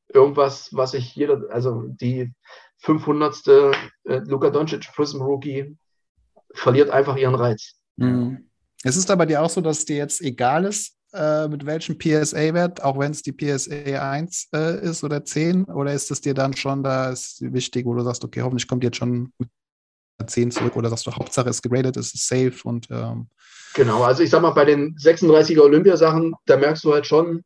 irgendwas, 0.09 0.71
was 0.73 0.95
ich 0.95 1.15
jeder, 1.15 1.43
also 1.51 1.83
die 1.89 2.33
500. 2.79 3.47
Äh, 3.47 3.73
Luka 4.25 4.51
Doncic 4.51 4.91
Prism 4.95 5.21
Rookie 5.21 5.77
verliert 6.55 6.91
einfach 6.91 7.17
ihren 7.17 7.35
Reiz. 7.35 7.75
Mhm. 7.97 8.49
Es 8.85 8.97
ist 8.97 9.11
aber 9.11 9.27
dir 9.27 9.43
auch 9.43 9.51
so, 9.51 9.61
dass 9.61 9.85
dir 9.85 9.97
jetzt 9.97 10.21
egal 10.21 10.65
ist, 10.65 10.97
äh, 11.13 11.49
mit 11.49 11.67
welchem 11.67 11.99
PSA-Wert, 11.99 12.83
auch 12.83 12.99
wenn 12.99 13.11
es 13.11 13.23
die 13.23 13.33
PSA 13.33 14.11
1 14.11 14.49
äh, 14.55 14.81
ist 14.83 15.03
oder 15.03 15.25
10, 15.25 15.65
oder 15.65 15.93
ist 15.93 16.11
es 16.11 16.21
dir 16.21 16.35
dann 16.35 16.55
schon 16.55 16.85
da 16.85 17.11
ist 17.11 17.41
wichtig, 17.53 17.87
wo 17.87 17.95
du 17.95 18.03
sagst, 18.03 18.25
okay, 18.25 18.43
hoffentlich 18.43 18.69
kommt 18.69 18.85
jetzt 18.85 18.99
schon 18.99 19.33
10 20.25 20.51
zurück 20.53 20.77
oder 20.77 20.91
sagst 20.91 21.07
du, 21.07 21.13
Hauptsache 21.13 21.49
ist 21.49 21.63
gegradet, 21.63 21.97
es 21.97 22.15
ist 22.15 22.29
safe 22.29 22.61
und 22.65 22.89
ähm 22.91 23.29
Genau, 23.75 24.03
also 24.03 24.23
ich 24.23 24.31
sag 24.31 24.43
mal, 24.43 24.51
bei 24.51 24.65
den 24.65 24.97
36er 24.97 25.61
Olympiasachen, 25.61 26.35
da 26.47 26.57
merkst 26.57 26.85
du 26.85 26.93
halt 26.93 27.07
schon, 27.07 27.45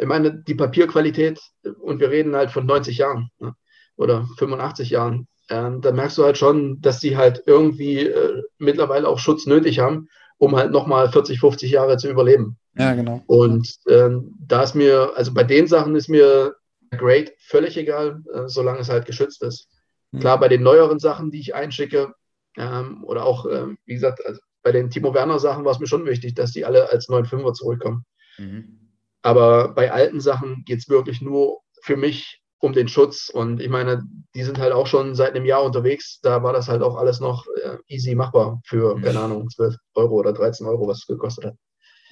ich 0.00 0.06
meine, 0.06 0.42
die 0.42 0.54
Papierqualität, 0.54 1.40
und 1.80 2.00
wir 2.00 2.10
reden 2.10 2.34
halt 2.34 2.50
von 2.50 2.66
90 2.66 2.98
Jahren 2.98 3.30
ne, 3.38 3.54
oder 3.96 4.26
85 4.38 4.90
Jahren, 4.90 5.28
äh, 5.48 5.70
da 5.80 5.92
merkst 5.92 6.16
du 6.18 6.24
halt 6.24 6.38
schon, 6.38 6.80
dass 6.80 7.00
die 7.00 7.16
halt 7.16 7.42
irgendwie 7.46 8.06
äh, 8.06 8.42
mittlerweile 8.58 9.08
auch 9.08 9.18
Schutz 9.18 9.46
nötig 9.46 9.78
haben, 9.78 10.08
um 10.38 10.56
halt 10.56 10.72
nochmal 10.72 11.10
40, 11.10 11.38
50 11.38 11.70
Jahre 11.70 11.98
zu 11.98 12.08
überleben. 12.08 12.56
Ja, 12.74 12.94
genau. 12.94 13.22
Und 13.26 13.68
äh, 13.86 14.10
da 14.46 14.62
ist 14.62 14.74
mir, 14.74 15.12
also 15.16 15.34
bei 15.34 15.44
den 15.44 15.66
Sachen 15.66 15.94
ist 15.96 16.08
mir 16.08 16.54
Great 16.96 17.32
völlig 17.38 17.76
egal, 17.76 18.22
äh, 18.32 18.48
solange 18.48 18.80
es 18.80 18.88
halt 18.88 19.06
geschützt 19.06 19.42
ist. 19.42 19.68
Mhm. 20.12 20.20
Klar, 20.20 20.40
bei 20.40 20.48
den 20.48 20.62
neueren 20.62 20.98
Sachen, 20.98 21.30
die 21.30 21.40
ich 21.40 21.54
einschicke, 21.54 22.14
ähm, 22.56 23.04
oder 23.04 23.24
auch, 23.24 23.46
ähm, 23.46 23.78
wie 23.84 23.94
gesagt, 23.94 24.24
also 24.24 24.40
bei 24.62 24.72
den 24.72 24.90
Timo 24.90 25.14
Werner 25.14 25.38
Sachen 25.38 25.64
war 25.64 25.72
es 25.72 25.78
mir 25.78 25.86
schon 25.86 26.06
wichtig, 26.06 26.34
dass 26.34 26.52
die 26.52 26.64
alle 26.64 26.90
als 26.90 27.08
9,5er 27.08 27.52
zurückkommen. 27.54 28.04
Mhm. 28.38 28.89
Aber 29.22 29.74
bei 29.74 29.92
alten 29.92 30.20
Sachen 30.20 30.64
geht 30.64 30.78
es 30.78 30.88
wirklich 30.88 31.20
nur 31.20 31.60
für 31.82 31.96
mich 31.96 32.40
um 32.58 32.72
den 32.72 32.88
Schutz. 32.88 33.30
Und 33.30 33.60
ich 33.60 33.68
meine, 33.68 34.02
die 34.34 34.42
sind 34.42 34.58
halt 34.58 34.72
auch 34.72 34.86
schon 34.86 35.14
seit 35.14 35.34
einem 35.34 35.46
Jahr 35.46 35.64
unterwegs. 35.64 36.20
Da 36.22 36.42
war 36.42 36.52
das 36.52 36.68
halt 36.68 36.82
auch 36.82 36.96
alles 36.96 37.20
noch 37.20 37.46
äh, 37.64 37.78
easy 37.88 38.14
machbar 38.14 38.60
für, 38.64 38.96
mhm. 38.96 39.02
keine 39.02 39.20
Ahnung, 39.20 39.48
12 39.48 39.74
Euro 39.94 40.14
oder 40.16 40.32
13 40.32 40.66
Euro, 40.66 40.86
was 40.86 40.98
es 40.98 41.06
gekostet 41.06 41.46
hat. 41.46 41.54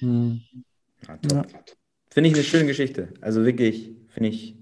Mhm. 0.01 0.41
Ja, 1.07 1.43
Finde 2.09 2.29
ich 2.29 2.35
eine 2.35 2.43
schöne 2.43 2.65
Geschichte. 2.65 3.13
Also 3.21 3.45
wirklich, 3.45 3.91
finde 4.09 4.29
ich 4.29 4.57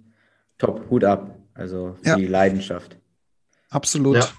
top. 0.58 0.90
Hut 0.90 1.04
ab. 1.04 1.38
Also 1.54 1.96
für 2.02 2.10
ja. 2.10 2.16
die 2.18 2.28
Leidenschaft. 2.28 2.98
Absolut. 3.70 4.18
Ja. 4.18 4.30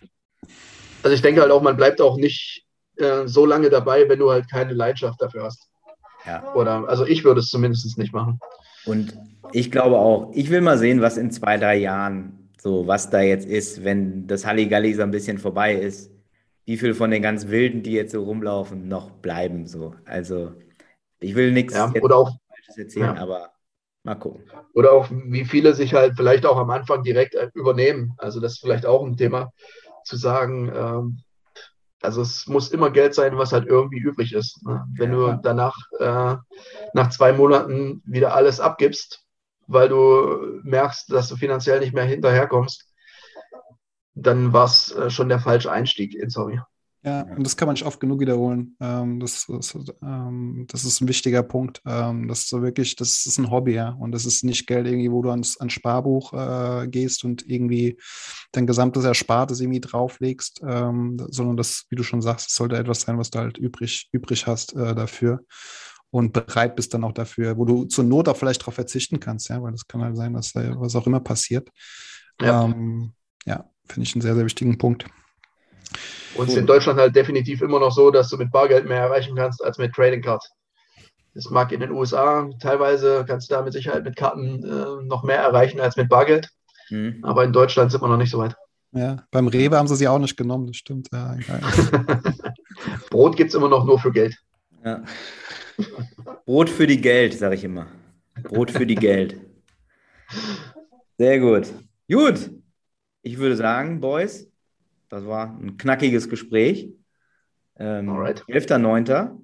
Also 1.03 1.15
ich 1.15 1.23
denke 1.23 1.41
halt 1.41 1.51
auch, 1.51 1.63
man 1.63 1.77
bleibt 1.77 2.01
auch 2.01 2.17
nicht 2.17 2.65
äh, 2.97 3.27
so 3.27 3.47
lange 3.47 3.71
dabei, 3.71 4.09
wenn 4.09 4.19
du 4.19 4.31
halt 4.31 4.51
keine 4.51 4.73
Leidenschaft 4.73 5.21
dafür 5.21 5.45
hast. 5.45 5.68
Ja. 6.29 6.55
Oder, 6.55 6.87
also 6.89 7.07
ich 7.07 7.25
würde 7.25 7.41
es 7.41 7.49
zumindest 7.49 7.97
nicht 7.97 8.13
machen. 8.13 8.39
Und 8.85 9.17
ich 9.53 9.71
glaube 9.71 9.97
auch, 9.97 10.31
ich 10.35 10.51
will 10.51 10.61
mal 10.61 10.77
sehen, 10.77 11.01
was 11.01 11.17
in 11.17 11.31
zwei, 11.31 11.57
drei 11.57 11.77
Jahren 11.77 12.51
so, 12.61 12.87
was 12.87 13.09
da 13.09 13.21
jetzt 13.21 13.47
ist, 13.47 13.83
wenn 13.83 14.27
das 14.27 14.45
Halligalli 14.45 14.93
so 14.93 15.03
ein 15.03 15.11
bisschen 15.11 15.39
vorbei 15.39 15.75
ist. 15.75 16.11
Wie 16.67 16.77
viel 16.77 16.93
von 16.93 17.11
den 17.11 17.23
ganz 17.23 17.49
Wilden, 17.49 17.83
die 17.83 17.93
jetzt 17.93 18.13
so 18.13 18.25
rumlaufen, 18.25 18.89
noch 18.89 19.11
bleiben 19.11 19.67
so. 19.67 19.95
Also 20.05 20.53
ich 21.19 21.35
will 21.35 21.53
nichts 21.53 21.75
ja, 21.75 21.91
oder 22.03 22.17
auch, 22.17 22.31
Falsches 22.49 22.77
erzählen, 22.77 23.15
ja. 23.17 23.23
aber 23.23 23.53
mal 24.05 24.17
gucken. 24.17 24.43
Oder 24.75 24.93
auch, 24.93 25.09
wie 25.11 25.47
viele 25.47 25.73
sich 25.73 25.95
halt 25.95 26.15
vielleicht 26.15 26.45
auch 26.45 26.59
am 26.59 26.69
Anfang 26.69 27.03
direkt 27.05 27.35
äh, 27.35 27.49
übernehmen. 27.55 28.13
Also 28.19 28.39
das 28.39 28.53
ist 28.53 28.61
vielleicht 28.61 28.85
auch 28.85 29.03
ein 29.03 29.17
Thema, 29.17 29.51
zu 30.05 30.17
sagen, 30.17 30.71
ähm, 30.75 31.19
also 32.03 32.23
es 32.23 32.47
muss 32.47 32.71
immer 32.71 32.91
Geld 32.91 33.15
sein, 33.15 33.37
was 33.37 33.53
halt 33.53 33.67
irgendwie 33.67 33.99
übrig 33.99 34.33
ist. 34.33 34.65
Ne? 34.65 34.85
Wenn 34.95 35.13
du 35.13 35.39
danach 35.43 35.77
äh, 35.99 36.37
nach 36.95 37.11
zwei 37.11 37.33
Monaten 37.33 38.03
wieder 38.05 38.35
alles 38.35 38.61
abgibst, 38.61 39.25
weil 39.67 39.89
du 39.89 40.61
merkst, 40.63 41.13
dass 41.13 41.29
du 41.29 41.37
finanziell 41.37 41.81
nicht 41.81 41.95
mehr 41.95 42.05
hinterherkommst, 42.05 42.87
dann 44.15 44.53
war 44.53 44.65
es 44.65 44.93
äh, 44.93 45.11
schon 45.11 45.29
der 45.29 45.41
falsche 45.41 45.71
Einstieg 45.71 46.15
ins 46.15 46.37
Hobby. 46.37 46.61
Ja, 47.05 47.23
und 47.23 47.45
das 47.45 47.57
kann 47.57 47.67
man 47.67 47.75
nicht 47.75 47.87
oft 47.87 48.01
genug 48.01 48.21
wiederholen. 48.21 48.77
Ähm, 48.81 49.21
das, 49.21 49.47
das, 49.47 49.77
ähm, 50.03 50.67
das, 50.69 50.85
ist 50.85 51.01
ein 51.01 51.07
wichtiger 51.07 51.45
Punkt. 51.45 51.81
Ähm, 51.87 52.27
das 52.27 52.41
ist 52.41 52.49
so 52.49 52.61
wirklich, 52.61 52.97
das 52.97 53.25
ist 53.25 53.39
ein 53.39 53.51
Hobby, 53.51 53.75
ja. 53.75 53.91
Und 53.91 54.11
das 54.13 54.27
ist 54.27 54.43
nicht 54.43 54.67
Geld 54.67 54.87
irgendwie, 54.87 55.13
wo 55.13 55.23
du 55.23 55.31
ans, 55.31 55.59
ans 55.59 55.73
Sparbuch 55.73 56.33
äh, 56.33 56.89
gehst 56.89 57.25
und 57.25 57.49
irgendwie 57.49 57.99
dein 58.51 58.67
gesamtes 58.67 59.05
Erspartes 59.05 59.61
irgendwie 59.61 59.81
drauflegst, 59.81 60.63
ähm, 60.67 61.19
sondern 61.31 61.57
das, 61.57 61.87
wie 61.89 61.97
du 61.97 62.03
schon 62.03 62.21
sagst, 62.21 62.49
es 62.49 62.57
sollte 62.57 62.77
etwas 62.77 63.03
sein, 63.03 63.17
was 63.17 63.31
du 63.31 63.39
halt 63.39 63.59
übrig, 63.59 64.09
übrig 64.11 64.49
hast 64.49 64.75
äh, 64.75 64.95
dafür 64.95 65.41
und 66.11 66.33
bereit 66.33 66.75
bist 66.75 66.95
dann 66.95 67.05
auch 67.05 67.13
dafür, 67.13 67.57
wo 67.57 67.65
du 67.65 67.85
zur 67.85 68.05
Not 68.05 68.29
auch 68.29 68.37
vielleicht 68.37 68.63
darauf 68.63 68.75
verzichten 68.75 69.21
kannst, 69.21 69.49
ja, 69.51 69.63
weil 69.63 69.73
das 69.73 69.87
kann 69.87 70.03
halt 70.03 70.17
sein, 70.17 70.35
dass 70.35 70.53
da 70.53 70.81
was 70.81 70.97
auch 70.97 71.07
immer 71.07 71.21
passiert. 71.21 71.69
Ja, 72.41 72.65
ähm, 72.65 73.13
ja 73.45 73.71
finde 73.87 74.07
ich 74.09 74.15
einen 74.15 74.23
sehr, 74.23 74.35
sehr 74.35 74.45
wichtigen 74.45 74.79
Punkt. 74.79 75.05
Und 76.35 76.47
es 76.47 76.55
ist 76.55 76.59
in 76.59 76.67
Deutschland 76.67 76.99
halt 76.99 77.17
definitiv 77.17 77.63
immer 77.63 77.81
noch 77.81 77.93
so, 77.93 78.11
dass 78.11 78.29
du 78.29 78.37
mit 78.37 78.51
Bargeld 78.51 78.87
mehr 78.87 79.01
erreichen 79.01 79.37
kannst 79.37 79.65
als 79.65 79.79
mit 79.79 79.93
Trading 79.93 80.23
Cards. 80.23 80.51
Das 81.35 81.51
mag 81.51 81.71
in 81.73 81.81
den 81.81 81.93
USA 81.93 82.49
teilweise, 82.61 83.25
kannst 83.27 83.51
du 83.51 83.55
da 83.55 83.63
mit 83.63 83.73
Sicherheit 83.73 84.05
mit 84.05 84.17
Karten 84.17 84.65
äh, 84.65 85.05
noch 85.07 85.23
mehr 85.23 85.39
erreichen 85.39 85.81
als 85.81 85.97
mit 85.97 86.09
Bargeld. 86.09 86.49
Mhm. 86.91 87.21
Aber 87.23 87.45
in 87.45 87.53
Deutschland 87.53 87.93
sind 87.93 88.03
wir 88.03 88.09
noch 88.09 88.17
nicht 88.17 88.31
so 88.31 88.39
weit. 88.39 88.57
Ja, 88.93 89.23
beim 89.31 89.49
Rewe 89.49 89.77
haben 89.77 89.87
sie 89.87 89.97
sie 89.97 90.09
auch 90.09 90.19
nicht 90.19 90.37
genommen, 90.37 90.67
das 90.67 90.77
stimmt. 90.77 91.09
Ja, 91.13 91.37
Brot 93.11 93.37
gibt 93.37 93.51
es 93.51 93.55
immer 93.55 93.69
noch 93.69 93.85
nur 93.85 93.99
für 93.99 94.11
Geld. 94.11 94.35
Ja. 94.85 95.03
Brot 96.47 96.71
für 96.71 96.87
die 96.87 97.01
Geld, 97.01 97.35
sage 97.35 97.55
ich 97.55 97.65
immer. 97.65 97.87
Brot 98.43 98.71
für 98.71 98.87
die 98.87 98.95
Geld. 98.95 99.39
Sehr 101.19 101.39
gut. 101.39 101.73
Gut. 102.11 102.51
Ich 103.23 103.37
würde 103.37 103.57
sagen, 103.57 104.01
Boys, 104.01 104.48
das 105.09 105.27
war 105.27 105.57
ein 105.59 105.77
knackiges 105.77 106.29
Gespräch. 106.29 106.91
Ähm, 107.79 108.11
11.09. 108.11 109.39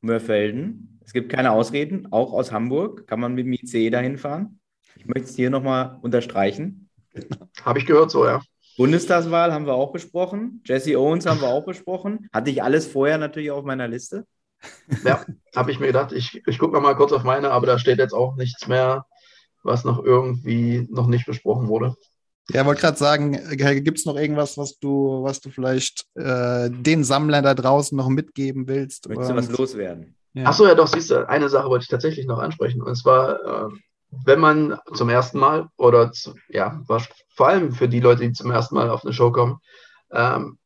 Mörfelden. 0.00 1.00
Es 1.04 1.12
gibt 1.12 1.32
keine 1.32 1.52
Ausreden, 1.52 2.08
auch 2.12 2.32
aus 2.32 2.52
Hamburg 2.52 3.06
kann 3.06 3.20
man 3.20 3.34
mit 3.34 3.46
dem 3.46 3.52
ICE 3.52 3.90
dahin 3.90 4.18
fahren. 4.18 4.60
Ich 4.96 5.06
möchte 5.06 5.28
es 5.28 5.36
hier 5.36 5.50
nochmal 5.50 5.98
unterstreichen. 6.02 6.88
Habe 7.62 7.78
ich 7.78 7.86
gehört 7.86 8.10
so, 8.10 8.26
ja. 8.26 8.40
Bundestagswahl 8.76 9.52
haben 9.52 9.66
wir 9.66 9.74
auch 9.74 9.92
besprochen. 9.92 10.62
Jesse 10.64 10.98
Owens 10.98 11.26
haben 11.26 11.40
wir 11.40 11.48
auch 11.48 11.64
besprochen. 11.64 12.28
Hatte 12.32 12.50
ich 12.50 12.62
alles 12.62 12.86
vorher 12.86 13.18
natürlich 13.18 13.50
auf 13.50 13.64
meiner 13.64 13.86
Liste. 13.86 14.26
Ja, 15.04 15.24
habe 15.54 15.70
ich 15.70 15.78
mir 15.78 15.88
gedacht. 15.88 16.12
Ich, 16.12 16.42
ich 16.46 16.58
gucke 16.58 16.80
mal 16.80 16.96
kurz 16.96 17.12
auf 17.12 17.22
meine, 17.22 17.50
aber 17.50 17.66
da 17.66 17.78
steht 17.78 17.98
jetzt 17.98 18.14
auch 18.14 18.36
nichts 18.36 18.66
mehr, 18.66 19.06
was 19.62 19.84
noch 19.84 20.02
irgendwie 20.02 20.88
noch 20.90 21.06
nicht 21.06 21.26
besprochen 21.26 21.68
wurde. 21.68 21.94
Ja, 22.50 22.66
wollte 22.66 22.82
gerade 22.82 22.98
sagen, 22.98 23.38
gibt 23.56 23.98
es 23.98 24.04
noch 24.04 24.16
irgendwas, 24.16 24.58
was 24.58 24.78
du, 24.78 25.22
was 25.22 25.40
du 25.40 25.50
vielleicht 25.50 26.06
äh, 26.14 26.68
den 26.70 27.02
Sammlern 27.02 27.42
da 27.42 27.54
draußen 27.54 27.96
noch 27.96 28.08
mitgeben 28.08 28.68
willst? 28.68 29.08
Möchtest 29.08 29.30
du 29.30 29.36
was 29.36 29.50
loswerden? 29.50 30.14
Ja. 30.34 30.46
Achso, 30.46 30.66
ja 30.66 30.74
doch, 30.74 30.88
siehst 30.88 31.10
du, 31.10 31.26
eine 31.28 31.48
Sache 31.48 31.68
wollte 31.68 31.84
ich 31.84 31.88
tatsächlich 31.88 32.26
noch 32.26 32.40
ansprechen. 32.40 32.82
Und 32.82 32.96
zwar, 32.96 33.40
äh, 33.42 33.68
wenn 34.26 34.40
man 34.40 34.78
zum 34.92 35.08
ersten 35.08 35.38
Mal 35.38 35.68
oder 35.76 36.12
zu, 36.12 36.34
ja, 36.48 36.82
vor 36.86 37.48
allem 37.48 37.72
für 37.72 37.88
die 37.88 38.00
Leute, 38.00 38.22
die 38.22 38.32
zum 38.32 38.50
ersten 38.50 38.74
Mal 38.74 38.90
auf 38.90 39.04
eine 39.04 39.14
Show 39.14 39.32
kommen, 39.32 39.58
ähm, 40.10 40.58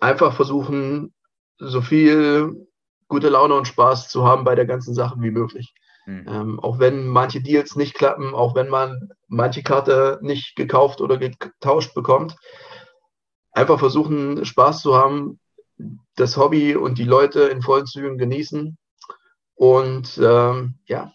einfach 0.00 0.34
versuchen, 0.34 1.14
so 1.58 1.80
viel 1.80 2.66
gute 3.08 3.28
Laune 3.28 3.54
und 3.54 3.68
Spaß 3.68 4.08
zu 4.08 4.26
haben 4.26 4.44
bei 4.44 4.54
der 4.54 4.66
ganzen 4.66 4.94
Sache 4.94 5.16
wie 5.20 5.30
möglich. 5.30 5.74
Mhm. 6.06 6.26
Ähm, 6.28 6.60
auch 6.60 6.78
wenn 6.78 7.06
manche 7.06 7.40
Deals 7.40 7.76
nicht 7.76 7.94
klappen, 7.94 8.34
auch 8.34 8.54
wenn 8.54 8.68
man 8.68 9.10
manche 9.28 9.62
Karte 9.62 10.18
nicht 10.22 10.56
gekauft 10.56 11.00
oder 11.00 11.18
getauscht 11.18 11.94
bekommt, 11.94 12.36
einfach 13.52 13.78
versuchen, 13.78 14.44
Spaß 14.44 14.82
zu 14.82 14.96
haben, 14.96 15.38
das 16.16 16.36
Hobby 16.36 16.76
und 16.76 16.98
die 16.98 17.04
Leute 17.04 17.42
in 17.42 17.62
vollen 17.62 17.86
Zügen 17.86 18.18
genießen 18.18 18.76
und 19.54 20.20
ähm, 20.22 20.74
ja, 20.86 21.12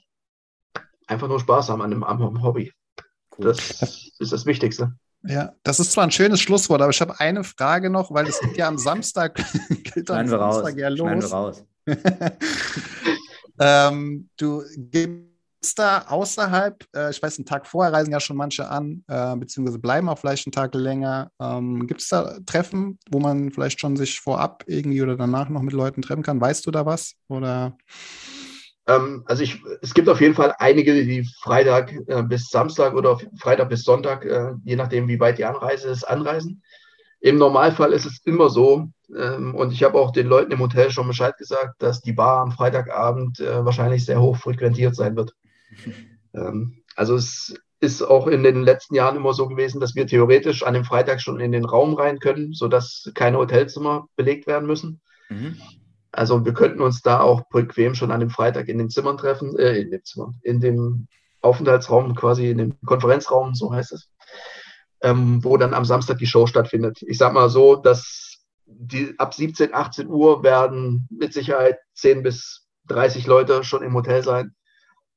einfach 1.07 1.27
nur 1.27 1.39
Spaß 1.39 1.69
haben 1.69 1.81
an 1.81 1.91
dem, 1.91 2.03
am 2.03 2.43
Hobby. 2.43 2.71
Das 3.38 4.13
ist 4.19 4.31
das 4.31 4.45
Wichtigste. 4.45 4.93
Ja, 5.23 5.53
das 5.63 5.79
ist 5.79 5.91
zwar 5.91 6.03
ein 6.03 6.11
schönes 6.11 6.39
Schlusswort, 6.39 6.81
aber 6.81 6.91
ich 6.91 7.01
habe 7.01 7.19
eine 7.19 7.43
Frage 7.43 7.89
noch, 7.89 8.11
weil 8.13 8.27
es 8.27 8.39
geht 8.39 8.57
ja 8.57 8.67
am 8.67 8.77
Samstag, 8.77 9.36
gilt 9.93 10.11
am 10.11 10.27
Samstag 10.27 10.73
raus. 10.73 10.73
ja 10.77 10.88
los. 10.89 11.63
Ähm, 13.60 14.30
du 14.38 14.64
gibst 14.76 15.80
da 15.80 16.06
außerhalb, 16.08 16.86
äh, 16.95 17.12
ich 17.12 17.22
weiß, 17.22 17.38
einen 17.38 17.45
Tag 17.45 17.66
vorher 17.66 17.93
reisen 17.93 18.12
ja 18.12 18.20
schon 18.20 18.38
manche 18.38 18.70
an, 18.70 19.03
äh, 19.08 19.36
beziehungsweise 19.36 19.80
bleiben 19.80 20.10
auch 20.10 20.20
vielleicht 20.20 20.45
einen 20.45 20.51
Tag 20.51 20.74
länger. 20.76 21.32
Ähm, 21.39 21.88
Gibt 21.88 22.01
es 22.01 22.10
da 22.10 22.38
Treffen, 22.45 22.99
wo 23.10 23.20
man 23.20 23.51
vielleicht 23.51 23.80
schon 23.80 23.95
sich 23.95 24.20
vorab 24.20 24.64
irgendwie 24.68 25.01
oder 25.01 25.16
danach 25.16 25.49
noch 25.49 25.62
mit 25.62 25.74
Leuten 25.74 26.01
treffen 26.01 26.24
kann? 26.24 26.41
Weißt 26.41 26.66
du 26.66 26.72
da 26.72 26.86
was? 26.86 27.16
Oder? 27.28 27.78
Ähm, 28.88 29.24
also 29.26 29.43
ich, 29.43 29.62
es 29.82 29.93
gibt 29.93 30.10
auf 30.10 30.22
jeden 30.22 30.36
Fall 30.36 30.53
einige, 30.60 30.93
die 30.93 31.28
Freitag 31.41 31.93
äh, 32.08 32.22
bis 32.24 32.49
Samstag 32.49 32.93
oder 32.93 33.18
Freitag 33.39 33.70
bis 33.70 33.84
Sonntag, 33.84 34.26
äh, 34.26 34.53
je 34.64 34.76
nachdem, 34.76 35.08
wie 35.08 35.20
weit 35.20 35.38
die 35.38 35.45
Anreise 35.45 35.89
ist, 35.89 36.03
anreisen. 36.03 36.62
Im 37.26 37.39
Normalfall 37.39 37.91
ist 37.91 38.05
es 38.05 38.21
immer 38.23 38.51
so, 38.51 38.88
ähm, 39.17 39.55
und 39.55 39.73
ich 39.73 39.82
habe 39.82 39.97
auch 39.97 40.11
den 40.11 40.28
Leuten 40.28 40.51
im 40.51 40.59
Hotel 40.59 40.91
schon 40.91 41.07
Bescheid 41.07 41.36
gesagt, 41.39 41.82
dass 41.82 42.01
die 42.01 42.13
Bar 42.13 42.41
am 42.41 42.51
Freitagabend 42.51 43.39
äh, 43.39 43.65
wahrscheinlich 43.65 44.05
sehr 44.05 44.21
hoch 44.21 44.38
frequentiert 44.38 44.95
sein 44.95 45.15
wird. 45.15 45.34
ähm, 46.36 46.84
also 46.95 47.15
es 47.15 47.55
ist 47.80 48.03
auch 48.03 48.28
in 48.28 48.43
den 48.43 48.61
letzten 48.61 48.93
Jahren 48.93 49.15
immer 49.15 49.34
so 49.34 49.47
gewesen, 49.47 49.82
dass 49.82 49.95
wir 49.95 50.05
theoretisch 50.05 50.61
an 50.61 50.76
dem 50.76 50.84
Freitag 50.84 51.19
schon 51.19 51.39
in 51.39 51.51
den 51.51 51.65
Raum 51.65 51.95
rein 51.95 52.19
können, 52.19 52.53
sodass 52.53 53.09
keine 53.15 53.39
Hotelzimmer 53.39 54.07
belegt 54.15 54.45
werden 54.45 54.67
müssen. 54.67 55.01
Mhm. 55.30 55.57
Also 56.11 56.45
wir 56.45 56.53
könnten 56.53 56.82
uns 56.82 57.01
da 57.01 57.21
auch 57.21 57.49
bequem 57.49 57.95
schon 57.95 58.11
an 58.11 58.19
dem 58.19 58.30
Freitag 58.30 58.67
in 58.67 58.78
den 58.78 58.91
Zimmern 58.91 59.17
treffen, 59.17 59.57
äh, 59.57 59.80
in 59.80 59.89
dem 59.89 60.03
Zimmer, 60.03 60.32
in 60.43 60.61
dem 60.61 61.07
Aufenthaltsraum, 61.41 62.13
quasi 62.13 62.51
in 62.51 62.59
dem 62.59 62.80
Konferenzraum, 62.86 63.55
so 63.55 63.73
heißt 63.73 63.93
es 63.93 64.11
ähm, 65.06 65.43
wo 65.43 65.56
dann 65.56 65.76
am 65.76 65.86
Samstag 65.86 66.18
die 66.18 66.26
Show 66.26 66.47
stattfindet. 66.47 67.03
Ich 67.03 67.20
sag 67.20 67.32
mal 67.32 67.47
so, 67.47 67.76
dass 67.76 68.43
die, 68.66 69.14
ab 69.20 69.36
17, 69.36 69.74
18 69.74 70.08
Uhr 70.08 70.41
werden 70.43 71.08
mit 71.12 71.32
Sicherheit 71.32 71.78
10 71.93 72.24
bis 72.24 72.68
30 72.88 73.28
Leute 73.28 73.64
schon 73.64 73.84
im 73.84 73.93
Hotel 73.93 74.24
sein 74.24 74.56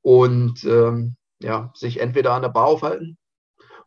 und 0.01 0.63
ähm, 0.63 1.15
ja, 1.41 1.71
sich 1.73 1.99
entweder 1.99 2.33
an 2.33 2.43
der 2.43 2.49
Bar 2.49 2.67
aufhalten 2.67 3.17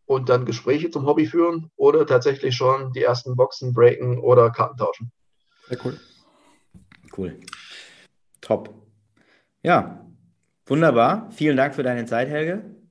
und 0.05 0.29
dann 0.29 0.45
Gespräche 0.45 0.91
zum 0.91 1.07
Hobby 1.07 1.27
führen 1.27 1.71
oder 1.77 2.05
tatsächlich 2.05 2.57
schon 2.57 2.93
die 2.93 3.03
ersten 3.03 3.37
Boxen 3.37 3.73
breaken 3.73 4.19
oder 4.19 4.51
Karten 4.51 4.77
tauschen. 4.79 5.13
Sehr 5.69 5.79
cool. 5.85 6.01
Cool. 7.17 7.39
Top. 8.41 8.75
Ja, 9.63 10.05
wunderbar. 10.67 11.31
Vielen 11.31 11.57
Dank 11.57 11.77
für 11.77 11.85
deine 11.85 12.07
Zeit, 12.07 12.29
Helge. 12.29 12.82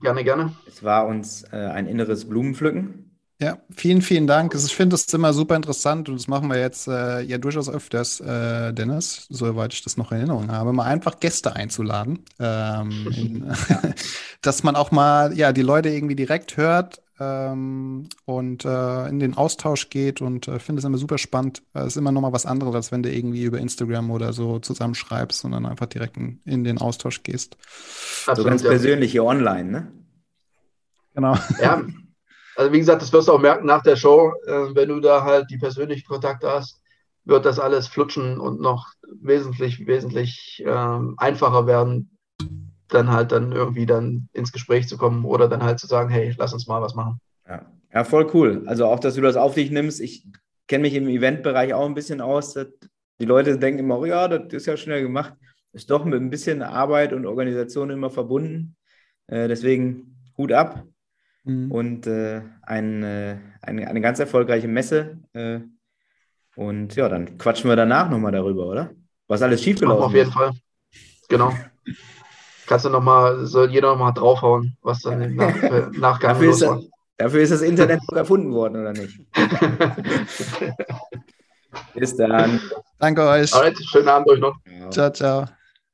Gerne, 0.00 0.24
gerne. 0.24 0.54
Es 0.66 0.82
war 0.82 1.06
uns 1.06 1.44
äh, 1.52 1.56
ein 1.56 1.86
inneres 1.86 2.28
Blumenpflücken. 2.28 3.06
Ja, 3.38 3.58
vielen, 3.70 4.00
vielen 4.00 4.26
Dank. 4.26 4.54
Ich 4.54 4.74
finde 4.74 4.96
es 4.96 5.12
immer 5.12 5.34
super 5.34 5.56
interessant 5.56 6.08
und 6.08 6.14
das 6.14 6.26
machen 6.26 6.48
wir 6.48 6.58
jetzt 6.58 6.88
äh, 6.88 7.20
ja 7.20 7.36
durchaus 7.36 7.68
öfters, 7.68 8.18
äh, 8.20 8.72
Dennis, 8.72 9.26
soweit 9.28 9.74
ich 9.74 9.82
das 9.82 9.98
noch 9.98 10.10
in 10.10 10.18
Erinnerung 10.18 10.50
habe, 10.50 10.72
mal 10.72 10.84
einfach 10.86 11.20
Gäste 11.20 11.54
einzuladen. 11.54 12.24
Ähm, 12.40 13.12
in, 13.14 13.54
dass 14.40 14.62
man 14.62 14.74
auch 14.74 14.90
mal 14.90 15.36
ja 15.36 15.52
die 15.52 15.62
Leute 15.62 15.90
irgendwie 15.90 16.16
direkt 16.16 16.56
hört 16.56 17.02
ähm, 17.18 18.08
und 18.24 18.64
äh, 18.64 19.08
in 19.08 19.18
den 19.18 19.36
Austausch 19.36 19.88
geht 19.88 20.20
und 20.20 20.48
äh, 20.48 20.58
finde 20.58 20.80
es 20.80 20.84
immer 20.84 20.98
super 20.98 21.18
spannend. 21.18 21.62
Es 21.72 21.88
ist 21.88 21.96
immer 21.96 22.12
noch 22.12 22.20
mal 22.20 22.32
was 22.32 22.46
anderes, 22.46 22.74
als 22.74 22.92
wenn 22.92 23.02
du 23.02 23.12
irgendwie 23.12 23.44
über 23.44 23.58
Instagram 23.58 24.10
oder 24.10 24.32
so 24.32 24.58
zusammenschreibst, 24.58 25.40
sondern 25.40 25.66
einfach 25.66 25.86
direkt 25.86 26.16
in, 26.16 26.40
in 26.44 26.64
den 26.64 26.78
Austausch 26.78 27.22
gehst. 27.22 27.56
Absolut, 28.26 28.36
so 28.36 28.44
ganz 28.44 28.62
ja. 28.62 28.70
persönlich 28.70 29.12
hier 29.12 29.24
online, 29.24 29.70
ne? 29.70 29.92
Genau. 31.14 31.36
Ja, 31.60 31.82
also 32.56 32.72
wie 32.72 32.78
gesagt, 32.78 33.02
das 33.02 33.12
wirst 33.12 33.28
du 33.28 33.32
auch 33.32 33.40
merken 33.40 33.66
nach 33.66 33.82
der 33.82 33.96
Show, 33.96 34.32
äh, 34.46 34.74
wenn 34.74 34.90
du 34.90 35.00
da 35.00 35.24
halt 35.24 35.50
die 35.50 35.58
persönlichen 35.58 36.06
Kontakte 36.06 36.50
hast, 36.50 36.80
wird 37.24 37.44
das 37.44 37.58
alles 37.58 37.88
flutschen 37.88 38.38
und 38.38 38.60
noch 38.60 38.92
wesentlich, 39.20 39.86
wesentlich 39.86 40.62
ähm, 40.64 41.14
einfacher 41.16 41.66
werden, 41.66 42.15
dann 42.88 43.10
halt 43.10 43.32
dann 43.32 43.52
irgendwie 43.52 43.86
dann 43.86 44.28
ins 44.32 44.52
Gespräch 44.52 44.88
zu 44.88 44.96
kommen 44.96 45.24
oder 45.24 45.48
dann 45.48 45.62
halt 45.62 45.78
zu 45.78 45.86
sagen, 45.86 46.10
hey, 46.10 46.34
lass 46.38 46.52
uns 46.52 46.66
mal 46.66 46.80
was 46.80 46.94
machen. 46.94 47.20
Ja, 47.48 47.66
ja 47.92 48.04
voll 48.04 48.30
cool. 48.34 48.62
Also 48.66 48.86
auch, 48.86 49.00
dass 49.00 49.14
du 49.14 49.20
das 49.20 49.36
auf 49.36 49.54
dich 49.54 49.70
nimmst. 49.70 50.00
Ich 50.00 50.26
kenne 50.66 50.82
mich 50.82 50.94
im 50.94 51.08
Eventbereich 51.08 51.74
auch 51.74 51.86
ein 51.86 51.94
bisschen 51.94 52.20
aus. 52.20 52.54
Die 53.18 53.24
Leute 53.24 53.58
denken 53.58 53.80
immer, 53.80 53.98
oh 53.98 54.04
ja, 54.04 54.28
das 54.28 54.52
ist 54.52 54.66
ja 54.66 54.76
schnell 54.76 55.02
gemacht. 55.02 55.34
Ist 55.72 55.90
doch 55.90 56.04
mit 56.04 56.20
ein 56.20 56.30
bisschen 56.30 56.62
Arbeit 56.62 57.12
und 57.12 57.26
Organisation 57.26 57.90
immer 57.90 58.10
verbunden. 58.10 58.76
Äh, 59.26 59.48
deswegen 59.48 60.16
Hut 60.38 60.52
ab 60.52 60.84
mhm. 61.44 61.70
und 61.70 62.06
äh, 62.06 62.42
ein, 62.62 63.02
äh, 63.02 63.38
eine, 63.62 63.88
eine 63.88 64.00
ganz 64.00 64.18
erfolgreiche 64.18 64.68
Messe. 64.68 65.18
Äh, 65.32 65.60
und 66.54 66.96
ja, 66.96 67.08
dann 67.08 67.36
quatschen 67.36 67.68
wir 67.68 67.76
danach 67.76 68.08
nochmal 68.08 68.32
darüber, 68.32 68.66
oder? 68.66 68.90
Was 69.26 69.42
alles 69.42 69.62
schiefgelaufen 69.62 70.02
ist. 70.02 70.06
Auf 70.06 70.14
jeden 70.14 70.32
Fall. 70.32 70.52
Genau. 71.28 71.52
Kannst 72.66 72.84
du 72.84 72.90
nochmal, 72.90 73.46
soll 73.46 73.70
jeder 73.70 73.92
nochmal 73.92 74.12
draufhauen, 74.12 74.76
was 74.82 75.02
dann 75.02 75.22
im 75.22 75.36
Nach 75.36 75.54
äh, 75.62 75.86
Nachgang 75.92 76.32
dafür 76.32 76.46
los 76.48 76.60
war. 76.62 76.80
Dafür 77.18 77.40
ist 77.40 77.52
das 77.52 77.62
Internet 77.62 78.00
erfunden 78.12 78.52
worden, 78.52 78.80
oder 78.80 78.92
nicht? 78.92 79.18
Bis 81.94 82.16
dann. 82.16 82.60
Danke 82.98 83.22
euch. 83.22 83.54
Alright, 83.54 83.78
schönen 83.78 84.08
Abend 84.08 84.28
euch 84.28 84.40
noch. 84.40 84.56
Ciao, 84.90 85.10
ciao. 85.10 85.46